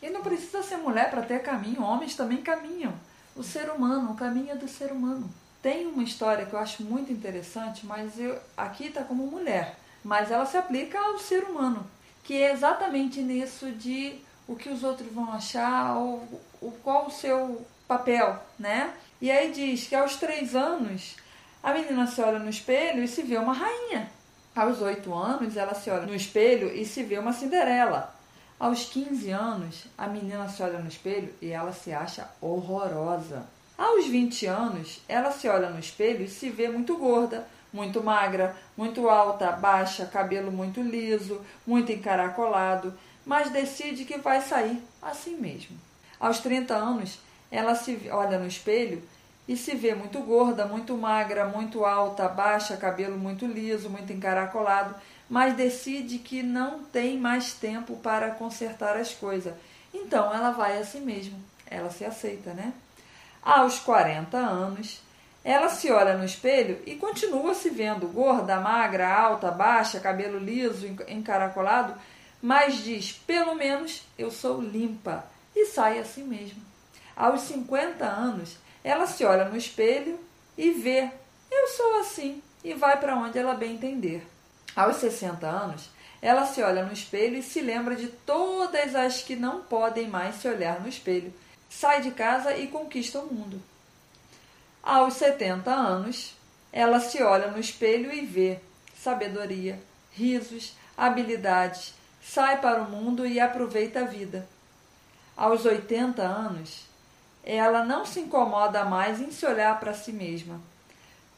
E 0.00 0.08
não 0.08 0.22
precisa 0.22 0.62
ser 0.62 0.76
mulher 0.76 1.10
para 1.10 1.22
ter 1.22 1.42
caminho, 1.42 1.82
homens 1.82 2.14
também 2.14 2.40
caminham. 2.40 2.94
O 3.34 3.42
ser 3.42 3.70
humano, 3.70 4.12
o 4.12 4.16
caminho 4.16 4.52
é 4.52 4.56
do 4.56 4.68
ser 4.68 4.92
humano. 4.92 5.28
Tem 5.60 5.86
uma 5.86 6.04
história 6.04 6.46
que 6.46 6.52
eu 6.52 6.58
acho 6.60 6.84
muito 6.84 7.12
interessante, 7.12 7.84
mas 7.84 8.20
eu, 8.20 8.38
aqui 8.56 8.86
está 8.86 9.02
como 9.02 9.26
mulher, 9.26 9.76
mas 10.04 10.30
ela 10.30 10.46
se 10.46 10.56
aplica 10.56 10.98
ao 11.00 11.18
ser 11.18 11.42
humano, 11.42 11.84
que 12.22 12.34
é 12.34 12.52
exatamente 12.52 13.20
nisso 13.20 13.72
de 13.72 14.20
o 14.46 14.54
que 14.54 14.68
os 14.68 14.84
outros 14.84 15.10
vão 15.12 15.32
achar, 15.32 15.96
ou, 15.96 16.22
o, 16.64 16.72
qual 16.82 17.06
o 17.06 17.10
seu 17.10 17.64
papel, 17.86 18.38
né? 18.58 18.92
E 19.20 19.30
aí 19.30 19.52
diz 19.52 19.86
que 19.86 19.94
aos 19.94 20.16
três 20.16 20.54
anos 20.54 21.16
a 21.62 21.72
menina 21.72 22.06
se 22.06 22.20
olha 22.20 22.38
no 22.38 22.50
espelho 22.50 23.02
e 23.02 23.08
se 23.08 23.22
vê 23.22 23.36
uma 23.36 23.52
rainha. 23.52 24.10
Aos 24.54 24.80
oito 24.80 25.12
anos 25.14 25.56
ela 25.56 25.74
se 25.74 25.90
olha 25.90 26.06
no 26.06 26.14
espelho 26.14 26.74
e 26.74 26.84
se 26.84 27.02
vê 27.02 27.18
uma 27.18 27.32
Cinderela. 27.32 28.14
Aos 28.58 28.84
15 28.84 29.30
anos, 29.30 29.84
a 29.98 30.06
menina 30.06 30.48
se 30.48 30.62
olha 30.62 30.78
no 30.78 30.88
espelho 30.88 31.34
e 31.42 31.50
ela 31.50 31.72
se 31.72 31.92
acha 31.92 32.30
horrorosa. 32.40 33.44
Aos 33.76 34.06
20 34.06 34.46
anos, 34.46 35.02
ela 35.08 35.32
se 35.32 35.48
olha 35.48 35.68
no 35.68 35.80
espelho 35.80 36.24
e 36.24 36.28
se 36.28 36.50
vê 36.50 36.68
muito 36.68 36.96
gorda, 36.96 37.46
muito 37.72 38.02
magra, 38.02 38.54
muito 38.76 39.08
alta, 39.08 39.50
baixa, 39.50 40.06
cabelo 40.06 40.52
muito 40.52 40.80
liso, 40.80 41.40
muito 41.66 41.90
encaracolado, 41.90 42.94
mas 43.26 43.50
decide 43.50 44.04
que 44.04 44.18
vai 44.18 44.40
sair 44.40 44.80
assim 45.02 45.36
mesmo. 45.36 45.76
Aos 46.24 46.38
30 46.38 46.74
anos, 46.74 47.18
ela 47.50 47.74
se 47.74 48.08
olha 48.10 48.38
no 48.38 48.46
espelho 48.46 49.02
e 49.46 49.58
se 49.58 49.74
vê 49.74 49.94
muito 49.94 50.20
gorda, 50.20 50.64
muito 50.64 50.96
magra, 50.96 51.44
muito 51.44 51.84
alta, 51.84 52.26
baixa, 52.26 52.78
cabelo 52.78 53.18
muito 53.18 53.44
liso, 53.44 53.90
muito 53.90 54.10
encaracolado, 54.10 54.94
mas 55.28 55.52
decide 55.52 56.16
que 56.16 56.42
não 56.42 56.82
tem 56.82 57.18
mais 57.18 57.52
tempo 57.52 57.96
para 57.96 58.30
consertar 58.30 58.96
as 58.96 59.12
coisas. 59.12 59.52
Então 59.92 60.32
ela 60.32 60.50
vai 60.50 60.78
a 60.78 60.84
si 60.86 60.96
mesma, 60.96 61.38
ela 61.70 61.90
se 61.90 62.06
aceita, 62.06 62.54
né? 62.54 62.72
Aos 63.42 63.78
40 63.80 64.38
anos, 64.38 65.02
ela 65.44 65.68
se 65.68 65.92
olha 65.92 66.16
no 66.16 66.24
espelho 66.24 66.82
e 66.86 66.94
continua 66.94 67.52
se 67.52 67.68
vendo 67.68 68.08
gorda, 68.08 68.58
magra, 68.60 69.14
alta, 69.14 69.50
baixa, 69.50 70.00
cabelo 70.00 70.38
liso, 70.38 70.86
encaracolado, 71.06 71.94
mas 72.40 72.82
diz: 72.82 73.12
pelo 73.12 73.54
menos 73.54 74.02
eu 74.16 74.30
sou 74.30 74.58
limpa 74.58 75.33
e 75.54 75.66
sai 75.66 75.98
a 75.98 76.04
si 76.04 76.20
mesma. 76.20 76.62
Aos 77.16 77.42
50 77.42 78.04
anos, 78.04 78.56
ela 78.82 79.06
se 79.06 79.24
olha 79.24 79.44
no 79.46 79.56
espelho 79.56 80.18
e 80.56 80.70
vê: 80.70 81.10
eu 81.50 81.68
sou 81.68 82.00
assim 82.00 82.42
e 82.62 82.74
vai 82.74 82.98
para 82.98 83.16
onde 83.16 83.38
ela 83.38 83.54
bem 83.54 83.74
entender. 83.74 84.26
Aos 84.74 84.96
60 84.96 85.46
anos, 85.46 85.88
ela 86.20 86.46
se 86.46 86.62
olha 86.62 86.84
no 86.84 86.92
espelho 86.92 87.36
e 87.36 87.42
se 87.42 87.60
lembra 87.60 87.94
de 87.94 88.08
todas 88.08 88.94
as 88.94 89.22
que 89.22 89.36
não 89.36 89.60
podem 89.60 90.08
mais 90.08 90.36
se 90.36 90.48
olhar 90.48 90.80
no 90.80 90.88
espelho. 90.88 91.32
Sai 91.70 92.02
de 92.02 92.10
casa 92.10 92.56
e 92.56 92.66
conquista 92.66 93.20
o 93.20 93.32
mundo. 93.32 93.62
Aos 94.82 95.14
70 95.14 95.70
anos, 95.70 96.34
ela 96.72 96.98
se 96.98 97.22
olha 97.22 97.48
no 97.48 97.58
espelho 97.60 98.12
e 98.12 98.26
vê 98.26 98.58
sabedoria, 98.96 99.78
risos, 100.10 100.74
habilidades, 100.96 101.94
sai 102.22 102.60
para 102.60 102.82
o 102.82 102.90
mundo 102.90 103.26
e 103.26 103.38
aproveita 103.38 104.00
a 104.00 104.04
vida. 104.04 104.48
Aos 105.36 105.64
80 105.64 106.22
anos, 106.22 106.86
ela 107.42 107.84
não 107.84 108.06
se 108.06 108.20
incomoda 108.20 108.84
mais 108.84 109.20
em 109.20 109.30
se 109.30 109.44
olhar 109.44 109.78
para 109.80 109.92
si 109.92 110.12
mesma. 110.12 110.60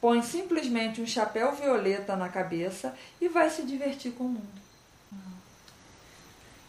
Põe 0.00 0.22
simplesmente 0.22 1.00
um 1.00 1.06
chapéu 1.06 1.54
violeta 1.54 2.14
na 2.14 2.28
cabeça 2.28 2.94
e 3.20 3.28
vai 3.28 3.48
se 3.50 3.62
divertir 3.62 4.12
com 4.12 4.24
o 4.24 4.28
mundo. 4.28 4.66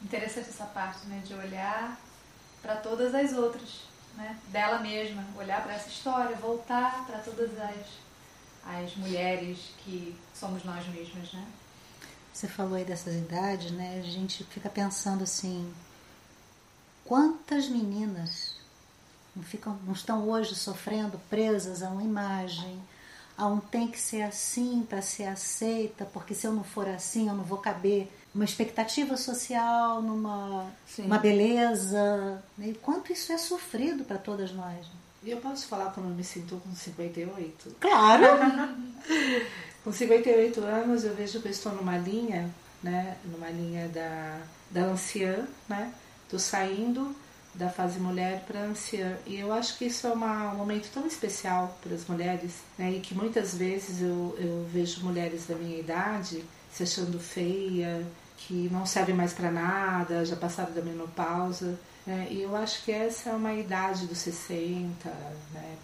Interessante 0.01 0.49
essa 0.49 0.65
parte, 0.65 1.05
né? 1.07 1.21
De 1.25 1.33
olhar 1.33 1.99
para 2.61 2.77
todas 2.77 3.13
as 3.13 3.33
outras, 3.33 3.81
né? 4.15 4.37
Dela 4.47 4.79
mesma, 4.79 5.23
olhar 5.37 5.61
para 5.61 5.73
essa 5.73 5.89
história, 5.89 6.35
voltar 6.37 7.05
para 7.05 7.19
todas 7.19 7.51
as, 7.59 7.85
as 8.65 8.95
mulheres 8.95 9.73
que 9.79 10.17
somos 10.33 10.63
nós 10.63 10.87
mesmas, 10.87 11.33
né? 11.33 11.45
Você 12.33 12.47
falou 12.47 12.75
aí 12.75 12.85
dessas 12.85 13.15
idades, 13.15 13.71
né? 13.71 13.99
A 13.99 14.09
gente 14.09 14.43
fica 14.45 14.69
pensando 14.69 15.23
assim, 15.23 15.73
quantas 17.07 17.69
meninas 17.69 18.55
não, 19.35 19.43
ficam, 19.43 19.77
não 19.85 19.93
estão 19.93 20.27
hoje 20.27 20.55
sofrendo 20.55 21.19
presas 21.29 21.81
a 21.81 21.89
uma 21.89 22.03
imagem, 22.03 22.79
a 23.37 23.47
um 23.47 23.59
tem 23.59 23.87
que 23.87 23.99
ser 23.99 24.23
assim 24.23 24.85
para 24.87 25.01
ser 25.01 25.25
aceita, 25.25 26.05
porque 26.05 26.33
se 26.33 26.45
eu 26.45 26.51
não 26.51 26.63
for 26.63 26.87
assim 26.87 27.29
eu 27.29 27.35
não 27.35 27.43
vou 27.43 27.59
caber 27.59 28.11
uma 28.33 28.43
expectativa 28.45 29.15
social, 29.15 30.01
numa 30.01 30.67
Sim. 30.87 31.05
uma 31.05 31.17
beleza. 31.17 32.43
Né? 32.57 32.69
E 32.69 32.73
quanto 32.73 33.11
isso 33.11 33.31
é 33.31 33.37
sofrido 33.37 34.03
para 34.03 34.17
todas 34.17 34.51
nós. 34.51 34.77
né? 34.77 34.93
E 35.23 35.31
eu 35.31 35.37
posso 35.37 35.67
falar 35.67 35.91
como 35.91 36.09
eu 36.09 36.13
me 36.15 36.23
sinto 36.23 36.57
com 36.57 36.73
58? 36.75 37.75
Claro! 37.79 38.25
Com 39.83 39.93
58 39.93 40.59
anos 40.65 41.05
eu 41.05 41.15
vejo 41.15 41.39
que 41.39 41.47
eu 41.47 41.51
estou 41.51 41.71
numa 41.71 41.97
linha, 41.97 42.53
né? 42.83 43.15
Numa 43.23 43.49
linha 43.49 43.87
da, 43.87 44.41
da 44.69 44.81
anciã, 44.81 45.47
né? 45.69 45.93
Tô 46.29 46.37
saindo 46.37 47.15
da 47.53 47.69
fase 47.69 47.99
mulher 47.99 48.43
para 48.45 48.61
anciã. 48.61 49.17
E 49.25 49.39
eu 49.39 49.51
acho 49.51 49.77
que 49.77 49.85
isso 49.85 50.05
é 50.05 50.11
uma, 50.11 50.51
um 50.53 50.57
momento 50.57 50.89
tão 50.93 51.07
especial 51.07 51.77
para 51.81 51.95
as 51.95 52.05
mulheres, 52.05 52.51
né? 52.77 52.91
E 52.91 52.99
que 52.99 53.15
muitas 53.15 53.55
vezes 53.55 54.01
eu, 54.01 54.35
eu 54.39 54.67
vejo 54.71 55.03
mulheres 55.03 55.47
da 55.47 55.55
minha 55.55 55.79
idade 55.79 56.43
se 56.71 56.83
achando 56.83 57.19
feia, 57.19 58.05
que 58.37 58.69
não 58.71 58.85
servem 58.85 59.15
mais 59.15 59.33
para 59.33 59.49
nada, 59.49 60.23
já 60.23 60.35
passaram 60.35 60.73
da 60.73 60.81
menopausa. 60.81 61.79
Né? 62.05 62.27
E 62.29 62.41
eu 62.43 62.55
acho 62.55 62.83
que 62.83 62.91
essa 62.91 63.31
é 63.31 63.33
uma 63.33 63.53
idade 63.53 64.05
dos 64.05 64.19
60 64.19 65.09
né, 65.53 65.75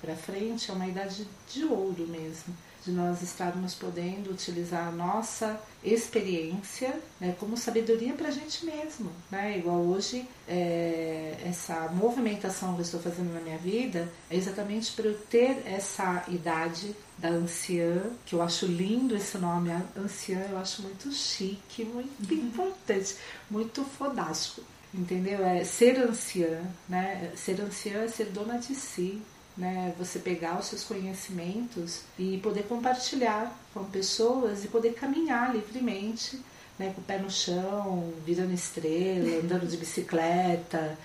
para 0.00 0.14
frente, 0.14 0.70
é 0.70 0.74
uma 0.74 0.86
idade 0.86 1.26
de 1.48 1.64
ouro 1.64 2.06
mesmo 2.06 2.54
de 2.84 2.92
nós 2.92 3.22
estarmos 3.22 3.74
podendo 3.74 4.30
utilizar 4.30 4.88
a 4.88 4.90
nossa 4.90 5.58
experiência 5.82 6.94
né, 7.20 7.34
como 7.40 7.56
sabedoria 7.56 8.12
para 8.12 8.28
a 8.28 8.30
gente 8.30 8.64
mesmo. 8.66 9.10
Né? 9.30 9.58
Igual 9.58 9.80
hoje, 9.80 10.28
é, 10.46 11.36
essa 11.44 11.88
movimentação 11.88 12.74
que 12.74 12.80
eu 12.80 12.84
estou 12.84 13.00
fazendo 13.00 13.32
na 13.32 13.40
minha 13.40 13.58
vida 13.58 14.12
é 14.30 14.36
exatamente 14.36 14.92
para 14.92 15.06
eu 15.06 15.18
ter 15.30 15.62
essa 15.66 16.24
idade 16.28 16.94
da 17.16 17.30
anciã, 17.30 18.02
que 18.26 18.34
eu 18.34 18.42
acho 18.42 18.66
lindo 18.66 19.16
esse 19.16 19.38
nome, 19.38 19.70
anciã, 19.96 20.46
eu 20.50 20.58
acho 20.58 20.82
muito 20.82 21.10
chique, 21.12 21.84
muito 21.84 22.32
uhum. 22.32 22.38
importante, 22.38 23.16
muito 23.50 23.84
fodástico. 23.84 24.62
Entendeu? 24.92 25.44
É 25.44 25.64
ser 25.64 25.98
anciã, 25.98 26.62
né? 26.88 27.32
Ser 27.34 27.60
anciã 27.60 28.02
é 28.02 28.08
ser 28.08 28.26
dona 28.26 28.58
de 28.58 28.76
si, 28.76 29.20
né? 29.56 29.94
Você 29.98 30.18
pegar 30.18 30.58
os 30.58 30.66
seus 30.66 30.84
conhecimentos 30.84 32.02
e 32.18 32.38
poder 32.38 32.64
compartilhar 32.64 33.56
com 33.72 33.84
pessoas 33.84 34.64
e 34.64 34.68
poder 34.68 34.94
caminhar 34.94 35.54
livremente, 35.54 36.40
né? 36.78 36.92
Com 36.94 37.00
o 37.00 37.04
pé 37.04 37.18
no 37.18 37.30
chão, 37.30 38.12
virando 38.24 38.52
estrela, 38.52 39.38
andando 39.42 39.66
de 39.66 39.76
bicicleta 39.76 40.98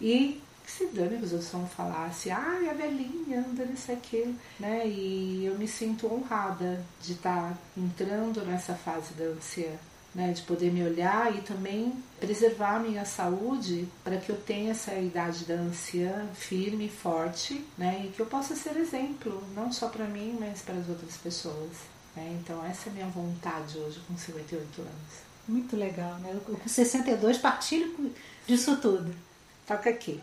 e 0.00 0.40
se 0.66 0.86
dane 0.86 1.18
que 1.18 1.24
os 1.24 1.32
outros 1.32 1.50
vão 1.50 1.66
falar 1.66 2.06
assim, 2.06 2.30
ai, 2.30 2.68
a 2.68 2.72
velhinha 2.72 3.40
anda 3.40 3.64
nisso 3.64 3.90
aquilo, 3.90 4.34
né? 4.58 4.86
E 4.86 5.44
eu 5.44 5.58
me 5.58 5.66
sinto 5.66 6.06
honrada 6.06 6.84
de 7.02 7.12
estar 7.12 7.58
entrando 7.76 8.44
nessa 8.44 8.74
fase 8.74 9.12
da 9.14 9.24
anciã 9.24 9.72
né, 10.14 10.32
de 10.32 10.42
poder 10.42 10.72
me 10.72 10.82
olhar 10.82 11.34
e 11.34 11.40
também 11.40 11.92
preservar 12.18 12.76
a 12.76 12.80
minha 12.80 13.04
saúde 13.04 13.88
para 14.02 14.16
que 14.16 14.30
eu 14.30 14.36
tenha 14.36 14.72
essa 14.72 14.92
idade 14.94 15.44
da 15.44 15.54
anciã 15.54 16.28
firme, 16.34 16.88
forte, 16.88 17.64
né, 17.78 18.02
e 18.04 18.08
que 18.08 18.20
eu 18.20 18.26
possa 18.26 18.56
ser 18.56 18.76
exemplo, 18.76 19.42
não 19.54 19.72
só 19.72 19.88
para 19.88 20.06
mim, 20.06 20.36
mas 20.38 20.62
para 20.62 20.74
as 20.74 20.88
outras 20.88 21.16
pessoas. 21.16 21.70
Né? 22.16 22.38
Então, 22.40 22.64
essa 22.64 22.88
é 22.88 22.90
a 22.90 22.94
minha 22.94 23.06
vontade 23.06 23.78
hoje, 23.78 24.00
com 24.06 24.16
58 24.16 24.80
anos. 24.80 25.30
Muito 25.48 25.76
legal, 25.76 26.14
né? 26.18 26.32
Eu, 26.34 26.40
com 26.40 26.68
62 26.68 27.38
partilho 27.38 28.12
disso 28.46 28.76
tudo. 28.76 29.14
Toca 29.66 29.90
aqui. 29.90 30.20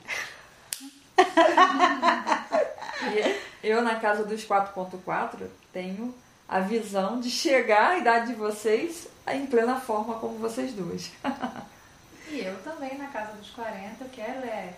eu, 3.63 3.81
na 3.81 3.95
casa 3.95 4.23
dos 4.23 4.45
4.4, 4.45 5.47
tenho 5.73 6.13
a 6.47 6.59
visão 6.59 7.19
de 7.19 7.29
chegar 7.29 7.91
à 7.91 7.97
idade 7.97 8.27
de 8.27 8.35
vocês 8.35 9.07
em 9.35 9.45
plena 9.45 9.79
forma 9.79 10.15
como 10.15 10.37
vocês 10.37 10.73
duas. 10.73 11.11
e 12.29 12.39
eu 12.39 12.57
também, 12.63 12.97
na 12.97 13.07
casa 13.07 13.33
dos 13.33 13.49
40, 13.51 14.03
eu 14.03 14.09
quero 14.09 14.45
é 14.45 14.73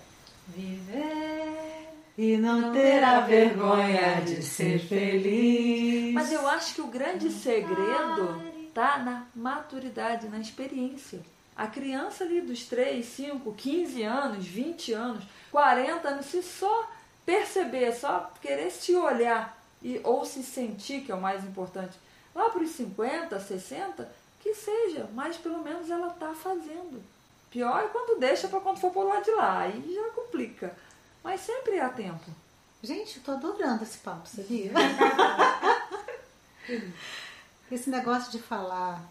viver. 0.47 1.87
E 2.17 2.37
não 2.37 2.73
ter 2.73 3.03
a 3.03 3.21
vergonha 3.21 4.21
de 4.21 4.43
ser 4.43 4.79
feliz. 4.79 6.13
Mas 6.13 6.31
eu 6.31 6.47
acho 6.47 6.75
que 6.75 6.81
o 6.81 6.87
grande 6.87 7.31
segredo 7.31 8.41
tá 8.73 8.97
na 8.97 9.25
maturidade, 9.33 10.27
na 10.27 10.39
experiência. 10.39 11.21
A 11.55 11.67
criança 11.67 12.23
ali 12.23 12.41
dos 12.41 12.63
3, 12.65 13.05
5, 13.05 13.53
15 13.53 14.03
anos, 14.03 14.45
20 14.45 14.93
anos, 14.93 15.23
40 15.51 16.07
anos, 16.07 16.25
se 16.25 16.41
só 16.41 16.89
perceber, 17.25 17.93
só 17.93 18.31
querer 18.41 18.71
se 18.71 18.95
olhar 18.95 19.61
e, 19.81 19.99
ou 20.03 20.25
se 20.25 20.41
sentir, 20.43 21.01
que 21.01 21.11
é 21.11 21.15
o 21.15 21.21
mais 21.21 21.43
importante, 21.43 21.97
lá 22.33 22.49
para 22.49 22.63
os 22.63 22.71
50, 22.71 23.39
60, 23.39 24.09
que 24.39 24.53
seja, 24.53 25.09
mas 25.13 25.37
pelo 25.37 25.63
menos 25.63 25.89
ela 25.89 26.07
está 26.07 26.33
fazendo. 26.33 27.03
Pior 27.49 27.83
é 27.83 27.87
quando 27.87 28.19
deixa 28.19 28.47
para 28.47 28.59
quando 28.59 28.79
for 28.79 29.03
lá 29.03 29.19
de 29.21 29.31
lá, 29.31 29.61
aí 29.61 29.93
já 29.93 30.09
complica. 30.11 30.75
Mas 31.23 31.41
sempre 31.41 31.79
há 31.79 31.89
tempo. 31.89 32.31
Gente, 32.81 33.17
eu 33.17 33.23
tô 33.23 33.31
adorando 33.31 33.83
esse 33.83 33.97
papo, 33.97 34.27
sabia? 34.27 34.71
esse 37.71 37.89
negócio 37.89 38.31
de 38.31 38.39
falar 38.39 39.03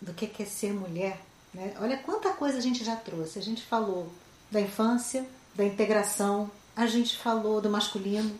do 0.00 0.12
que 0.12 0.42
é 0.42 0.46
ser 0.46 0.72
mulher, 0.72 1.18
né? 1.54 1.74
Olha 1.80 1.96
quanta 1.96 2.30
coisa 2.30 2.58
a 2.58 2.60
gente 2.60 2.84
já 2.84 2.96
trouxe. 2.96 3.38
A 3.38 3.42
gente 3.42 3.62
falou 3.62 4.12
da 4.50 4.60
infância, 4.60 5.26
da 5.54 5.64
integração, 5.64 6.50
a 6.76 6.86
gente 6.86 7.16
falou 7.16 7.60
do 7.60 7.70
masculino, 7.70 8.36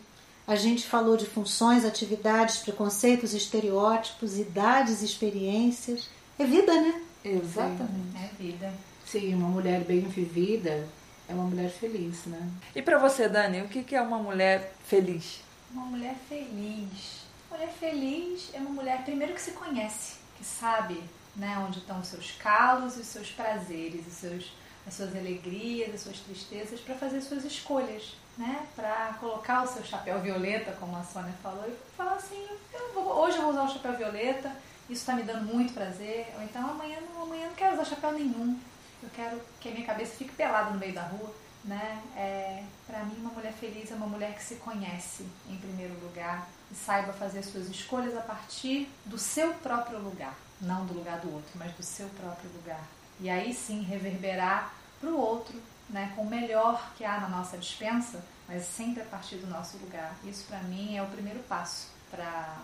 a 0.47 0.55
gente 0.55 0.85
falou 0.85 1.15
de 1.15 1.25
funções, 1.25 1.85
atividades, 1.85 2.57
preconceitos, 2.57 3.33
estereótipos, 3.33 4.37
idades, 4.37 5.01
experiências. 5.01 6.09
É 6.37 6.45
vida, 6.45 6.73
né? 6.73 7.01
Exatamente. 7.23 8.17
É 8.17 8.29
vida. 8.37 8.73
Sim, 9.05 9.35
uma 9.35 9.47
mulher 9.47 9.83
bem 9.83 10.01
vivida 10.01 10.87
é 11.27 11.33
uma 11.33 11.45
mulher 11.45 11.69
feliz, 11.69 12.25
né? 12.25 12.49
E 12.75 12.81
para 12.81 12.97
você, 12.97 13.29
Dani, 13.29 13.61
o 13.61 13.67
que 13.69 13.95
é 13.95 14.01
uma 14.01 14.17
mulher 14.17 14.73
feliz? 14.85 15.41
Uma 15.71 15.85
mulher 15.85 16.15
feliz. 16.27 17.23
Uma 17.49 17.57
mulher 17.57 17.73
feliz 17.79 18.49
é 18.53 18.59
uma 18.59 18.69
mulher, 18.69 19.03
primeiro, 19.03 19.33
que 19.33 19.41
se 19.41 19.51
conhece, 19.51 20.17
que 20.37 20.43
sabe 20.43 21.01
né, 21.35 21.57
onde 21.65 21.79
estão 21.79 21.99
os 21.99 22.07
seus 22.07 22.31
calos, 22.31 22.97
os 22.97 23.07
seus 23.07 23.31
prazeres, 23.31 24.05
os 24.05 24.13
seus, 24.13 24.51
as 24.85 24.93
suas 24.93 25.15
alegrias, 25.15 25.93
as 25.93 26.01
suas 26.01 26.19
tristezas, 26.19 26.79
para 26.79 26.95
fazer 26.95 27.21
suas 27.21 27.45
escolhas 27.45 28.15
né, 28.37 28.67
para 28.75 29.15
colocar 29.19 29.63
o 29.63 29.67
seu 29.67 29.83
chapéu 29.83 30.19
violeta, 30.19 30.75
como 30.79 30.97
a 30.97 31.03
Sônia 31.03 31.33
falou, 31.41 31.65
e 31.67 31.75
falar 31.95 32.13
assim, 32.13 32.47
eu 32.73 32.93
vou, 32.93 33.05
hoje 33.23 33.37
eu 33.37 33.43
vou 33.43 33.51
usar 33.51 33.63
o 33.63 33.71
chapéu 33.71 33.95
violeta, 33.95 34.49
isso 34.89 35.01
está 35.01 35.13
me 35.13 35.23
dando 35.23 35.45
muito 35.45 35.73
prazer, 35.73 36.33
ou 36.35 36.43
então 36.43 36.69
amanhã 36.69 36.97
não, 37.01 37.23
amanhã 37.23 37.47
não 37.47 37.55
quero 37.55 37.73
usar 37.73 37.85
chapéu 37.85 38.11
nenhum, 38.11 38.59
eu 39.01 39.09
quero 39.13 39.39
que 39.59 39.69
a 39.69 39.71
minha 39.71 39.85
cabeça 39.85 40.15
fique 40.15 40.33
pelada 40.33 40.71
no 40.71 40.79
meio 40.79 40.93
da 40.93 41.03
rua. 41.03 41.33
Né? 41.65 42.03
É, 42.17 42.63
para 42.85 43.05
mim, 43.05 43.15
uma 43.19 43.29
mulher 43.29 43.53
feliz 43.53 43.89
é 43.89 43.95
uma 43.95 44.07
mulher 44.07 44.35
que 44.35 44.43
se 44.43 44.55
conhece 44.55 45.25
em 45.49 45.55
primeiro 45.55 45.93
lugar 46.01 46.45
e 46.69 46.75
saiba 46.75 47.13
fazer 47.13 47.41
suas 47.41 47.69
escolhas 47.69 48.17
a 48.17 48.21
partir 48.21 48.89
do 49.05 49.17
seu 49.17 49.53
próprio 49.55 49.97
lugar, 49.99 50.35
não 50.59 50.85
do 50.85 50.93
lugar 50.93 51.19
do 51.19 51.33
outro, 51.33 51.51
mas 51.55 51.71
do 51.71 51.81
seu 51.81 52.09
próprio 52.09 52.49
lugar. 52.51 52.83
E 53.17 53.29
aí 53.29 53.53
sim 53.53 53.81
reverberar 53.81 54.73
para 54.99 55.09
o 55.09 55.17
outro 55.17 55.57
né, 55.89 56.11
com 56.15 56.23
o 56.23 56.29
melhor 56.29 56.93
que 56.97 57.05
há 57.05 57.19
na 57.19 57.29
nossa 57.29 57.57
dispensa, 57.57 58.23
mas 58.47 58.63
sempre 58.65 59.01
a 59.01 59.05
partir 59.05 59.35
do 59.35 59.47
nosso 59.47 59.77
lugar. 59.77 60.15
Isso 60.23 60.45
para 60.47 60.59
mim 60.59 60.95
é 60.95 61.03
o 61.03 61.07
primeiro 61.07 61.39
passo 61.43 61.87
para 62.09 62.57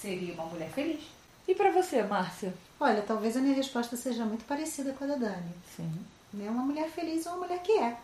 seria 0.00 0.34
uma 0.34 0.44
mulher 0.44 0.70
feliz. 0.70 1.02
E 1.48 1.54
para 1.54 1.70
você, 1.70 2.02
Márcia? 2.02 2.54
Olha, 2.78 3.02
talvez 3.02 3.36
a 3.36 3.40
minha 3.40 3.54
resposta 3.54 3.96
seja 3.96 4.24
muito 4.24 4.44
parecida 4.44 4.92
com 4.92 5.04
a 5.04 5.08
da 5.08 5.16
Dani. 5.16 5.54
Sim. 5.76 5.92
Né? 6.32 6.48
Uma 6.50 6.62
mulher 6.62 6.90
feliz 6.90 7.26
é 7.26 7.30
uma 7.30 7.46
mulher 7.46 7.62
que 7.62 7.72
é. 7.72 7.96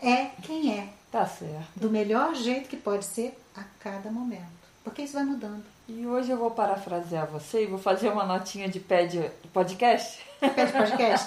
é 0.00 0.26
quem 0.42 0.78
é. 0.78 0.92
Tá 1.10 1.26
certo. 1.26 1.68
Do 1.76 1.90
melhor 1.90 2.34
jeito 2.34 2.68
que 2.68 2.76
pode 2.76 3.04
ser 3.04 3.38
a 3.56 3.64
cada 3.78 4.10
momento. 4.10 4.59
Porque 4.82 5.02
isso 5.02 5.14
vai 5.14 5.24
mudando. 5.24 5.62
E 5.88 6.06
hoje 6.06 6.30
eu 6.30 6.36
vou 6.36 6.50
parafrasear 6.50 7.26
você 7.26 7.64
e 7.64 7.66
vou 7.66 7.78
fazer 7.78 8.08
uma 8.08 8.24
notinha 8.24 8.68
de 8.68 8.80
pé 8.80 9.06
de 9.06 9.20
podcast. 9.52 10.24
Pé 10.40 10.66
de 10.66 10.72
podcast? 10.72 11.26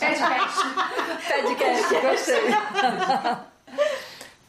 Podcast, 1.43 2.01
gostei. 2.01 2.43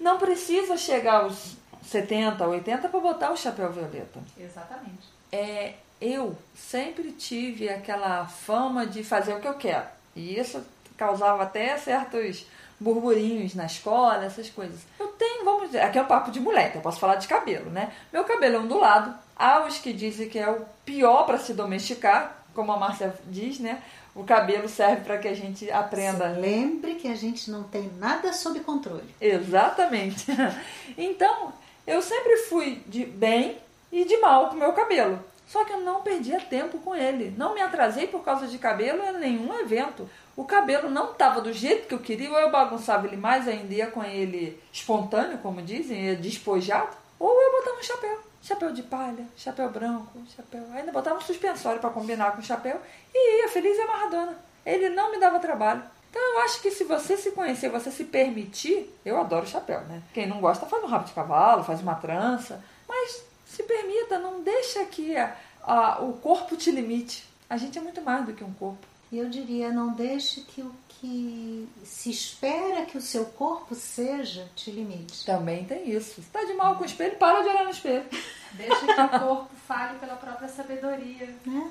Não 0.01 0.19
precisa 0.19 0.77
chegar 0.77 1.23
aos 1.23 1.57
70, 1.83 2.47
80 2.47 2.89
para 2.89 3.01
botar 3.01 3.31
o 3.33 3.37
chapéu 3.37 3.71
violeta. 3.73 4.21
Exatamente. 4.39 5.09
É, 5.31 5.75
eu 6.01 6.37
sempre 6.55 7.13
tive 7.13 7.69
aquela 7.69 8.27
fama 8.27 8.87
de 8.87 9.03
fazer 9.03 9.35
o 9.35 9.41
que 9.41 9.49
eu 9.49 9.55
quero. 9.55 9.87
E 10.15 10.39
isso 10.39 10.65
causava 10.97 11.43
até 11.43 11.77
certos 11.77 12.47
burburinhos 12.79 13.55
na 13.55 13.67
escola, 13.67 14.25
essas 14.25 14.51
coisas. 14.51 14.81
Eu 14.99 15.09
tenho, 15.09 15.45
vamos 15.45 15.67
dizer, 15.67 15.81
aqui 15.81 15.99
é 15.99 16.03
um 16.03 16.07
papo 16.07 16.31
de 16.31 16.41
moleque, 16.41 16.77
eu 16.77 16.83
posso 16.83 17.01
falar 17.01 17.17
de 17.17 17.29
cabelo, 17.29 17.71
né? 17.71 17.93
Meu 18.13 18.25
cabelo 18.25 18.57
é 18.57 18.59
ondulado. 18.59 19.15
Há 19.37 19.65
os 19.65 19.79
que 19.79 19.93
dizem 19.93 20.29
que 20.29 20.39
é 20.39 20.49
o 20.49 20.65
pior 20.85 21.25
para 21.25 21.39
se 21.39 21.55
domesticar, 21.55 22.45
como 22.55 22.73
a 22.73 22.77
Márcia 22.77 23.15
diz, 23.27 23.59
né? 23.59 23.83
O 24.15 24.23
cabelo 24.23 24.69
serve 24.69 25.03
para 25.03 25.19
que 25.19 25.27
a 25.27 25.35
gente 25.35 25.69
aprenda. 25.71 26.29
lembre 26.29 26.95
que 26.95 27.09
a 27.09 27.17
gente 27.17 27.51
não 27.51 27.65
tem 27.65 27.91
nada 27.99 28.33
sob 28.33 28.61
controle. 28.61 29.15
Exatamente. 29.21 30.27
Então, 30.97 31.53
eu 31.85 32.01
sempre 32.01 32.37
fui 32.49 32.81
de 32.87 33.05
bem 33.05 33.59
e 33.91 34.05
de 34.05 34.17
mal 34.19 34.49
com 34.49 34.55
o 34.55 34.59
meu 34.59 34.73
cabelo. 34.73 35.19
Só 35.47 35.65
que 35.65 35.73
eu 35.73 35.81
não 35.81 36.03
perdia 36.03 36.41
tempo 36.41 36.79
com 36.79 36.95
ele. 36.95 37.35
Não 37.37 37.55
me 37.55 37.61
atrasei 37.61 38.07
por 38.07 38.25
causa 38.25 38.47
de 38.47 38.59
cabelo 38.59 39.03
em 39.03 39.19
nenhum 39.19 39.59
evento. 39.59 40.09
O 40.37 40.45
cabelo 40.45 40.91
não 40.91 41.13
estava 41.13 41.41
do 41.41 41.53
jeito 41.53 41.87
que 41.87 41.95
eu 41.95 41.99
queria, 41.99 42.31
ou 42.31 42.39
eu 42.39 42.51
bagunçava 42.51 43.07
ele 43.07 43.17
mais 43.17 43.47
ainda, 43.47 43.73
ia 43.73 43.87
com 43.87 44.03
ele 44.03 44.61
espontâneo, 44.73 45.39
como 45.39 45.63
dizem, 45.63 46.15
despojado, 46.17 46.97
ou 47.19 47.41
eu 47.41 47.53
botava 47.53 47.79
um 47.79 47.83
chapéu. 47.83 48.21
Chapéu 48.43 48.73
de 48.73 48.83
palha, 48.83 49.25
chapéu 49.37 49.71
branco, 49.71 50.19
chapéu. 50.37 50.63
Ainda 50.75 50.93
botava 50.93 51.17
um 51.17 51.23
suspensório 51.23 51.81
para 51.81 51.89
combinar 51.89 52.33
com 52.33 52.41
o 52.41 52.45
chapéu 52.45 52.79
e 53.15 53.43
ia 53.43 53.49
feliz 53.49 53.79
e 53.79 53.81
amarradona. 53.81 54.37
Ele 54.67 54.91
não 54.91 55.11
me 55.11 55.19
dava 55.19 55.39
trabalho. 55.41 55.83
Então 56.11 56.23
eu 56.23 56.41
acho 56.41 56.61
que 56.61 56.71
se 56.71 56.85
você 56.85 57.17
se 57.17 57.31
conhecer, 57.31 57.71
você 57.71 57.91
se 57.91 58.05
permitir, 58.05 58.95
eu 59.05 59.19
adoro 59.19 59.47
chapéu, 59.47 59.81
né? 59.83 60.03
Quem 60.13 60.27
não 60.27 60.41
gosta 60.41 60.67
faz 60.67 60.85
um 60.85 60.87
rabo 60.87 61.07
de 61.07 61.13
cavalo, 61.13 61.65
faz 61.65 61.81
uma 61.81 61.95
trança, 61.95 62.63
mas 62.87 63.25
se 63.47 63.63
permita, 63.63 64.19
não 64.19 64.43
deixa 64.43 64.85
que 64.85 65.17
a, 65.17 65.35
a, 65.63 66.03
o 66.03 66.13
corpo 66.15 66.57
te 66.57 66.71
limite. 66.71 67.27
A 67.49 67.57
gente 67.57 67.79
é 67.79 67.81
muito 67.81 68.03
mais 68.03 68.27
do 68.27 68.35
que 68.35 68.45
um 68.45 68.53
corpo. 68.53 68.94
Eu 69.19 69.29
diria, 69.29 69.71
não 69.71 69.93
deixe 69.93 70.41
que 70.41 70.61
o 70.61 70.75
que 70.89 71.69
se 71.85 72.11
espera 72.11 72.87
que 72.87 72.97
o 72.97 73.03
seu 73.03 73.27
corpo 73.27 73.75
seja 73.75 74.49
te 74.57 74.71
limite. 74.71 75.25
Também 75.25 75.65
tem 75.65 75.91
isso. 75.91 76.23
Se 76.23 76.29
tá 76.31 76.43
de 76.45 76.55
mal 76.55 76.77
com 76.77 76.83
o 76.83 76.87
espelho, 76.87 77.17
para 77.17 77.43
de 77.43 77.49
olhar 77.49 77.65
no 77.65 77.71
espelho. 77.71 78.05
Deixa 78.55 78.87
que 78.87 79.01
o 79.01 79.21
corpo 79.21 79.51
fale 79.67 79.99
pela 79.99 80.17
própria 80.17 80.49
sabedoria. 80.49 81.35
Né? 81.45 81.71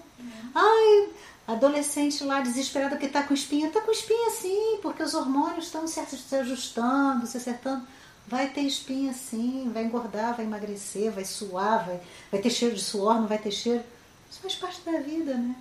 Ai, 0.54 1.10
adolescente 1.48 2.24
lá 2.24 2.42
desesperado 2.42 2.98
que 2.98 3.08
tá 3.08 3.24
com 3.24 3.34
espinha, 3.34 3.72
tá 3.72 3.82
com 3.82 3.92
espinha 3.92 4.30
sim, 4.32 4.80
porque 4.82 5.02
os 5.02 5.14
hormônios 5.14 5.66
estão 5.66 5.88
se 5.88 6.00
ajustando, 6.36 7.26
se 7.26 7.38
acertando. 7.38 7.88
Vai 8.28 8.50
ter 8.50 8.62
espinha 8.62 9.14
sim, 9.14 9.70
vai 9.74 9.84
engordar, 9.84 10.36
vai 10.36 10.46
emagrecer, 10.46 11.12
vai 11.12 11.26
suar, 11.26 11.86
vai, 11.86 12.00
vai 12.32 12.42
ter 12.42 12.50
cheiro 12.50 12.76
de 12.76 12.82
suor, 12.82 13.16
não 13.16 13.28
vai 13.28 13.38
ter 13.38 13.52
cheiro. 13.52 13.84
Isso 14.30 14.42
faz 14.42 14.56
parte 14.56 14.82
da 14.82 15.00
vida, 15.00 15.36
né? 15.36 15.56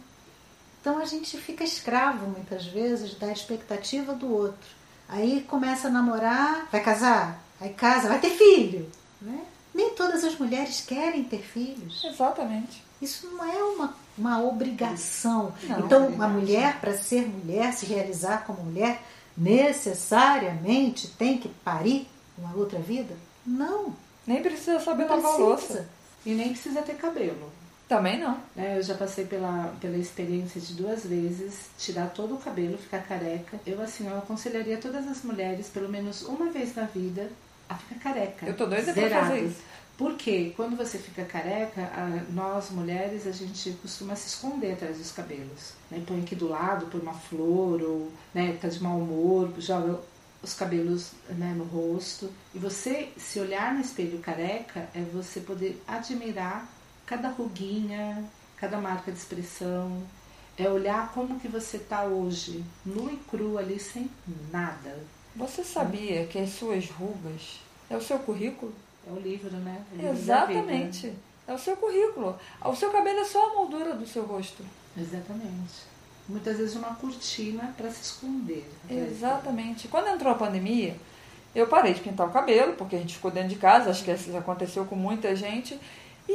Então 0.82 0.98
a 0.98 1.04
gente 1.04 1.38
fica 1.38 1.62
escravo 1.62 2.26
muitas 2.26 2.66
vezes 2.66 3.14
da 3.14 3.30
expectativa 3.30 4.12
do 4.14 4.28
outro. 4.28 4.68
Aí 5.08 5.46
começa 5.48 5.86
a 5.86 5.90
namorar, 5.90 6.68
vai 6.72 6.82
casar, 6.82 7.40
aí 7.60 7.72
casa, 7.72 8.08
vai 8.08 8.18
ter 8.18 8.30
filho. 8.30 8.90
Né? 9.20 9.44
Nem 9.72 9.90
todas 9.90 10.24
as 10.24 10.36
mulheres 10.36 10.80
querem 10.80 11.22
ter 11.22 11.38
filhos. 11.38 12.02
Exatamente. 12.02 12.82
Isso 13.00 13.28
não 13.28 13.44
é 13.44 13.62
uma, 13.62 13.94
uma 14.18 14.42
obrigação. 14.42 15.54
Não, 15.62 15.78
então, 15.78 16.04
é 16.04 16.08
uma 16.08 16.26
mulher, 16.26 16.80
para 16.80 16.98
ser 16.98 17.28
mulher, 17.28 17.72
se 17.72 17.86
realizar 17.86 18.44
como 18.44 18.64
mulher, 18.64 19.02
necessariamente 19.36 21.06
tem 21.08 21.38
que 21.38 21.48
parir 21.48 22.08
uma 22.36 22.56
outra 22.56 22.80
vida? 22.80 23.14
Não. 23.46 23.94
Nem 24.26 24.42
precisa 24.42 24.80
saber 24.80 25.04
Não 25.04 25.14
lavar 25.16 25.38
louça. 25.38 25.88
E 26.26 26.32
nem 26.32 26.50
precisa 26.50 26.82
ter 26.82 26.94
cabelo. 26.94 27.52
Também 27.88 28.18
não. 28.18 28.38
né? 28.56 28.78
eu 28.78 28.82
já 28.82 28.94
passei 28.94 29.26
pela, 29.26 29.74
pela 29.80 29.96
experiência 29.98 30.60
de 30.60 30.74
duas 30.74 31.04
vezes 31.04 31.66
tirar 31.78 32.06
todo 32.10 32.34
o 32.34 32.38
cabelo, 32.38 32.78
ficar 32.78 33.00
careca. 33.02 33.60
Eu, 33.66 33.82
assim, 33.82 34.08
eu 34.08 34.16
aconselharia 34.16 34.78
todas 34.78 35.06
as 35.06 35.22
mulheres, 35.22 35.68
pelo 35.68 35.88
menos 35.88 36.22
uma 36.22 36.50
vez 36.50 36.74
na 36.74 36.84
vida, 36.84 37.30
a 37.68 37.74
ficar 37.74 38.00
careca. 38.00 38.46
Eu 38.46 38.56
tô 38.56 38.66
doida 38.66 38.92
pra 38.94 39.10
fazer 39.10 39.44
isso. 39.44 39.60
Porque 39.98 40.54
quando 40.56 40.74
você 40.74 40.96
fica 40.96 41.22
careca, 41.24 41.82
a- 41.82 42.22
nós 42.32 42.70
mulheres, 42.70 43.26
a 43.26 43.30
gente 43.32 43.72
costuma 43.82 44.16
se 44.16 44.28
esconder 44.28 44.72
atrás 44.72 44.96
dos 44.96 45.12
cabelos. 45.12 45.74
Né? 45.90 46.02
Põe 46.06 46.20
aqui 46.22 46.34
do 46.34 46.48
lado, 46.48 46.86
põe 46.86 47.00
uma 47.00 47.12
flor, 47.14 47.82
ou 47.82 48.10
né, 48.32 48.56
tá 48.60 48.68
de 48.68 48.82
mau 48.82 48.98
humor, 48.98 49.52
joga 49.58 50.00
os 50.42 50.54
cabelos 50.54 51.10
né, 51.28 51.54
no 51.56 51.64
rosto. 51.64 52.30
E 52.54 52.58
você, 52.58 53.10
se 53.18 53.38
olhar 53.38 53.74
no 53.74 53.80
espelho 53.82 54.18
careca, 54.18 54.88
é 54.94 55.00
você 55.12 55.40
poder 55.40 55.80
admirar 55.86 56.66
cada 57.12 57.28
ruguinha, 57.28 58.24
cada 58.56 58.78
marca 58.78 59.12
de 59.12 59.18
expressão. 59.18 60.02
É 60.56 60.68
olhar 60.68 61.12
como 61.12 61.38
que 61.38 61.48
você 61.48 61.78
tá 61.78 62.04
hoje, 62.04 62.64
nu 62.84 63.10
e 63.10 63.16
cru 63.16 63.58
ali, 63.58 63.78
sem 63.78 64.10
nada. 64.50 64.98
Você 65.36 65.62
sabia 65.62 66.26
que 66.26 66.38
as 66.38 66.50
suas 66.50 66.88
rugas 66.90 67.60
é 67.90 67.96
o 67.96 68.02
seu 68.02 68.18
currículo? 68.18 68.72
É 69.06 69.10
o 69.10 69.18
livro, 69.18 69.50
né? 69.58 69.82
O 69.92 69.96
livro 69.96 70.26
da 70.26 70.46
vida. 70.46 70.60
Exatamente. 70.60 71.12
É 71.46 71.52
o 71.52 71.58
seu 71.58 71.76
currículo. 71.76 72.38
O 72.64 72.74
seu 72.74 72.90
cabelo 72.90 73.18
é 73.18 73.24
só 73.24 73.50
a 73.50 73.54
moldura 73.54 73.94
do 73.94 74.06
seu 74.06 74.24
rosto. 74.24 74.62
Exatamente. 74.96 75.92
Muitas 76.28 76.56
vezes 76.56 76.76
uma 76.76 76.94
cortina 76.94 77.74
para 77.76 77.90
se 77.90 78.02
esconder. 78.02 78.70
Exatamente. 78.88 79.88
Quando 79.88 80.08
entrou 80.08 80.32
a 80.32 80.36
pandemia, 80.36 80.96
eu 81.54 81.66
parei 81.66 81.94
de 81.94 82.00
pintar 82.00 82.26
o 82.26 82.30
cabelo, 82.30 82.74
porque 82.74 82.96
a 82.96 82.98
gente 82.98 83.14
ficou 83.14 83.30
dentro 83.30 83.50
de 83.50 83.56
casa, 83.56 83.90
acho 83.90 84.04
que 84.04 84.12
isso 84.12 84.36
aconteceu 84.36 84.84
com 84.84 84.96
muita 84.96 85.34
gente. 85.34 85.78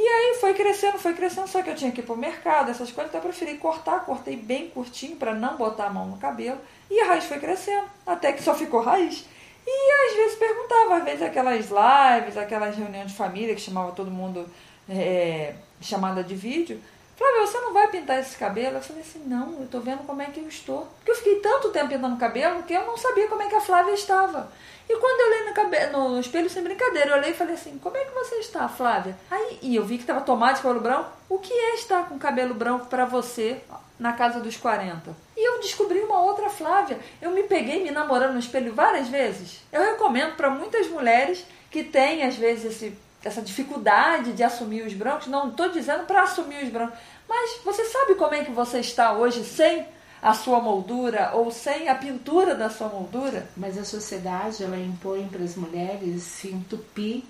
aí 0.00 0.36
foi 0.40 0.54
crescendo, 0.54 0.96
foi 0.96 1.12
crescendo, 1.12 1.48
só 1.48 1.60
que 1.60 1.70
eu 1.70 1.74
tinha 1.74 1.90
que 1.90 1.98
ir 1.98 2.04
pro 2.04 2.16
mercado, 2.16 2.70
essas 2.70 2.92
coisas, 2.92 3.10
então 3.10 3.20
eu 3.20 3.28
preferi 3.28 3.58
cortar, 3.58 4.04
cortei 4.04 4.36
bem 4.36 4.70
curtinho 4.70 5.16
para 5.16 5.34
não 5.34 5.56
botar 5.56 5.86
a 5.86 5.90
mão 5.90 6.06
no 6.06 6.16
cabelo. 6.18 6.60
E 6.88 7.00
a 7.00 7.06
raiz 7.06 7.24
foi 7.24 7.40
crescendo, 7.40 7.88
até 8.06 8.32
que 8.32 8.40
só 8.40 8.54
ficou 8.54 8.80
raiz. 8.80 9.24
E 9.66 10.08
às 10.08 10.16
vezes 10.16 10.38
perguntava, 10.38 10.98
às 10.98 11.04
vezes 11.04 11.22
aquelas 11.22 11.66
lives, 11.66 12.36
aquelas 12.36 12.76
reuniões 12.76 13.10
de 13.10 13.16
família 13.16 13.56
que 13.56 13.60
chamava 13.60 13.90
todo 13.90 14.08
mundo 14.08 14.48
é, 14.88 15.54
chamada 15.80 16.22
de 16.22 16.36
vídeo. 16.36 16.80
Flávia, 17.18 17.46
você 17.46 17.58
não 17.58 17.72
vai 17.72 17.88
pintar 17.88 18.20
esse 18.20 18.36
cabelo? 18.36 18.76
Eu 18.76 18.80
falei 18.80 19.02
assim, 19.02 19.20
não, 19.26 19.60
eu 19.60 19.66
tô 19.66 19.80
vendo 19.80 20.06
como 20.06 20.22
é 20.22 20.26
que 20.26 20.38
eu 20.38 20.46
estou. 20.46 20.86
Porque 20.98 21.10
eu 21.10 21.16
fiquei 21.16 21.40
tanto 21.40 21.70
tempo 21.70 21.88
pintando 21.88 22.16
cabelo 22.16 22.62
que 22.62 22.72
eu 22.72 22.86
não 22.86 22.96
sabia 22.96 23.26
como 23.26 23.42
é 23.42 23.48
que 23.48 23.56
a 23.56 23.60
Flávia 23.60 23.92
estava. 23.92 24.48
E 24.88 24.96
quando 24.96 25.20
eu 25.20 25.26
olhei 25.26 25.48
no, 25.48 25.52
cabe... 25.52 25.86
no 25.86 26.20
espelho 26.20 26.48
sem 26.48 26.62
brincadeira, 26.62 27.10
eu 27.10 27.16
olhei 27.16 27.32
e 27.32 27.34
falei 27.34 27.54
assim, 27.54 27.76
como 27.78 27.96
é 27.96 28.04
que 28.04 28.14
você 28.14 28.36
está, 28.36 28.68
Flávia? 28.68 29.16
Aí, 29.28 29.58
e 29.60 29.74
eu 29.74 29.84
vi 29.84 29.96
que 29.96 30.04
estava 30.04 30.20
tomado 30.20 30.54
de 30.54 30.62
cabelo 30.62 30.80
branco. 30.80 31.10
O 31.28 31.40
que 31.40 31.52
é 31.52 31.74
estar 31.74 32.08
com 32.08 32.16
cabelo 32.20 32.54
branco 32.54 32.86
para 32.86 33.04
você 33.04 33.62
na 33.98 34.12
casa 34.12 34.38
dos 34.38 34.56
40? 34.56 35.10
E 35.36 35.44
eu 35.44 35.60
descobri 35.60 35.98
uma 35.98 36.20
outra 36.20 36.48
Flávia. 36.48 37.00
Eu 37.20 37.32
me 37.32 37.42
peguei 37.42 37.82
me 37.82 37.90
namorando 37.90 38.34
no 38.34 38.38
espelho 38.38 38.72
várias 38.72 39.08
vezes. 39.08 39.60
Eu 39.72 39.82
recomendo 39.82 40.36
para 40.36 40.50
muitas 40.50 40.86
mulheres 40.86 41.44
que 41.68 41.82
têm, 41.82 42.22
às 42.22 42.36
vezes, 42.36 42.76
esse 42.76 42.96
essa 43.24 43.42
dificuldade 43.42 44.32
de 44.32 44.42
assumir 44.42 44.82
os 44.82 44.94
brancos, 44.94 45.26
não 45.26 45.48
estou 45.48 45.70
dizendo 45.70 46.04
para 46.04 46.22
assumir 46.22 46.64
os 46.64 46.70
brancos, 46.70 46.98
mas 47.28 47.60
você 47.64 47.84
sabe 47.84 48.14
como 48.14 48.34
é 48.34 48.44
que 48.44 48.52
você 48.52 48.78
está 48.80 49.12
hoje 49.12 49.44
sem 49.44 49.86
a 50.20 50.34
sua 50.34 50.60
moldura 50.60 51.32
ou 51.34 51.50
sem 51.50 51.88
a 51.88 51.94
pintura 51.94 52.54
da 52.54 52.70
sua 52.70 52.88
moldura? 52.88 53.48
Mas 53.56 53.76
a 53.78 53.84
sociedade 53.84 54.62
ela 54.64 54.78
impõe 54.78 55.28
para 55.28 55.42
as 55.42 55.56
mulheres 55.56 56.22
se 56.22 56.48
entupir 56.48 57.22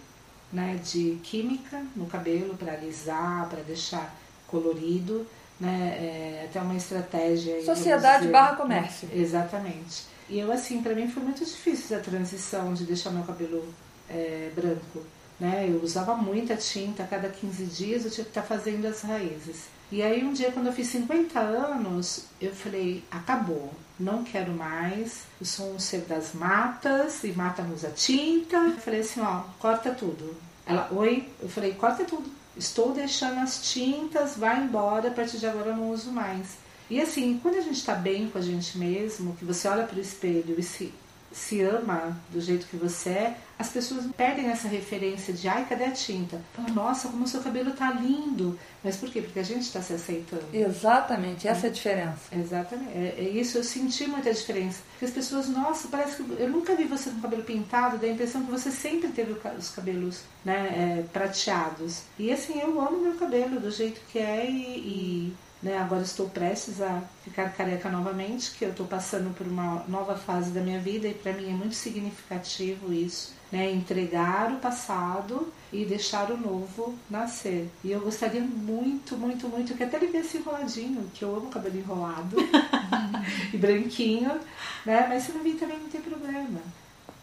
né, 0.52 0.80
de 0.82 1.18
química 1.22 1.82
no 1.94 2.06
cabelo 2.06 2.56
para 2.56 2.72
alisar, 2.72 3.48
para 3.48 3.62
deixar 3.62 4.14
colorido, 4.46 5.26
né, 5.60 5.96
é 5.98 6.46
até 6.48 6.60
uma 6.60 6.76
estratégia. 6.76 7.62
Sociedade 7.64 8.20
dizer, 8.20 8.32
barra 8.32 8.56
comércio. 8.56 9.08
Exatamente. 9.12 10.04
E 10.28 10.38
eu 10.38 10.52
assim, 10.52 10.82
para 10.82 10.94
mim 10.94 11.08
foi 11.08 11.22
muito 11.22 11.44
difícil 11.44 11.96
a 11.96 12.00
transição 12.00 12.72
de 12.72 12.84
deixar 12.84 13.10
meu 13.10 13.24
cabelo 13.24 13.66
é, 14.08 14.50
branco. 14.54 15.02
Né? 15.38 15.66
Eu 15.68 15.82
usava 15.82 16.14
muita 16.16 16.56
tinta, 16.56 17.06
cada 17.08 17.28
15 17.28 17.64
dias 17.66 18.04
eu 18.04 18.10
tinha 18.10 18.24
que 18.24 18.30
estar 18.30 18.42
fazendo 18.42 18.86
as 18.86 19.02
raízes. 19.02 19.68
E 19.90 20.02
aí 20.02 20.22
um 20.22 20.32
dia 20.32 20.52
quando 20.52 20.66
eu 20.66 20.72
fiz 20.72 20.88
50 20.88 21.38
anos, 21.38 22.24
eu 22.40 22.54
falei, 22.54 23.02
acabou, 23.10 23.72
não 23.98 24.22
quero 24.22 24.52
mais, 24.52 25.22
eu 25.40 25.46
sou 25.46 25.74
um 25.74 25.78
ser 25.78 26.02
das 26.02 26.34
matas, 26.34 27.24
e 27.24 27.32
mata 27.32 27.62
usa 27.72 27.90
tinta. 27.90 28.56
Eu 28.56 28.76
falei 28.76 29.00
assim, 29.00 29.20
ó, 29.20 29.42
corta 29.58 29.92
tudo. 29.92 30.36
Ela, 30.66 30.88
oi? 30.92 31.28
Eu 31.40 31.48
falei, 31.48 31.72
corta 31.72 32.04
tudo. 32.04 32.30
Estou 32.56 32.92
deixando 32.92 33.38
as 33.38 33.72
tintas, 33.72 34.36
vai 34.36 34.62
embora, 34.62 35.08
a 35.08 35.12
partir 35.12 35.38
de 35.38 35.46
agora 35.46 35.70
eu 35.70 35.76
não 35.76 35.90
uso 35.90 36.10
mais. 36.10 36.58
E 36.90 37.00
assim, 37.00 37.38
quando 37.42 37.56
a 37.56 37.60
gente 37.60 37.76
está 37.76 37.94
bem 37.94 38.28
com 38.28 38.38
a 38.38 38.42
gente 38.42 38.76
mesmo, 38.76 39.36
que 39.36 39.44
você 39.44 39.68
olha 39.68 39.84
para 39.84 39.96
o 39.96 40.00
espelho 40.00 40.54
e 40.58 40.62
se, 40.62 40.92
se 41.32 41.60
ama 41.62 42.16
do 42.30 42.40
jeito 42.40 42.66
que 42.66 42.76
você 42.76 43.10
é, 43.10 43.36
as 43.58 43.68
pessoas 43.70 44.06
perdem 44.16 44.46
essa 44.46 44.68
referência 44.68 45.34
de 45.34 45.48
ai, 45.48 45.66
cadê 45.68 45.84
a 45.84 45.90
tinta? 45.90 46.40
Falam, 46.54 46.72
nossa, 46.72 47.08
como 47.08 47.24
o 47.24 47.28
seu 47.28 47.40
cabelo 47.40 47.72
tá 47.72 47.90
lindo. 47.90 48.58
Mas 48.84 48.96
por 48.96 49.10
quê? 49.10 49.20
Porque 49.20 49.40
a 49.40 49.44
gente 49.44 49.62
está 49.62 49.82
se 49.82 49.92
aceitando. 49.92 50.44
Exatamente, 50.52 51.48
essa 51.48 51.66
é 51.66 51.70
a 51.70 51.72
diferença. 51.72 52.20
Exatamente. 52.32 52.92
É, 52.92 53.16
é 53.18 53.28
isso, 53.28 53.58
eu 53.58 53.64
senti 53.64 54.06
muita 54.06 54.32
diferença. 54.32 54.80
Porque 54.92 55.06
as 55.06 55.10
pessoas, 55.10 55.48
nossa, 55.48 55.88
parece 55.88 56.22
que 56.22 56.40
eu 56.40 56.48
nunca 56.48 56.76
vi 56.76 56.84
você 56.84 57.10
com 57.10 57.18
o 57.18 57.22
cabelo 57.22 57.42
pintado, 57.42 57.98
dá 57.98 58.06
a 58.06 58.10
impressão 58.10 58.44
que 58.44 58.50
você 58.50 58.70
sempre 58.70 59.10
teve 59.10 59.36
os 59.58 59.70
cabelos 59.70 60.20
né, 60.44 61.00
é, 61.00 61.02
prateados. 61.12 62.02
E 62.16 62.30
assim, 62.30 62.60
eu 62.60 62.80
amo 62.80 63.00
meu 63.00 63.14
cabelo 63.14 63.58
do 63.58 63.70
jeito 63.70 64.00
que 64.12 64.20
é 64.20 64.48
e, 64.48 65.32
e 65.32 65.32
né, 65.62 65.78
agora 65.78 66.02
estou 66.02 66.28
prestes 66.28 66.80
a 66.80 67.02
ficar 67.24 67.52
careca 67.52 67.90
novamente, 67.90 68.52
que 68.52 68.64
eu 68.64 68.70
estou 68.70 68.86
passando 68.86 69.34
por 69.34 69.46
uma 69.46 69.84
nova 69.88 70.16
fase 70.16 70.50
da 70.50 70.60
minha 70.60 70.78
vida 70.78 71.08
e 71.08 71.14
para 71.14 71.32
mim 71.32 71.50
é 71.50 71.54
muito 71.54 71.74
significativo 71.74 72.92
isso. 72.92 73.36
Né, 73.50 73.72
entregar 73.72 74.52
o 74.52 74.56
passado 74.56 75.50
e 75.72 75.82
deixar 75.86 76.30
o 76.30 76.36
novo 76.36 76.94
nascer. 77.08 77.70
E 77.82 77.90
eu 77.90 77.98
gostaria 78.00 78.42
muito, 78.42 79.16
muito, 79.16 79.48
muito 79.48 79.72
que 79.74 79.82
até 79.82 79.96
ele 79.96 80.08
viesse 80.08 80.36
enroladinho, 80.36 81.10
que 81.14 81.24
eu 81.24 81.34
amo 81.34 81.48
cabelo 81.48 81.78
enrolado 81.78 82.36
e 83.50 83.56
branquinho, 83.56 84.38
né? 84.84 85.06
Mas 85.08 85.22
se 85.22 85.32
não 85.32 85.42
vir 85.42 85.56
também 85.56 85.78
não 85.78 85.88
tem 85.88 86.02
problema. 86.02 86.60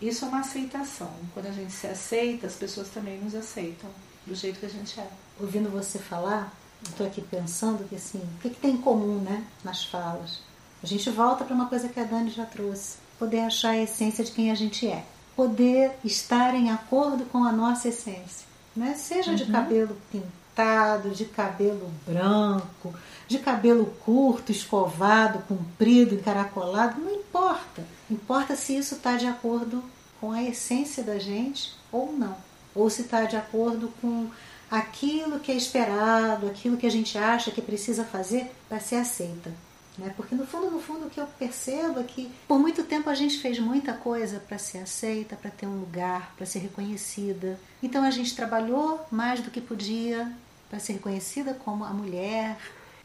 Isso 0.01 0.25
é 0.25 0.27
uma 0.27 0.39
aceitação. 0.39 1.13
Quando 1.31 1.45
a 1.45 1.51
gente 1.51 1.71
se 1.71 1.85
aceita, 1.85 2.47
as 2.47 2.55
pessoas 2.55 2.89
também 2.89 3.19
nos 3.19 3.35
aceitam 3.35 3.91
do 4.25 4.33
jeito 4.33 4.59
que 4.59 4.65
a 4.65 4.69
gente 4.69 4.99
é. 4.99 5.07
Ouvindo 5.39 5.69
você 5.69 5.99
falar, 5.99 6.51
estou 6.83 7.05
aqui 7.05 7.21
pensando 7.21 7.87
que 7.87 7.95
assim, 7.95 8.19
o 8.19 8.41
que, 8.41 8.49
que 8.49 8.59
tem 8.59 8.71
em 8.71 8.81
comum, 8.81 9.19
né, 9.19 9.43
nas 9.63 9.83
falas? 9.83 10.39
A 10.83 10.87
gente 10.87 11.09
volta 11.09 11.43
para 11.43 11.55
uma 11.55 11.67
coisa 11.67 11.89
que 11.89 11.99
a 11.99 12.03
Dani 12.03 12.29
já 12.29 12.45
trouxe, 12.45 12.97
poder 13.17 13.39
achar 13.39 13.71
a 13.71 13.81
essência 13.81 14.23
de 14.23 14.31
quem 14.31 14.51
a 14.51 14.55
gente 14.55 14.87
é, 14.87 15.03
poder 15.35 15.91
estar 16.03 16.53
em 16.53 16.69
acordo 16.69 17.25
com 17.25 17.43
a 17.43 17.51
nossa 17.51 17.89
essência, 17.89 18.45
né? 18.75 18.93
Seja 18.95 19.35
de 19.35 19.45
cabelo 19.45 19.97
pintado, 20.11 21.09
de 21.09 21.25
cabelo 21.25 21.91
branco, 22.05 22.93
de 23.27 23.39
cabelo 23.39 23.87
curto, 24.05 24.51
escovado, 24.51 25.39
comprido, 25.47 26.15
encaracolado, 26.15 27.01
não 27.01 27.13
importa. 27.13 27.83
Importa 28.09 28.55
se 28.55 28.77
isso 28.77 28.95
está 28.95 29.17
de 29.17 29.27
acordo 29.27 29.83
com 30.21 30.31
a 30.31 30.43
essência 30.43 31.03
da 31.03 31.17
gente 31.17 31.73
ou 31.91 32.13
não, 32.13 32.37
ou 32.73 32.89
se 32.89 33.01
está 33.01 33.25
de 33.25 33.35
acordo 33.35 33.91
com 34.01 34.29
aquilo 34.69 35.39
que 35.39 35.51
é 35.51 35.55
esperado, 35.55 36.47
aquilo 36.47 36.77
que 36.77 36.87
a 36.87 36.91
gente 36.91 37.17
acha 37.17 37.51
que 37.51 37.61
precisa 37.61 38.03
fazer 38.03 38.51
para 38.67 38.79
ser 38.79 38.95
aceita. 38.95 39.51
Né? 39.97 40.13
Porque 40.15 40.35
no 40.35 40.45
fundo, 40.45 40.69
no 40.69 40.79
fundo, 40.79 41.07
o 41.07 41.09
que 41.09 41.19
eu 41.19 41.27
percebo 41.27 41.99
é 41.99 42.03
que 42.03 42.31
por 42.47 42.59
muito 42.59 42.83
tempo 42.83 43.09
a 43.09 43.15
gente 43.15 43.39
fez 43.39 43.59
muita 43.59 43.93
coisa 43.93 44.39
para 44.39 44.57
ser 44.57 44.79
aceita, 44.79 45.35
para 45.35 45.49
ter 45.49 45.67
um 45.67 45.79
lugar, 45.79 46.33
para 46.35 46.45
ser 46.45 46.59
reconhecida. 46.59 47.59
Então 47.81 48.03
a 48.03 48.11
gente 48.11 48.35
trabalhou 48.35 49.05
mais 49.09 49.39
do 49.39 49.49
que 49.49 49.61
podia 49.61 50.31
para 50.69 50.79
ser 50.79 50.93
reconhecida 50.93 51.53
como 51.53 51.85
a 51.85 51.91
mulher, 51.91 52.57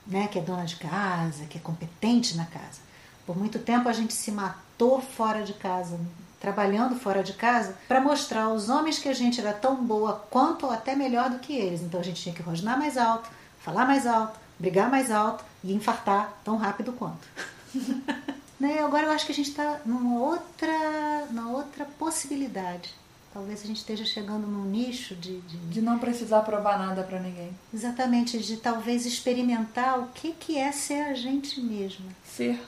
né, 0.07 0.27
que 0.29 0.39
é 0.39 0.43
dona 0.43 0.65
de 0.65 0.77
casa, 0.77 1.45
que 1.45 1.59
é 1.59 1.61
competente 1.61 2.37
na 2.37 2.47
casa. 2.47 2.81
Por 3.25 3.39
muito 3.39 3.59
tempo 3.61 3.89
a 3.89 3.93
gente 3.93 4.13
se 4.13 4.33
matou 4.33 5.01
fora 5.01 5.43
de 5.43 5.55
casa, 5.55 5.99
trabalhando 6.41 6.99
fora 6.99 7.23
de 7.23 7.35
casa, 7.35 7.77
para 7.87 8.01
mostrar 8.01 8.45
aos 8.45 8.71
homens 8.71 8.99
que 8.99 9.09
a 9.09 9.15
gente 9.15 9.41
era 9.41 9.53
tão 9.53 9.77
boa 9.77 10.25
quanto 10.31 10.67
ou 10.67 10.73
até 10.73 10.97
melhor 10.97 11.29
do 11.29 11.39
que 11.39 11.55
eles. 11.55 11.83
Então 11.83 12.01
a 12.01 12.03
gente 12.03 12.23
tinha 12.23 12.35
que 12.35 12.43
rosnar 12.43 12.79
mais 12.79 12.97
alto, 12.97 13.29
falar 13.61 13.87
mais 13.87 14.07
alto, 14.07 14.39
brigar 14.59 14.91
mais 14.91 15.11
alto 15.11 15.45
e 15.63 15.73
infartar 15.73 16.33
tão 16.43 16.57
rápido 16.57 16.93
quanto. 16.93 17.29
né? 18.59 18.83
Agora 18.83 19.05
eu 19.07 19.11
acho 19.11 19.27
que 19.27 19.33
a 19.33 19.35
gente 19.35 19.51
está 19.51 19.81
numa 19.85 20.19
outra, 20.19 21.27
numa 21.31 21.51
outra 21.51 21.85
possibilidade. 21.85 22.95
Talvez 23.33 23.63
a 23.63 23.67
gente 23.67 23.77
esteja 23.77 24.05
chegando 24.05 24.47
num 24.47 24.65
nicho 24.65 25.15
de. 25.15 25.41
De, 25.43 25.57
de 25.57 25.81
não 25.81 25.99
precisar 25.99 26.41
provar 26.41 26.79
nada 26.79 27.03
para 27.05 27.21
ninguém. 27.21 27.57
Exatamente, 27.73 28.39
de 28.39 28.57
talvez 28.57 29.07
experimentar 29.07 30.01
o 30.01 30.09
que, 30.09 30.33
que 30.33 30.59
é 30.59 30.73
ser 30.73 31.03
a 31.03 31.15
gente 31.15 31.61
mesma. 31.61 32.07
Ser. 32.25 32.61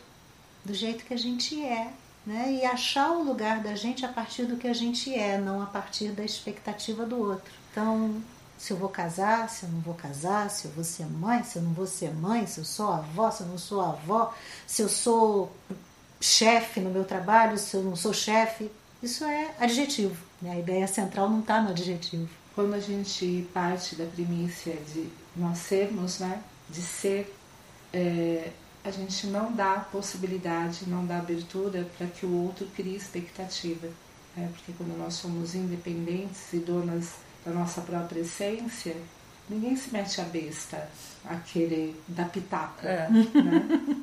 Do 0.64 0.72
jeito 0.72 1.04
que 1.04 1.12
a 1.12 1.18
gente 1.18 1.60
é. 1.60 1.90
Né? 2.24 2.60
E 2.60 2.64
achar 2.64 3.10
o 3.10 3.24
lugar 3.24 3.60
da 3.60 3.74
gente 3.74 4.06
a 4.06 4.08
partir 4.08 4.44
do 4.44 4.56
que 4.56 4.68
a 4.68 4.72
gente 4.72 5.12
é, 5.12 5.38
não 5.38 5.60
a 5.60 5.66
partir 5.66 6.10
da 6.10 6.24
expectativa 6.24 7.04
do 7.04 7.18
outro. 7.18 7.52
Então, 7.70 8.22
se 8.56 8.72
eu 8.72 8.76
vou 8.76 8.88
casar, 8.88 9.50
se 9.50 9.64
eu 9.64 9.70
não 9.70 9.80
vou 9.80 9.94
casar, 9.94 10.48
se 10.48 10.66
eu 10.66 10.70
vou 10.70 10.84
ser 10.84 11.04
mãe, 11.06 11.42
se 11.42 11.56
eu 11.56 11.62
não 11.62 11.72
vou 11.72 11.86
ser 11.86 12.14
mãe, 12.14 12.46
se 12.46 12.60
eu 12.60 12.64
sou 12.64 12.92
avó, 12.92 13.28
se 13.28 13.42
eu 13.42 13.48
não 13.48 13.58
sou 13.58 13.80
avó, 13.80 14.32
se 14.68 14.82
eu 14.82 14.88
sou 14.88 15.52
chefe 16.20 16.78
no 16.78 16.90
meu 16.90 17.04
trabalho, 17.04 17.58
se 17.58 17.76
eu 17.76 17.82
não 17.82 17.96
sou 17.96 18.14
chefe. 18.14 18.70
Isso 19.02 19.24
é 19.24 19.50
adjetivo. 19.58 20.16
Né? 20.40 20.52
A 20.52 20.58
ideia 20.60 20.86
central 20.86 21.28
não 21.28 21.40
está 21.40 21.60
no 21.60 21.70
adjetivo. 21.70 22.28
Quando 22.54 22.74
a 22.74 22.78
gente 22.78 23.48
parte 23.52 23.96
da 23.96 24.04
primícia 24.04 24.76
de 24.94 25.08
nós 25.34 25.58
sermos, 25.58 26.20
né? 26.20 26.40
de 26.70 26.82
ser, 26.82 27.34
é, 27.92 28.50
a 28.84 28.90
gente 28.90 29.26
não 29.28 29.52
dá 29.52 29.86
possibilidade, 29.92 30.88
não 30.88 31.06
dá 31.06 31.18
abertura 31.18 31.88
para 31.96 32.06
que 32.06 32.26
o 32.26 32.44
outro 32.44 32.66
crie 32.74 32.96
expectativa. 32.96 33.88
Né? 34.36 34.50
Porque 34.52 34.72
quando 34.72 34.96
nós 34.98 35.14
somos 35.14 35.54
independentes 35.54 36.52
e 36.52 36.58
donas 36.58 37.14
da 37.44 37.52
nossa 37.52 37.80
própria 37.80 38.20
essência, 38.20 38.96
ninguém 39.48 39.76
se 39.76 39.92
mete 39.92 40.20
a 40.20 40.24
besta 40.24 40.88
a 41.24 41.36
querer 41.36 42.00
dar 42.08 42.28
pitaco. 42.28 42.86
É. 42.86 43.08
Né? 43.08 44.02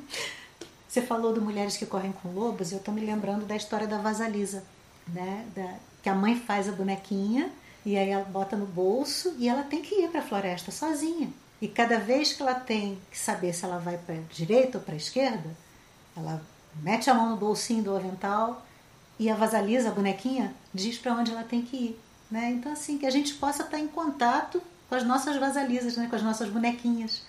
Você 0.88 1.02
falou 1.02 1.32
de 1.32 1.40
mulheres 1.40 1.76
que 1.76 1.86
correm 1.86 2.10
com 2.10 2.32
lobos, 2.32 2.72
eu 2.72 2.78
estou 2.78 2.92
me 2.92 3.00
lembrando 3.00 3.46
da 3.46 3.54
história 3.54 3.86
da 3.86 3.98
Vasalisa, 3.98 4.64
né? 5.06 5.46
Da, 5.54 5.76
que 6.02 6.08
a 6.08 6.14
mãe 6.14 6.34
faz 6.34 6.68
a 6.68 6.72
bonequinha 6.72 7.48
e 7.86 7.96
aí 7.96 8.10
ela 8.10 8.24
bota 8.24 8.56
no 8.56 8.66
bolso 8.66 9.36
e 9.38 9.48
ela 9.48 9.62
tem 9.62 9.82
que 9.82 9.94
ir 9.94 10.10
para 10.10 10.20
a 10.20 10.24
floresta 10.24 10.72
sozinha. 10.72 11.30
E 11.60 11.68
cada 11.68 11.98
vez 11.98 12.32
que 12.32 12.42
ela 12.42 12.54
tem 12.54 12.98
que 13.10 13.18
saber 13.18 13.52
se 13.52 13.64
ela 13.64 13.78
vai 13.78 13.98
para 13.98 14.14
a 14.14 14.18
direita 14.32 14.78
ou 14.78 14.84
para 14.84 14.94
a 14.94 14.96
esquerda, 14.96 15.54
ela 16.16 16.42
mete 16.82 17.10
a 17.10 17.14
mão 17.14 17.30
no 17.30 17.36
bolsinho 17.36 17.82
do 17.82 17.94
avental 17.94 18.64
e 19.18 19.28
a 19.28 19.34
Vasalisa, 19.34 19.90
a 19.90 19.92
bonequinha, 19.92 20.54
diz 20.72 20.96
para 20.98 21.12
onde 21.12 21.30
ela 21.30 21.44
tem 21.44 21.60
que 21.60 21.76
ir. 21.76 22.00
Né? 22.30 22.50
Então, 22.52 22.72
assim, 22.72 22.96
que 22.96 23.04
a 23.04 23.10
gente 23.10 23.34
possa 23.34 23.62
estar 23.62 23.78
em 23.78 23.88
contato 23.88 24.62
com 24.88 24.94
as 24.94 25.04
nossas 25.04 25.36
vasalisas, 25.36 25.96
né? 25.96 26.06
com 26.08 26.16
as 26.16 26.22
nossas 26.22 26.48
bonequinhas, 26.48 27.22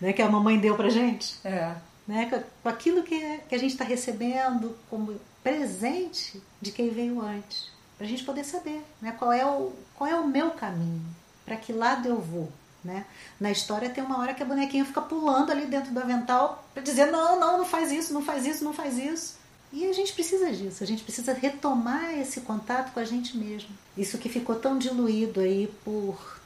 né? 0.00 0.12
que 0.12 0.20
a 0.20 0.28
mamãe 0.28 0.58
deu 0.58 0.76
pra 0.76 0.90
gente. 0.90 1.36
É. 1.44 1.74
Né? 2.06 2.30
Com 2.62 2.68
aquilo 2.68 3.02
que, 3.02 3.38
que 3.48 3.54
a 3.54 3.58
gente 3.58 3.72
está 3.72 3.84
recebendo 3.84 4.76
como 4.90 5.18
presente 5.42 6.42
de 6.60 6.72
quem 6.72 6.90
veio 6.90 7.20
antes. 7.20 7.70
Para 7.96 8.06
a 8.06 8.10
gente 8.10 8.24
poder 8.24 8.44
saber 8.44 8.84
né? 9.00 9.12
qual, 9.18 9.32
é 9.32 9.46
o, 9.46 9.72
qual 9.94 10.10
é 10.10 10.14
o 10.14 10.26
meu 10.26 10.50
caminho, 10.50 11.06
para 11.44 11.56
que 11.56 11.72
lado 11.72 12.08
eu 12.08 12.20
vou. 12.20 12.52
Né? 12.84 13.04
Na 13.40 13.50
história 13.50 13.90
tem 13.90 14.04
uma 14.04 14.18
hora 14.18 14.34
que 14.34 14.42
a 14.42 14.46
bonequinha 14.46 14.84
fica 14.84 15.00
pulando 15.02 15.50
ali 15.50 15.66
dentro 15.66 15.92
do 15.92 15.98
avental 15.98 16.64
para 16.72 16.82
dizer: 16.82 17.06
não, 17.06 17.38
não, 17.38 17.58
não 17.58 17.64
faz 17.64 17.90
isso, 17.90 18.14
não 18.14 18.22
faz 18.22 18.46
isso, 18.46 18.62
não 18.64 18.72
faz 18.72 18.96
isso. 18.96 19.36
E 19.72 19.86
a 19.86 19.92
gente 19.92 20.12
precisa 20.12 20.50
disso, 20.50 20.82
a 20.82 20.86
gente 20.86 21.02
precisa 21.02 21.34
retomar 21.34 22.14
esse 22.18 22.40
contato 22.40 22.92
com 22.92 23.00
a 23.00 23.04
gente 23.04 23.36
mesmo. 23.36 23.68
Isso 23.96 24.16
que 24.16 24.28
ficou 24.28 24.56
tão 24.56 24.78
diluído 24.78 25.40
aí 25.40 25.66
por 25.84 26.40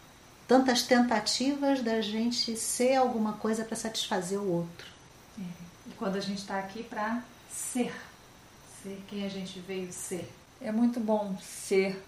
tantas 0.48 0.82
tentativas 0.82 1.82
da 1.82 2.00
gente 2.00 2.56
ser 2.56 2.96
alguma 2.96 3.34
coisa 3.34 3.64
para 3.64 3.76
satisfazer 3.76 4.40
o 4.40 4.50
outro. 4.50 4.86
É. 5.38 5.42
E 5.88 5.92
quando 5.96 6.16
a 6.16 6.20
gente 6.20 6.38
está 6.38 6.58
aqui 6.58 6.82
para 6.82 7.22
ser, 7.50 7.94
ser 8.82 9.00
quem 9.06 9.24
a 9.24 9.28
gente 9.28 9.60
veio 9.60 9.92
ser. 9.92 10.28
É 10.60 10.72
muito 10.72 10.98
bom 10.98 11.36
ser, 11.40 12.02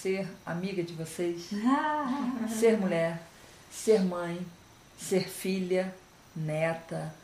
ser 0.00 0.28
amiga 0.44 0.82
de 0.82 0.92
vocês, 0.92 1.48
ser 2.60 2.78
mulher, 2.78 3.22
ser 3.70 4.02
mãe, 4.02 4.44
ser 4.98 5.28
filha, 5.28 5.94
neta, 6.34 7.14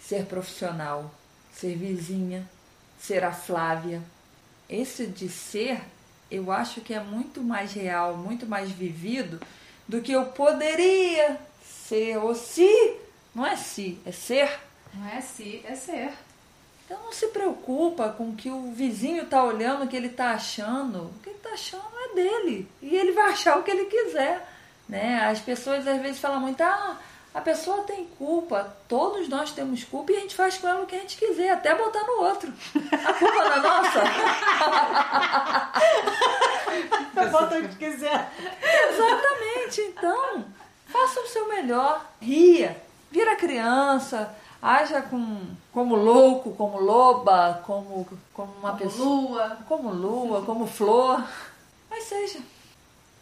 ser 0.00 0.24
profissional, 0.26 1.10
ser 1.52 1.76
vizinha 1.76 2.46
ser 3.00 3.24
a 3.24 3.32
Flávia. 3.32 4.02
Esse 4.68 5.06
de 5.06 5.28
ser, 5.28 5.80
eu 6.30 6.52
acho 6.52 6.80
que 6.80 6.94
é 6.94 7.00
muito 7.00 7.42
mais 7.42 7.72
real, 7.72 8.16
muito 8.16 8.46
mais 8.46 8.70
vivido 8.70 9.40
do 9.88 10.00
que 10.00 10.12
eu 10.12 10.26
poderia 10.26 11.38
ser. 11.64 12.18
Ou 12.18 12.34
se, 12.34 12.96
não 13.34 13.44
é 13.44 13.56
se, 13.56 13.98
é 14.04 14.12
ser. 14.12 14.60
Não 14.94 15.08
é 15.08 15.20
se, 15.20 15.64
é 15.64 15.74
ser. 15.74 16.12
Então 16.84 17.02
não 17.04 17.12
se 17.12 17.28
preocupa 17.28 18.08
com 18.10 18.30
o 18.30 18.36
que 18.36 18.50
o 18.50 18.72
vizinho 18.72 19.22
está 19.22 19.42
olhando, 19.42 19.84
o 19.84 19.88
que 19.88 19.96
ele 19.96 20.08
está 20.08 20.32
achando. 20.32 21.04
O 21.04 21.14
que 21.22 21.30
ele 21.30 21.38
está 21.38 21.50
achando 21.50 21.84
é 21.96 22.14
dele. 22.14 22.68
E 22.82 22.94
ele 22.94 23.12
vai 23.12 23.30
achar 23.30 23.58
o 23.58 23.62
que 23.62 23.70
ele 23.70 23.86
quiser. 23.86 24.46
Né? 24.90 25.24
As 25.24 25.38
pessoas 25.38 25.86
às 25.86 26.02
vezes 26.02 26.18
falam 26.18 26.40
muito, 26.40 26.60
ah, 26.60 26.96
a 27.32 27.40
pessoa 27.40 27.84
tem 27.84 28.06
culpa, 28.18 28.74
todos 28.88 29.28
nós 29.28 29.52
temos 29.52 29.84
culpa 29.84 30.10
e 30.10 30.16
a 30.16 30.20
gente 30.20 30.34
faz 30.34 30.58
com 30.58 30.66
ela 30.66 30.82
o 30.82 30.86
que 30.86 30.96
a 30.96 30.98
gente 30.98 31.16
quiser, 31.16 31.52
até 31.52 31.72
botar 31.76 32.02
no 32.02 32.24
outro. 32.24 32.52
A 32.74 33.12
culpa 33.14 33.44
não 33.44 33.52
é 33.52 33.60
nossa. 33.60 34.02
Bota 37.30 37.58
o 37.58 37.68
que 37.68 37.76
quiser. 37.76 38.32
Exatamente. 38.90 39.80
Então, 39.80 40.44
faça 40.86 41.20
o 41.20 41.28
seu 41.28 41.46
melhor. 41.48 42.04
Ria. 42.20 42.76
Vira 43.12 43.36
criança. 43.36 44.34
Haja 44.60 45.02
com, 45.02 45.40
como 45.72 45.94
louco, 45.94 46.52
como 46.56 46.80
loba, 46.80 47.62
como, 47.64 48.08
como 48.34 48.52
uma 48.58 48.70
como 48.70 48.82
pessoa. 48.82 49.46
Lua. 49.46 49.58
Como 49.68 49.90
lua, 49.90 50.42
como 50.42 50.66
flor. 50.66 51.24
Mas 51.88 52.04
seja. 52.04 52.40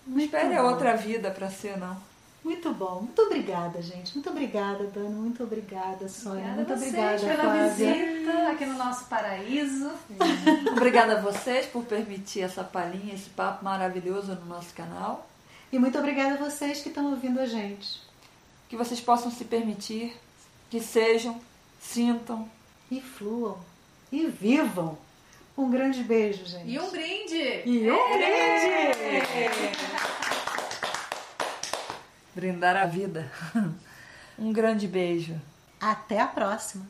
Não 0.09 0.19
espere 0.19 0.57
a 0.57 0.63
outra 0.63 0.97
vida 0.97 1.31
para 1.31 1.51
ser, 1.51 1.77
não. 1.77 1.97
Muito 2.43 2.73
bom. 2.73 3.03
Muito 3.03 3.21
obrigada, 3.21 3.83
gente. 3.83 4.15
Muito 4.15 4.31
obrigada, 4.31 4.85
Dana. 4.85 5.11
Muito 5.11 5.43
obrigada, 5.43 6.09
Sônia. 6.09 6.53
Obrigada 6.53 6.57
Muito 6.57 6.73
a 6.73 6.77
vocês 6.77 6.95
obrigada, 6.95 7.21
pela 7.21 7.43
Flávia. 7.43 7.69
visita 7.95 8.49
aqui 8.49 8.67
no 8.67 8.79
nosso 8.79 9.05
paraíso. 9.07 9.91
Obrigada 10.73 11.19
a 11.19 11.21
vocês 11.21 11.67
por 11.67 11.85
permitir 11.85 12.41
essa 12.41 12.65
palhinha, 12.65 13.15
esse 13.15 13.29
papo 13.31 13.65
maravilhoso 13.65 14.35
no 14.35 14.47
nosso 14.47 14.73
canal. 14.73 15.29
E 15.71 15.79
muito 15.79 15.99
obrigada 15.99 16.35
a 16.35 16.49
vocês 16.49 16.81
que 16.81 16.89
estão 16.89 17.11
ouvindo 17.11 17.39
a 17.39 17.47
gente. 17.47 18.01
Que 18.69 18.77
vocês 18.77 19.01
possam 19.01 19.31
se 19.31 19.45
permitir, 19.45 20.17
que 20.71 20.81
sejam, 20.81 21.39
sintam. 21.81 22.49
E 22.91 23.01
fluam. 23.03 23.59
E 24.11 24.27
vivam. 24.27 24.97
Um 25.59 25.69
grande 25.69 26.05
beijo, 26.05 26.47
gente. 26.47 26.71
E 26.71 26.79
um 26.79 26.89
brinde! 26.89 27.63
E 27.67 27.91
um 27.91 28.13
brinde! 28.13 29.77
Brindar 32.33 32.77
a 32.77 32.87
vida. 32.87 33.29
Um 34.41 34.53
grande 34.53 34.87
beijo. 34.87 35.35
Até 35.81 36.21
a 36.21 36.27
próxima. 36.29 36.87